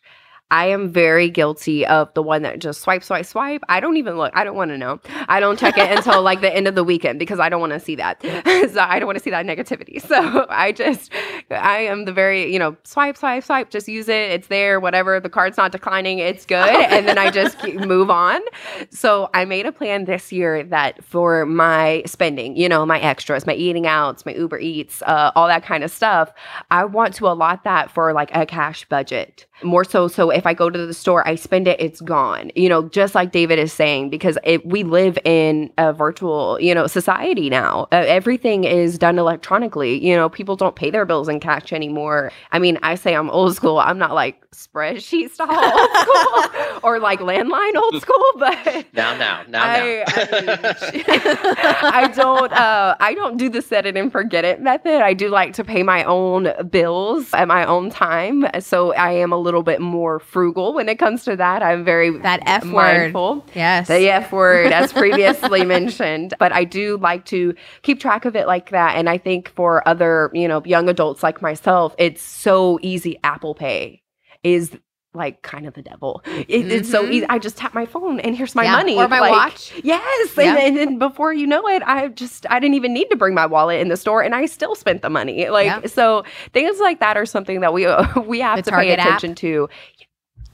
I 0.52 0.66
am 0.68 0.90
very 0.90 1.30
guilty 1.30 1.86
of 1.86 2.12
the 2.16 2.24
one 2.24 2.42
that 2.42 2.58
just 2.58 2.82
swipe, 2.82 3.04
swipe, 3.04 3.26
swipe. 3.26 3.62
I 3.70 3.80
don't 3.80 3.98
even 3.98 4.18
look. 4.18 4.32
I 4.36 4.44
don't 4.44 4.56
want 4.56 4.72
to 4.72 4.78
know. 4.80 5.00
I 5.28 5.40
don't 5.40 5.60
check 5.60 5.78
it 5.78 5.96
until 5.96 6.22
like 6.24 6.42
the 6.42 6.54
end 6.54 6.68
of 6.68 6.74
the 6.74 6.84
weekend 6.84 7.20
because 7.20 7.40
I 7.40 7.50
don't 7.50 7.62
want 7.62 7.74
to 7.74 7.80
see 7.80 7.96
that. 7.96 8.22
so 8.74 8.80
I 8.80 8.98
don't 8.98 9.06
want 9.06 9.18
to 9.18 9.24
see 9.24 9.30
that 9.30 9.46
negativity. 9.46 10.00
So 10.10 10.48
I 10.50 10.72
just, 10.72 11.12
I 11.52 11.82
am 11.82 12.06
the 12.06 12.12
very, 12.12 12.52
you 12.52 12.58
know, 12.58 12.76
swipe, 12.84 13.16
swipe, 13.16 13.44
swipe. 13.44 13.70
Just 13.70 13.88
use 13.88 14.10
it. 14.10 14.32
It's 14.32 14.48
there. 14.48 14.80
Whatever. 14.80 15.20
The 15.20 15.30
card's 15.30 15.56
not 15.56 15.72
declining. 15.72 16.18
It's 16.18 16.48
good. 16.48 16.68
and 16.68 17.08
then 17.08 17.20
I 17.20 17.30
just 17.30 17.64
move 17.76 18.10
on. 18.10 18.42
So 18.90 19.30
I 19.36 19.46
made 19.46 19.68
a 19.68 19.72
plan 19.72 20.06
this 20.06 20.32
year 20.32 20.64
that 20.64 21.04
for 21.04 21.46
my 21.46 22.02
spending, 22.08 22.58
you 22.58 22.68
know, 22.68 22.88
my 22.88 23.00
extras, 23.00 23.46
my 23.46 23.54
eating 23.54 23.86
outs, 23.86 24.26
my 24.26 24.34
Uber 24.34 24.58
Eats, 24.58 25.04
uh, 25.04 25.32
all 25.36 25.48
that 25.48 25.64
kind 25.64 25.84
of 25.84 25.92
stuff, 25.92 26.34
I 26.72 26.86
want 26.86 27.14
to 27.16 27.28
allot 27.28 27.66
that 27.66 27.92
for 27.92 28.12
like 28.14 28.36
a 28.36 28.48
cash 28.48 28.86
budget 28.90 29.46
more 29.64 29.84
so. 29.84 30.08
So 30.08 30.30
if 30.40 30.48
I 30.48 30.56
go 30.56 30.70
to 30.70 30.86
the 30.88 30.94
store, 30.94 31.28
I 31.28 31.36
spend 31.36 31.68
it, 31.68 31.80
it's 31.80 32.02
gone. 32.02 32.50
You 32.56 32.70
know, 32.70 32.90
just 32.90 33.14
like 33.14 33.32
David 33.32 33.60
is 33.60 33.72
saying, 33.72 34.10
because 34.10 34.38
it, 34.44 34.66
we 34.66 34.84
live 34.84 35.20
in 35.26 35.72
a 35.78 35.94
virtual, 35.94 36.58
you 36.60 36.74
know, 36.74 36.88
society 36.88 37.50
now. 37.50 37.88
Uh, 37.92 38.06
everything 38.08 38.64
is 38.64 38.98
done 38.98 39.20
electronically. 39.20 40.04
You 40.04 40.16
know, 40.16 40.30
people 40.30 40.56
don't 40.56 40.76
pay 40.76 40.90
their 40.90 41.06
bills 41.06 41.28
in 41.28 41.40
cash 41.40 41.72
anymore. 41.74 42.32
I 42.52 42.60
mean, 42.60 42.80
I 42.82 42.96
say 42.96 43.16
I'm 43.16 43.30
old 43.30 43.56
school. 43.56 43.78
I'm 43.80 43.98
not 43.98 44.14
like 44.14 44.50
spreadsheet 44.52 45.30
style 45.30 45.50
old 45.50 45.90
school 45.92 46.80
or 46.84 47.00
like 47.00 47.20
landline 47.20 47.76
old 47.76 48.02
school, 48.02 48.24
but 48.38 48.86
now, 48.94 49.16
now, 49.16 49.44
now, 49.48 49.64
I, 49.64 50.04
now. 50.08 50.14
I, 50.18 51.82
I 52.04 52.08
don't. 52.08 52.52
Uh, 52.52 52.96
I 53.00 53.14
don't 53.14 53.38
do 53.38 53.50
the 53.50 53.62
set 53.62 53.86
it 53.86 53.96
and 53.96 54.12
forget 54.12 54.46
it 54.46 54.62
method. 54.62 55.02
I 55.02 55.14
do 55.14 55.30
like 55.30 55.54
to 55.54 55.64
pay 55.64 55.84
my 55.84 56.04
own 56.04 56.52
bills 56.70 57.34
at 57.34 57.48
my 57.48 57.66
own 57.66 57.90
time, 57.90 58.48
so 58.60 58.94
I 58.94 59.12
am 59.12 59.32
a 59.32 59.38
little 59.38 59.64
bit 59.64 59.82
more 59.82 60.20
frugal 60.30 60.74
when 60.74 60.88
it 60.88 61.00
comes 61.00 61.24
to 61.26 61.36
that. 61.36 61.64
I'm 61.64 61.84
very 61.84 62.18
that 62.20 62.42
F 62.46 62.64
mindful. 62.64 63.36
word. 63.36 63.44
Yes, 63.56 63.88
the 63.88 64.10
F 64.10 64.32
word, 64.32 64.72
as 64.72 64.94
previously 65.04 65.66
mentioned. 65.66 66.34
But 66.40 66.52
I 66.52 66.64
do 66.64 66.98
like 66.98 67.26
to 67.26 67.54
keep 67.82 68.00
track 68.00 68.26
of 68.26 68.36
it 68.36 68.48
like 68.48 68.70
that, 68.70 68.96
and 68.96 69.10
I 69.10 69.18
think 69.18 69.50
for 69.50 69.88
other, 69.88 70.32
you 70.34 70.48
know, 70.48 70.62
young 70.66 70.90
adults 70.90 71.24
like 71.24 71.42
myself, 71.42 71.96
it's 71.98 72.22
so 72.22 72.80
easy. 72.82 73.18
Apple 73.24 73.56
Pay 73.56 74.04
is 74.44 74.78
like 75.14 75.42
kind 75.42 75.66
of 75.66 75.74
the 75.74 75.82
devil. 75.82 76.22
It, 76.26 76.48
mm-hmm. 76.48 76.72
It's 76.72 76.90
so 76.90 77.04
easy. 77.06 77.22
Mm-hmm. 77.22 77.32
I 77.32 77.40
just 77.40 77.58
tap 77.58 77.74
my 77.74 77.86
phone 77.86 78.20
and 78.20 78.36
here's 78.38 78.54
my 78.54 78.64
yeah, 78.64 78.74
money. 78.74 78.96
Or 78.96 79.08
my 79.08 79.20
like, 79.20 79.32
watch. 79.32 79.74
Yes. 79.84 80.38
Yeah. 80.38 80.56
And, 80.56 80.78
and, 80.78 81.00
before 81.00 81.34
you 81.34 81.48
know 81.48 81.68
it, 81.68 81.82
I 81.84 82.10
just, 82.10 82.46
I 82.50 82.60
didn't 82.60 82.76
even 82.76 82.94
need 82.94 83.10
to 83.10 83.16
bring 83.16 83.34
my 83.34 83.46
wallet 83.46 83.82
in 83.82 83.88
the 83.88 83.98
store 83.98 84.22
and 84.22 84.36
I 84.36 84.46
still 84.46 84.76
spent 84.76 85.02
the 85.02 85.10
money. 85.10 85.50
Like, 85.50 85.66
yeah. 85.66 85.88
so 85.88 86.24
things 86.54 86.80
like 86.80 87.00
that 87.00 87.18
are 87.18 87.26
something 87.26 87.62
that 87.62 87.74
we, 87.74 87.88
we 88.28 88.40
have 88.40 88.58
the 88.58 88.72
to 88.72 88.78
pay 88.78 88.92
attention 88.92 89.32
app. 89.32 89.38
to. 89.38 89.70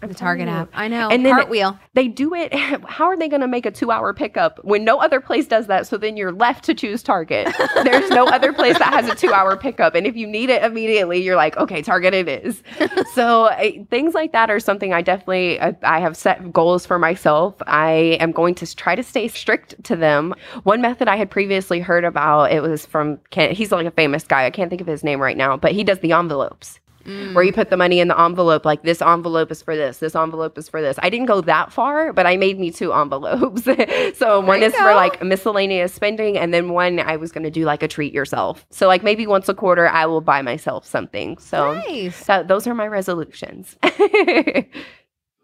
The 0.01 0.13
Target 0.13 0.47
app. 0.47 0.69
I 0.73 0.87
know. 0.87 1.09
And 1.09 1.25
then 1.25 1.33
Cartwheel. 1.33 1.79
They 1.93 2.07
do 2.07 2.33
it. 2.35 2.53
How 2.85 3.05
are 3.05 3.17
they 3.17 3.27
going 3.27 3.41
to 3.41 3.47
make 3.47 3.65
a 3.65 3.71
two 3.71 3.91
hour 3.91 4.13
pickup 4.13 4.63
when 4.63 4.83
no 4.83 4.99
other 4.99 5.19
place 5.19 5.47
does 5.47 5.67
that? 5.67 5.87
So 5.87 5.97
then 5.97 6.17
you're 6.17 6.31
left 6.31 6.63
to 6.65 6.73
choose 6.73 7.01
Target. 7.01 7.53
There's 7.83 8.09
no 8.09 8.25
other 8.27 8.53
place 8.53 8.77
that 8.77 8.93
has 8.93 9.07
a 9.07 9.15
two 9.15 9.33
hour 9.33 9.55
pickup. 9.57 9.95
And 9.95 10.05
if 10.05 10.15
you 10.15 10.27
need 10.27 10.49
it 10.49 10.63
immediately, 10.63 11.23
you're 11.23 11.35
like, 11.35 11.57
okay, 11.57 11.81
Target 11.81 12.13
it 12.13 12.27
is. 12.27 12.61
so 13.13 13.49
things 13.89 14.13
like 14.13 14.31
that 14.33 14.51
are 14.51 14.59
something 14.59 14.93
I 14.93 15.01
definitely, 15.01 15.59
I, 15.59 15.75
I 15.83 15.99
have 15.99 16.15
set 16.15 16.51
goals 16.51 16.85
for 16.85 16.99
myself. 16.99 17.55
I 17.65 18.17
am 18.19 18.31
going 18.31 18.53
to 18.55 18.75
try 18.75 18.95
to 18.95 19.03
stay 19.03 19.27
strict 19.27 19.81
to 19.85 19.95
them. 19.95 20.35
One 20.63 20.81
method 20.81 21.07
I 21.07 21.15
had 21.15 21.31
previously 21.31 21.79
heard 21.79 22.03
about, 22.03 22.51
it 22.51 22.61
was 22.61 22.85
from, 22.85 23.19
he's 23.31 23.71
like 23.71 23.87
a 23.87 23.91
famous 23.91 24.23
guy. 24.23 24.45
I 24.45 24.51
can't 24.51 24.69
think 24.69 24.81
of 24.81 24.87
his 24.87 25.03
name 25.03 25.21
right 25.21 25.37
now, 25.37 25.57
but 25.57 25.71
he 25.71 25.83
does 25.83 25.99
the 25.99 26.11
envelopes 26.11 26.79
mm. 27.05 27.33
where 27.33 27.43
you 27.43 27.53
put 27.53 27.69
the 27.69 27.77
money 27.77 27.99
in 27.99 28.07
the 28.07 28.19
envelope, 28.19 28.65
like 28.65 28.83
this 28.83 29.01
envelope 29.01 29.51
is 29.51 29.61
for 29.61 29.75
this, 29.75 29.99
this 29.99 30.15
envelope 30.15 30.57
is 30.57 30.67
for 30.67 30.81
this. 30.81 30.97
I 31.01 31.09
didn't 31.09 31.27
go 31.27 31.41
that 31.41 31.71
far, 31.71 32.13
but 32.13 32.25
I 32.25 32.37
made 32.37 32.59
me 32.59 32.71
two 32.71 32.93
envelopes. 32.93 33.63
so 34.17 34.39
one 34.39 34.63
is 34.63 34.73
go. 34.73 34.79
for 34.79 34.93
like 34.95 35.21
miscellaneous 35.23 35.93
spending, 35.93 36.37
and 36.37 36.53
then 36.53 36.69
one 36.69 36.99
I 36.99 37.15
was 37.15 37.31
going 37.31 37.43
to 37.43 37.51
do 37.51 37.65
like 37.65 37.83
a 37.83 37.87
treat 37.87 38.13
yourself. 38.13 38.65
So 38.71 38.87
like 38.87 39.03
maybe 39.03 39.27
once 39.27 39.47
a 39.49 39.53
quarter, 39.53 39.87
I 39.87 40.05
will 40.05 40.21
buy 40.21 40.41
myself 40.41 40.85
something. 40.85 41.37
So 41.37 41.75
nice. 41.75 42.25
that, 42.25 42.47
those 42.47 42.67
are 42.67 42.73
my 42.73 42.87
resolutions. 42.87 43.77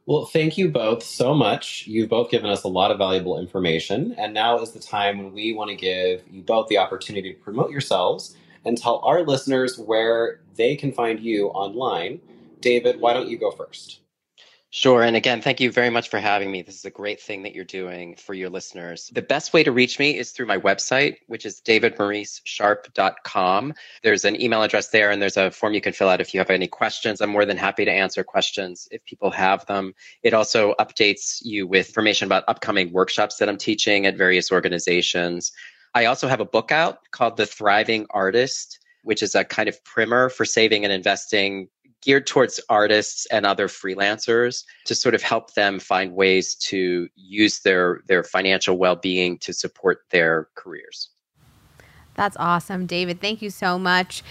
Well, 0.07 0.26
thank 0.26 0.57
you 0.57 0.70
both 0.70 1.03
so 1.03 1.34
much. 1.34 1.86
You've 1.88 2.09
both 2.09 2.32
given 2.32 2.49
us 2.49 2.64
a 2.64 2.68
lot 2.68 2.91
of 2.91 2.97
valuable 2.97 3.39
information. 3.39 4.14
And 4.18 4.34
now 4.34 4.59
is 4.59 4.72
the 4.72 4.80
time 4.80 5.20
when 5.20 5.32
we 5.32 5.53
want 5.53 5.70
to 5.70 5.76
give 5.76 6.24
you 6.30 6.41
both 6.41 6.68
the 6.68 6.80
opportunity 6.80 7.34
to 7.34 7.39
promote 7.39 7.70
yourselves 7.70 8.36
and 8.66 8.78
tell 8.78 8.99
our 9.03 9.24
listeners 9.24 9.78
where 9.78 10.41
they 10.55 10.76
can 10.76 10.91
find 10.91 11.20
you 11.20 11.47
online. 11.47 12.20
David, 12.59 12.99
why 12.99 13.14
don't 13.14 13.28
you 13.28 13.38
go 13.38 13.51
first? 13.51 14.01
Sure. 14.74 15.03
And 15.03 15.18
again, 15.18 15.41
thank 15.41 15.59
you 15.59 15.70
very 15.70 15.89
much 15.89 16.07
for 16.07 16.18
having 16.18 16.49
me. 16.49 16.62
This 16.62 16.78
is 16.78 16.86
a 16.86 16.89
great 16.89 17.20
thing 17.20 17.43
that 17.43 17.53
you're 17.53 17.66
doing 17.66 18.16
for 18.16 18.34
your 18.34 18.49
listeners. 18.49 19.12
The 19.14 19.22
best 19.22 19.51
way 19.51 19.66
to 19.66 19.72
reach 19.74 19.99
me 19.99 20.18
is 20.18 20.32
through 20.32 20.45
my 20.45 20.57
website, 20.57 21.18
which 21.28 21.45
is 21.45 21.62
davidmauricesharp.com. 21.68 23.74
There's 24.01 24.24
an 24.24 24.41
email 24.41 24.64
address 24.64 24.88
there 24.88 25.12
and 25.12 25.22
there's 25.22 25.36
a 25.36 25.51
form 25.51 25.74
you 25.74 25.82
can 25.82 25.91
fill 25.91 26.07
out 26.07 26.22
if 26.22 26.34
you 26.34 26.39
have 26.39 26.49
any 26.49 26.70
questions. 26.70 27.20
I'm 27.20 27.32
more 27.32 27.43
than 27.43 27.57
happy 27.57 27.84
to 27.84 27.91
answer 27.91 28.24
questions 28.24 28.88
if 28.91 29.03
people 29.03 29.30
have 29.32 29.66
them. 29.66 29.93
It 30.24 30.34
also 30.34 30.74
updates 30.80 31.41
you 31.43 31.68
with 31.68 31.89
information 31.89 32.28
about 32.28 32.45
upcoming 32.47 32.93
workshops 32.93 33.39
that 33.39 33.49
I'm 33.49 33.57
teaching 33.57 34.05
at 34.05 34.16
various 34.16 34.53
organizations. 34.53 35.51
I 35.94 36.06
also 36.06 36.28
have 36.28 36.39
a 36.39 36.46
book 36.46 36.72
out 36.72 37.00
called 37.12 37.38
The 37.38 37.46
Thriving 37.46 38.06
Artist, 38.12 38.80
which 39.04 39.22
is 39.22 39.36
a 39.36 39.44
kind 39.44 39.68
of 39.68 39.84
primer 39.84 40.30
for 40.30 40.46
saving 40.46 40.84
and 40.84 40.94
investing 40.94 41.68
geared 42.02 42.26
towards 42.26 42.60
artists 42.70 43.28
and 43.28 43.46
other 43.46 43.68
freelancers 43.68 44.64
to 44.86 44.96
sort 44.96 45.14
of 45.14 45.22
help 45.22 45.54
them 45.54 45.80
find 45.80 46.14
ways 46.14 46.56
to 46.56 47.08
use 47.16 47.60
their 47.60 48.02
their 48.08 48.24
financial 48.24 48.78
well-being 48.78 49.38
to 49.39 49.54
support 49.54 50.00
their 50.10 50.50
careers. 50.56 51.10
That's 52.16 52.36
awesome, 52.39 52.86
David. 52.88 53.22
Thank 53.22 53.42
you 53.42 53.50
so 53.50 53.78
much. 53.78 54.24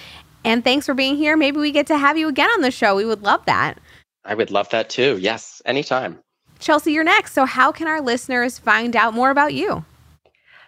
And 0.45 0.65
thanks 0.65 0.87
for 0.87 0.95
being 0.95 1.17
here. 1.17 1.37
Maybe 1.37 1.59
we 1.59 1.71
get 1.71 1.87
to 1.89 1.99
have 1.99 2.17
you 2.17 2.29
again 2.29 2.51
on 2.51 2.63
the 2.63 2.71
show. 2.71 2.97
We 2.97 3.05
would 3.05 3.23
love 3.23 3.45
that. 3.47 3.79
I 4.25 4.35
would 4.35 4.51
love 4.51 4.69
that 4.71 4.91
too. 4.91 5.19
Yes, 5.21 5.63
anytime. 5.65 6.19
Chelsea, 6.59 6.93
you're 6.93 7.05
next. 7.05 7.33
So, 7.33 7.47
how 7.47 7.73
can 7.73 7.89
our 7.89 8.01
listeners 8.01 8.59
find 8.59 8.97
out 8.97 9.15
more 9.15 9.31
about 9.31 9.55
you? 9.55 9.85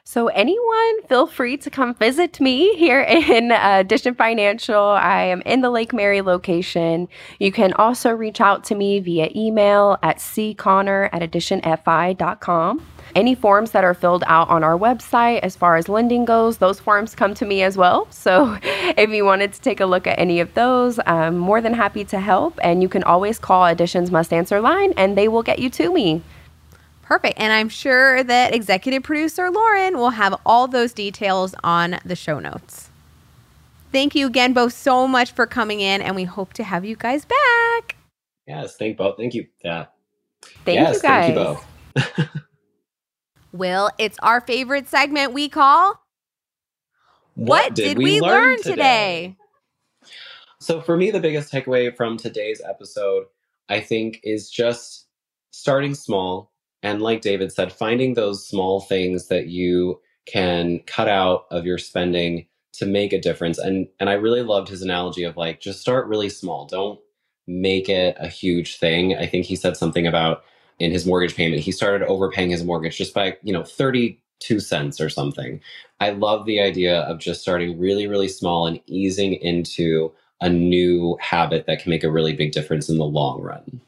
So, 0.05 0.27
anyone, 0.27 1.03
feel 1.05 1.29
free 1.29 1.57
to 1.59 1.71
come 1.71 1.95
visit 1.95 2.41
me 2.41 2.75
here 2.75 3.03
in 3.03 3.53
uh, 3.53 3.77
Addition 3.79 4.17
Financial. 4.17 4.77
I 4.77 5.23
am 5.23 5.43
in 5.43 5.61
the 5.61 5.71
Lake 5.71 5.93
Mary 5.93 6.23
location. 6.23 7.09
You 7.39 7.53
can 7.53 7.73
also 7.75 8.11
reach 8.11 8.41
out 8.41 8.65
to 8.65 8.75
me 8.75 8.99
via 8.99 9.31
email 9.35 9.99
at 10.03 10.19
cconnor 10.19 11.09
at 11.13 11.23
additionfi.com. 11.23 12.85
Any 13.15 13.35
forms 13.37 13.71
that 13.71 13.85
are 13.85 13.95
filled 13.95 14.25
out 14.27 14.49
on 14.49 14.65
our 14.65 14.77
website 14.77 15.39
as 15.41 15.55
far 15.55 15.77
as 15.77 15.89
lending 15.89 16.25
goes, 16.25 16.59
those 16.59 16.81
forms 16.81 17.15
come 17.15 17.35
to 17.35 17.47
me 17.47 17.63
as 17.63 17.77
well. 17.77 18.09
So 18.23 18.57
if 18.63 19.11
you 19.11 19.25
wanted 19.25 19.53
to 19.53 19.61
take 19.61 19.81
a 19.81 19.87
look 19.87 20.07
at 20.07 20.19
any 20.19 20.41
of 20.41 20.55
those, 20.55 20.99
I'm 21.07 21.37
more 21.37 21.61
than 21.61 21.75
happy 21.75 22.05
to 22.07 22.21
help. 22.21 22.59
And 22.63 22.83
you 22.83 22.89
can 22.89 23.03
always 23.03 23.39
call 23.39 23.67
Additions 23.67 24.11
Must 24.11 24.33
Answer 24.33 24.61
line 24.61 24.95
and 24.97 25.19
they 25.19 25.29
will 25.29 25.43
get 25.43 25.59
you 25.59 25.69
to 25.71 25.93
me. 25.93 26.23
Perfect. 27.03 27.39
And 27.39 27.53
I'm 27.53 27.69
sure 27.69 28.23
that 28.25 28.55
executive 28.55 29.03
producer 29.03 29.51
Lauren 29.51 29.99
will 29.99 30.11
have 30.11 30.35
all 30.47 30.69
those 30.69 30.93
details 30.93 31.55
on 31.63 31.99
the 32.05 32.17
show 32.17 32.39
notes. 32.39 32.91
Thank 33.91 34.15
you 34.15 34.27
again 34.27 34.55
both 34.55 34.73
so 34.73 35.07
much 35.07 35.33
for 35.33 35.47
coming 35.47 35.81
in, 35.81 36.01
and 36.01 36.17
we 36.17 36.25
hope 36.25 36.55
to 36.55 36.65
have 36.65 36.85
you 36.85 36.97
guys 36.97 37.27
back. 37.27 37.97
Yes, 38.47 38.77
thank 38.77 38.97
both. 38.97 39.19
Thank 39.19 39.35
you. 39.35 39.47
Yeah. 39.63 39.87
Thank 40.65 40.81
yes, 40.81 40.97
you 40.97 41.03
guys. 41.03 41.35
Thank 41.35 42.09
you 42.09 42.15
both. 42.15 42.29
Will, 43.53 43.91
it's 43.99 44.19
our 44.23 44.41
favorite 44.41 44.89
segment 44.89 45.35
we 45.35 45.49
call 45.51 46.01
What, 47.35 47.49
what 47.49 47.75
did, 47.75 47.85
did, 47.85 47.99
we, 47.99 48.05
we 48.05 48.21
learn, 48.21 48.31
learn 48.31 48.57
today? 48.59 48.71
today? 48.71 49.37
So, 50.59 50.81
for 50.81 50.97
me, 50.97 51.11
the 51.11 51.21
biggest 51.21 51.53
takeaway 51.53 51.95
from 51.95 52.17
today's 52.17 52.63
episode, 52.67 53.27
I 53.69 53.81
think, 53.81 54.21
is 54.23 54.49
just 54.49 55.09
starting 55.51 55.95
small 55.95 56.52
and 56.83 57.03
like 57.03 57.21
David 57.21 57.53
said, 57.53 57.73
finding 57.73 58.15
those 58.15 58.47
small 58.47 58.81
things 58.81 59.29
that 59.29 59.47
you 59.49 60.01
can 60.27 60.81
cut 60.87 61.09
out 61.09 61.47
of 61.51 61.67
your 61.67 61.79
spending 61.79 62.47
to 62.75 62.87
make 62.87 63.13
a 63.13 63.21
difference. 63.21 63.59
And 63.59 63.89
and 64.01 64.09
I 64.11 64.15
really 64.15 64.43
loved 64.43 64.69
his 64.69 64.83
analogy 64.83 65.25
of 65.25 65.37
like 65.37 65.61
just 65.61 65.81
start 65.81 66.07
really 66.07 66.29
small. 66.29 66.67
Don't 66.67 67.01
make 67.47 67.89
it 67.89 68.17
a 68.19 68.29
huge 68.29 68.79
thing. 68.79 69.17
I 69.17 69.27
think 69.27 69.47
he 69.47 69.57
said 69.57 69.77
something 69.77 70.07
about 70.07 70.45
in 70.79 70.91
his 70.91 71.07
mortgage 71.07 71.37
payment, 71.37 71.63
he 71.63 71.73
started 71.73 72.07
overpaying 72.07 72.51
his 72.51 72.65
mortgage 72.65 72.97
just 72.97 73.15
by, 73.15 73.37
you 73.43 73.53
know, 73.53 73.63
32 73.63 74.59
cents 74.61 75.01
or 75.01 75.09
something. 75.09 75.61
I 76.01 76.11
love 76.11 76.47
the 76.47 76.61
idea 76.61 77.01
of 77.03 77.19
just 77.19 77.43
starting 77.43 77.79
really, 77.79 78.07
really 78.09 78.29
small 78.29 78.67
and 78.67 78.81
easing 78.87 79.35
into 79.35 80.13
a 80.41 80.49
new 80.49 81.17
habit 81.21 81.67
that 81.67 81.81
can 81.81 81.91
make 81.91 82.03
a 82.03 82.11
really 82.11 82.33
big 82.33 82.53
difference 82.53 82.89
in 82.89 82.99
the 82.99 83.05
long 83.05 83.41
run. 83.41 83.81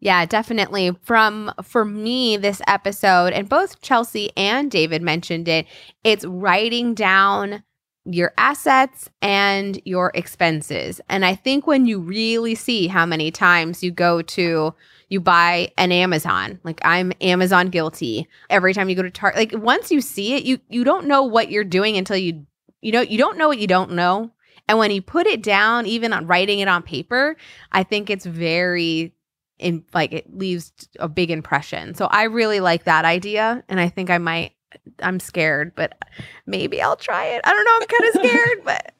Yeah, 0.00 0.26
definitely. 0.26 0.94
From 1.02 1.52
for 1.62 1.84
me, 1.84 2.36
this 2.36 2.60
episode, 2.66 3.32
and 3.32 3.48
both 3.48 3.80
Chelsea 3.80 4.30
and 4.36 4.70
David 4.70 5.02
mentioned 5.02 5.48
it, 5.48 5.66
it's 6.04 6.24
writing 6.24 6.94
down 6.94 7.62
your 8.04 8.32
assets 8.38 9.08
and 9.20 9.80
your 9.84 10.12
expenses. 10.14 11.00
And 11.08 11.24
I 11.24 11.34
think 11.34 11.66
when 11.66 11.86
you 11.86 11.98
really 11.98 12.54
see 12.54 12.86
how 12.86 13.04
many 13.06 13.30
times 13.30 13.82
you 13.82 13.90
go 13.90 14.22
to 14.22 14.74
you 15.08 15.20
buy 15.20 15.72
an 15.78 15.92
Amazon, 15.92 16.60
like 16.62 16.80
I'm 16.84 17.12
Amazon 17.20 17.68
guilty. 17.68 18.28
Every 18.50 18.74
time 18.74 18.88
you 18.88 18.96
go 18.96 19.02
to 19.02 19.10
Target, 19.10 19.38
like 19.38 19.62
once 19.62 19.90
you 19.90 20.00
see 20.00 20.34
it, 20.34 20.44
you 20.44 20.60
you 20.68 20.84
don't 20.84 21.06
know 21.06 21.22
what 21.22 21.50
you're 21.50 21.64
doing 21.64 21.96
until 21.96 22.16
you 22.18 22.46
you 22.82 22.92
know 22.92 23.00
you 23.00 23.16
don't 23.16 23.38
know 23.38 23.48
what 23.48 23.58
you 23.58 23.66
don't 23.66 23.92
know. 23.92 24.30
And 24.68 24.78
when 24.78 24.90
you 24.90 25.00
put 25.00 25.26
it 25.26 25.42
down, 25.42 25.86
even 25.86 26.12
on 26.12 26.26
writing 26.26 26.58
it 26.58 26.68
on 26.68 26.82
paper, 26.82 27.36
I 27.72 27.82
think 27.84 28.10
it's 28.10 28.26
very 28.26 29.12
in 29.58 29.84
like 29.94 30.12
it 30.12 30.36
leaves 30.36 30.72
a 30.98 31.08
big 31.08 31.30
impression. 31.30 31.94
So 31.94 32.06
I 32.06 32.24
really 32.24 32.60
like 32.60 32.84
that 32.84 33.04
idea 33.04 33.62
and 33.68 33.80
I 33.80 33.88
think 33.88 34.10
I 34.10 34.18
might 34.18 34.52
I'm 35.00 35.20
scared, 35.20 35.74
but 35.74 35.98
maybe 36.46 36.82
I'll 36.82 36.96
try 36.96 37.26
it. 37.26 37.40
I 37.44 37.52
don't 37.52 37.64
know, 37.64 37.78
I'm 37.80 37.86
kind 37.86 38.14
of 38.14 38.30
scared, 38.30 38.64
but 38.64 38.92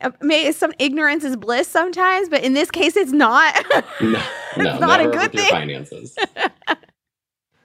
uh, 0.00 0.10
may 0.20 0.52
some 0.52 0.72
ignorance 0.78 1.24
is 1.24 1.36
bliss 1.36 1.68
sometimes, 1.68 2.28
but 2.28 2.42
in 2.42 2.52
this 2.52 2.70
case, 2.70 2.96
it's 2.96 3.12
not. 3.12 3.54
no, 4.00 4.22
no, 4.56 4.78
not 4.78 5.00
a 5.00 5.08
good 5.08 5.32
thing. 5.32 5.50
finances. 5.50 6.16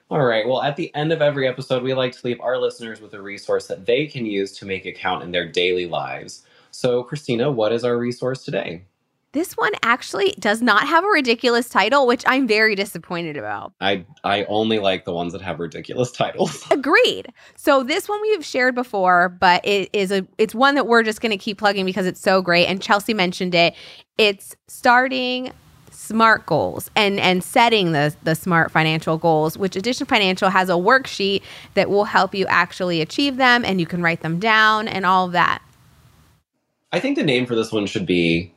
All 0.10 0.26
right. 0.26 0.46
Well, 0.46 0.62
at 0.62 0.76
the 0.76 0.94
end 0.94 1.14
of 1.14 1.22
every 1.22 1.48
episode, 1.48 1.84
we 1.84 1.94
like 1.94 2.12
to 2.14 2.20
leave 2.26 2.42
our 2.42 2.58
listeners 2.58 3.00
with 3.00 3.14
a 3.14 3.22
resource 3.22 3.68
that 3.68 3.86
they 3.86 4.08
can 4.08 4.26
use 4.26 4.52
to 4.58 4.66
make 4.66 4.86
it 4.86 4.98
count 4.98 5.24
in 5.24 5.32
their 5.32 5.48
daily 5.48 5.88
lives. 5.88 6.44
So, 6.72 7.04
Christina, 7.04 7.50
what 7.50 7.72
is 7.72 7.86
our 7.86 7.98
resource 7.98 8.44
today? 8.44 8.84
This 9.34 9.54
one 9.54 9.72
actually 9.82 10.36
does 10.40 10.62
not 10.62 10.88
have 10.88 11.06
a 11.06 11.08
ridiculous 11.08 11.70
title, 11.70 12.06
which 12.06 12.24
I'm 12.28 12.48
very 12.48 12.76
disappointed 12.76 13.38
about. 13.38 13.72
I 13.80 14.06
I 14.26 14.44
only 14.46 14.80
like 14.80 15.06
the 15.06 15.14
ones 15.14 15.32
that 15.32 15.42
have 15.42 15.60
ridiculous 15.60 16.12
titles. 16.22 16.66
Agreed. 16.70 17.32
So 17.56 17.84
this 17.84 18.10
one 18.10 18.22
we've 18.22 18.44
shared 18.44 18.76
before, 18.76 19.30
but 19.30 19.66
it 19.66 19.90
is 19.94 20.12
a 20.12 20.28
it's 20.38 20.54
one 20.54 20.76
that 20.76 20.86
we're 20.86 21.04
just 21.04 21.22
going 21.22 21.32
to 21.32 21.38
keep 21.38 21.58
plugging 21.58 21.86
because 21.86 22.06
it's 22.06 22.20
so 22.20 22.42
great 22.42 22.66
and 22.66 22.82
Chelsea 22.82 23.14
mentioned 23.14 23.56
it. 23.56 23.74
It's 24.18 24.56
starting 24.68 25.54
smart 25.92 26.46
goals 26.46 26.92
and 26.98 27.18
and 27.18 27.42
setting 27.42 27.94
the 27.94 28.14
the 28.24 28.36
smart 28.36 28.70
financial 28.70 29.18
goals 29.18 29.58
which 29.58 29.78
Addition 29.78 30.06
Financial 30.08 30.50
has 30.50 30.68
a 30.68 30.74
worksheet 30.74 31.42
that 31.76 31.90
will 31.90 32.06
help 32.06 32.36
you 32.36 32.46
actually 32.48 33.00
achieve 33.00 33.38
them 33.38 33.64
and 33.64 33.80
you 33.80 33.86
can 33.86 34.02
write 34.02 34.22
them 34.22 34.40
down 34.40 34.90
and 34.90 35.06
all 35.06 35.28
of 35.28 35.32
that. 35.32 35.62
I 36.92 37.00
think 37.00 37.16
the 37.16 37.24
name 37.24 37.46
for 37.46 37.56
this 37.56 37.72
one 37.72 37.86
should 37.86 38.06
be 38.06 38.54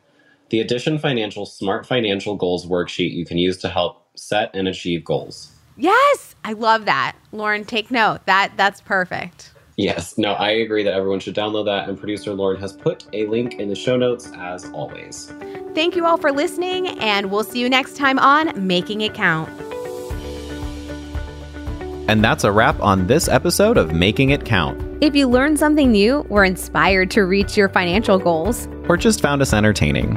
the 0.51 0.61
Addition 0.61 0.99
Financial 0.99 1.47
Smart 1.47 1.87
Financial 1.87 2.37
Goals 2.37 2.67
worksheet 2.67 3.13
you 3.13 3.25
can 3.25 3.39
use 3.39 3.57
to 3.59 3.69
help 3.69 4.07
set 4.17 4.51
and 4.55 4.69
achieve 4.69 5.05
goals. 5.05 5.53
Yes, 5.77 6.35
I 6.45 6.53
love 6.53 6.85
that. 6.85 7.17
Lauren, 7.33 7.65
take 7.65 7.91
note. 7.91 8.25
That 8.27 8.53
that's 8.57 8.81
perfect. 8.81 9.51
Yes, 9.77 10.17
no, 10.17 10.35
I 10.35 10.51
agree 10.51 10.85
that 10.85 10.95
everyone 10.95 11.19
should 11.19 11.35
download 11.35 11.65
that, 11.65 11.89
and 11.89 11.99
producer 11.99 12.33
Lauren 12.33 12.61
has 12.61 12.73
put 12.73 13.07
a 13.13 13.27
link 13.27 13.55
in 13.55 13.69
the 13.69 13.75
show 13.75 13.97
notes 13.97 14.31
as 14.37 14.71
always. 14.71 15.33
Thank 15.75 15.97
you 15.97 16.07
all 16.07 16.17
for 16.17 16.31
listening, 16.31 16.87
and 17.01 17.29
we'll 17.33 17.43
see 17.43 17.59
you 17.59 17.69
next 17.69 17.97
time 17.97 18.21
on 18.21 18.67
Making 18.67 19.01
It 19.01 19.15
Count. 19.15 19.49
And 22.07 22.23
that's 22.23 22.45
a 22.45 22.53
wrap 22.53 22.79
on 22.81 23.09
this 23.09 23.27
episode 23.29 23.77
of 23.77 23.93
Making 23.93 24.31
It 24.31 24.45
Count. 24.45 24.81
If 25.03 25.17
you 25.17 25.27
learned 25.27 25.59
something 25.59 25.91
new, 25.91 26.21
were 26.29 26.45
inspired 26.45 27.11
to 27.13 27.25
reach 27.25 27.57
your 27.57 27.69
financial 27.69 28.19
goals, 28.19 28.69
or 28.89 28.97
just 28.97 29.21
found 29.21 29.43
us 29.43 29.53
entertaining, 29.53 30.15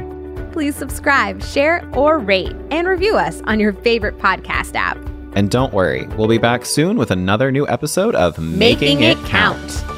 please 0.57 0.75
subscribe, 0.75 1.43
share, 1.43 1.87
or 1.93 2.17
rate 2.17 2.55
and 2.71 2.87
review 2.87 3.15
us 3.15 3.41
on 3.43 3.59
your 3.59 3.73
favorite 3.73 4.17
podcast 4.17 4.73
app. 4.73 4.97
And 5.33 5.51
don't 5.51 5.71
worry, 5.71 6.07
we'll 6.17 6.27
be 6.27 6.39
back 6.39 6.65
soon 6.65 6.97
with 6.97 7.11
another 7.11 7.51
new 7.51 7.67
episode 7.67 8.15
of 8.15 8.39
Making, 8.39 8.97
Making 8.97 9.03
it, 9.03 9.17
Count. 9.27 9.59
count. 9.69 9.96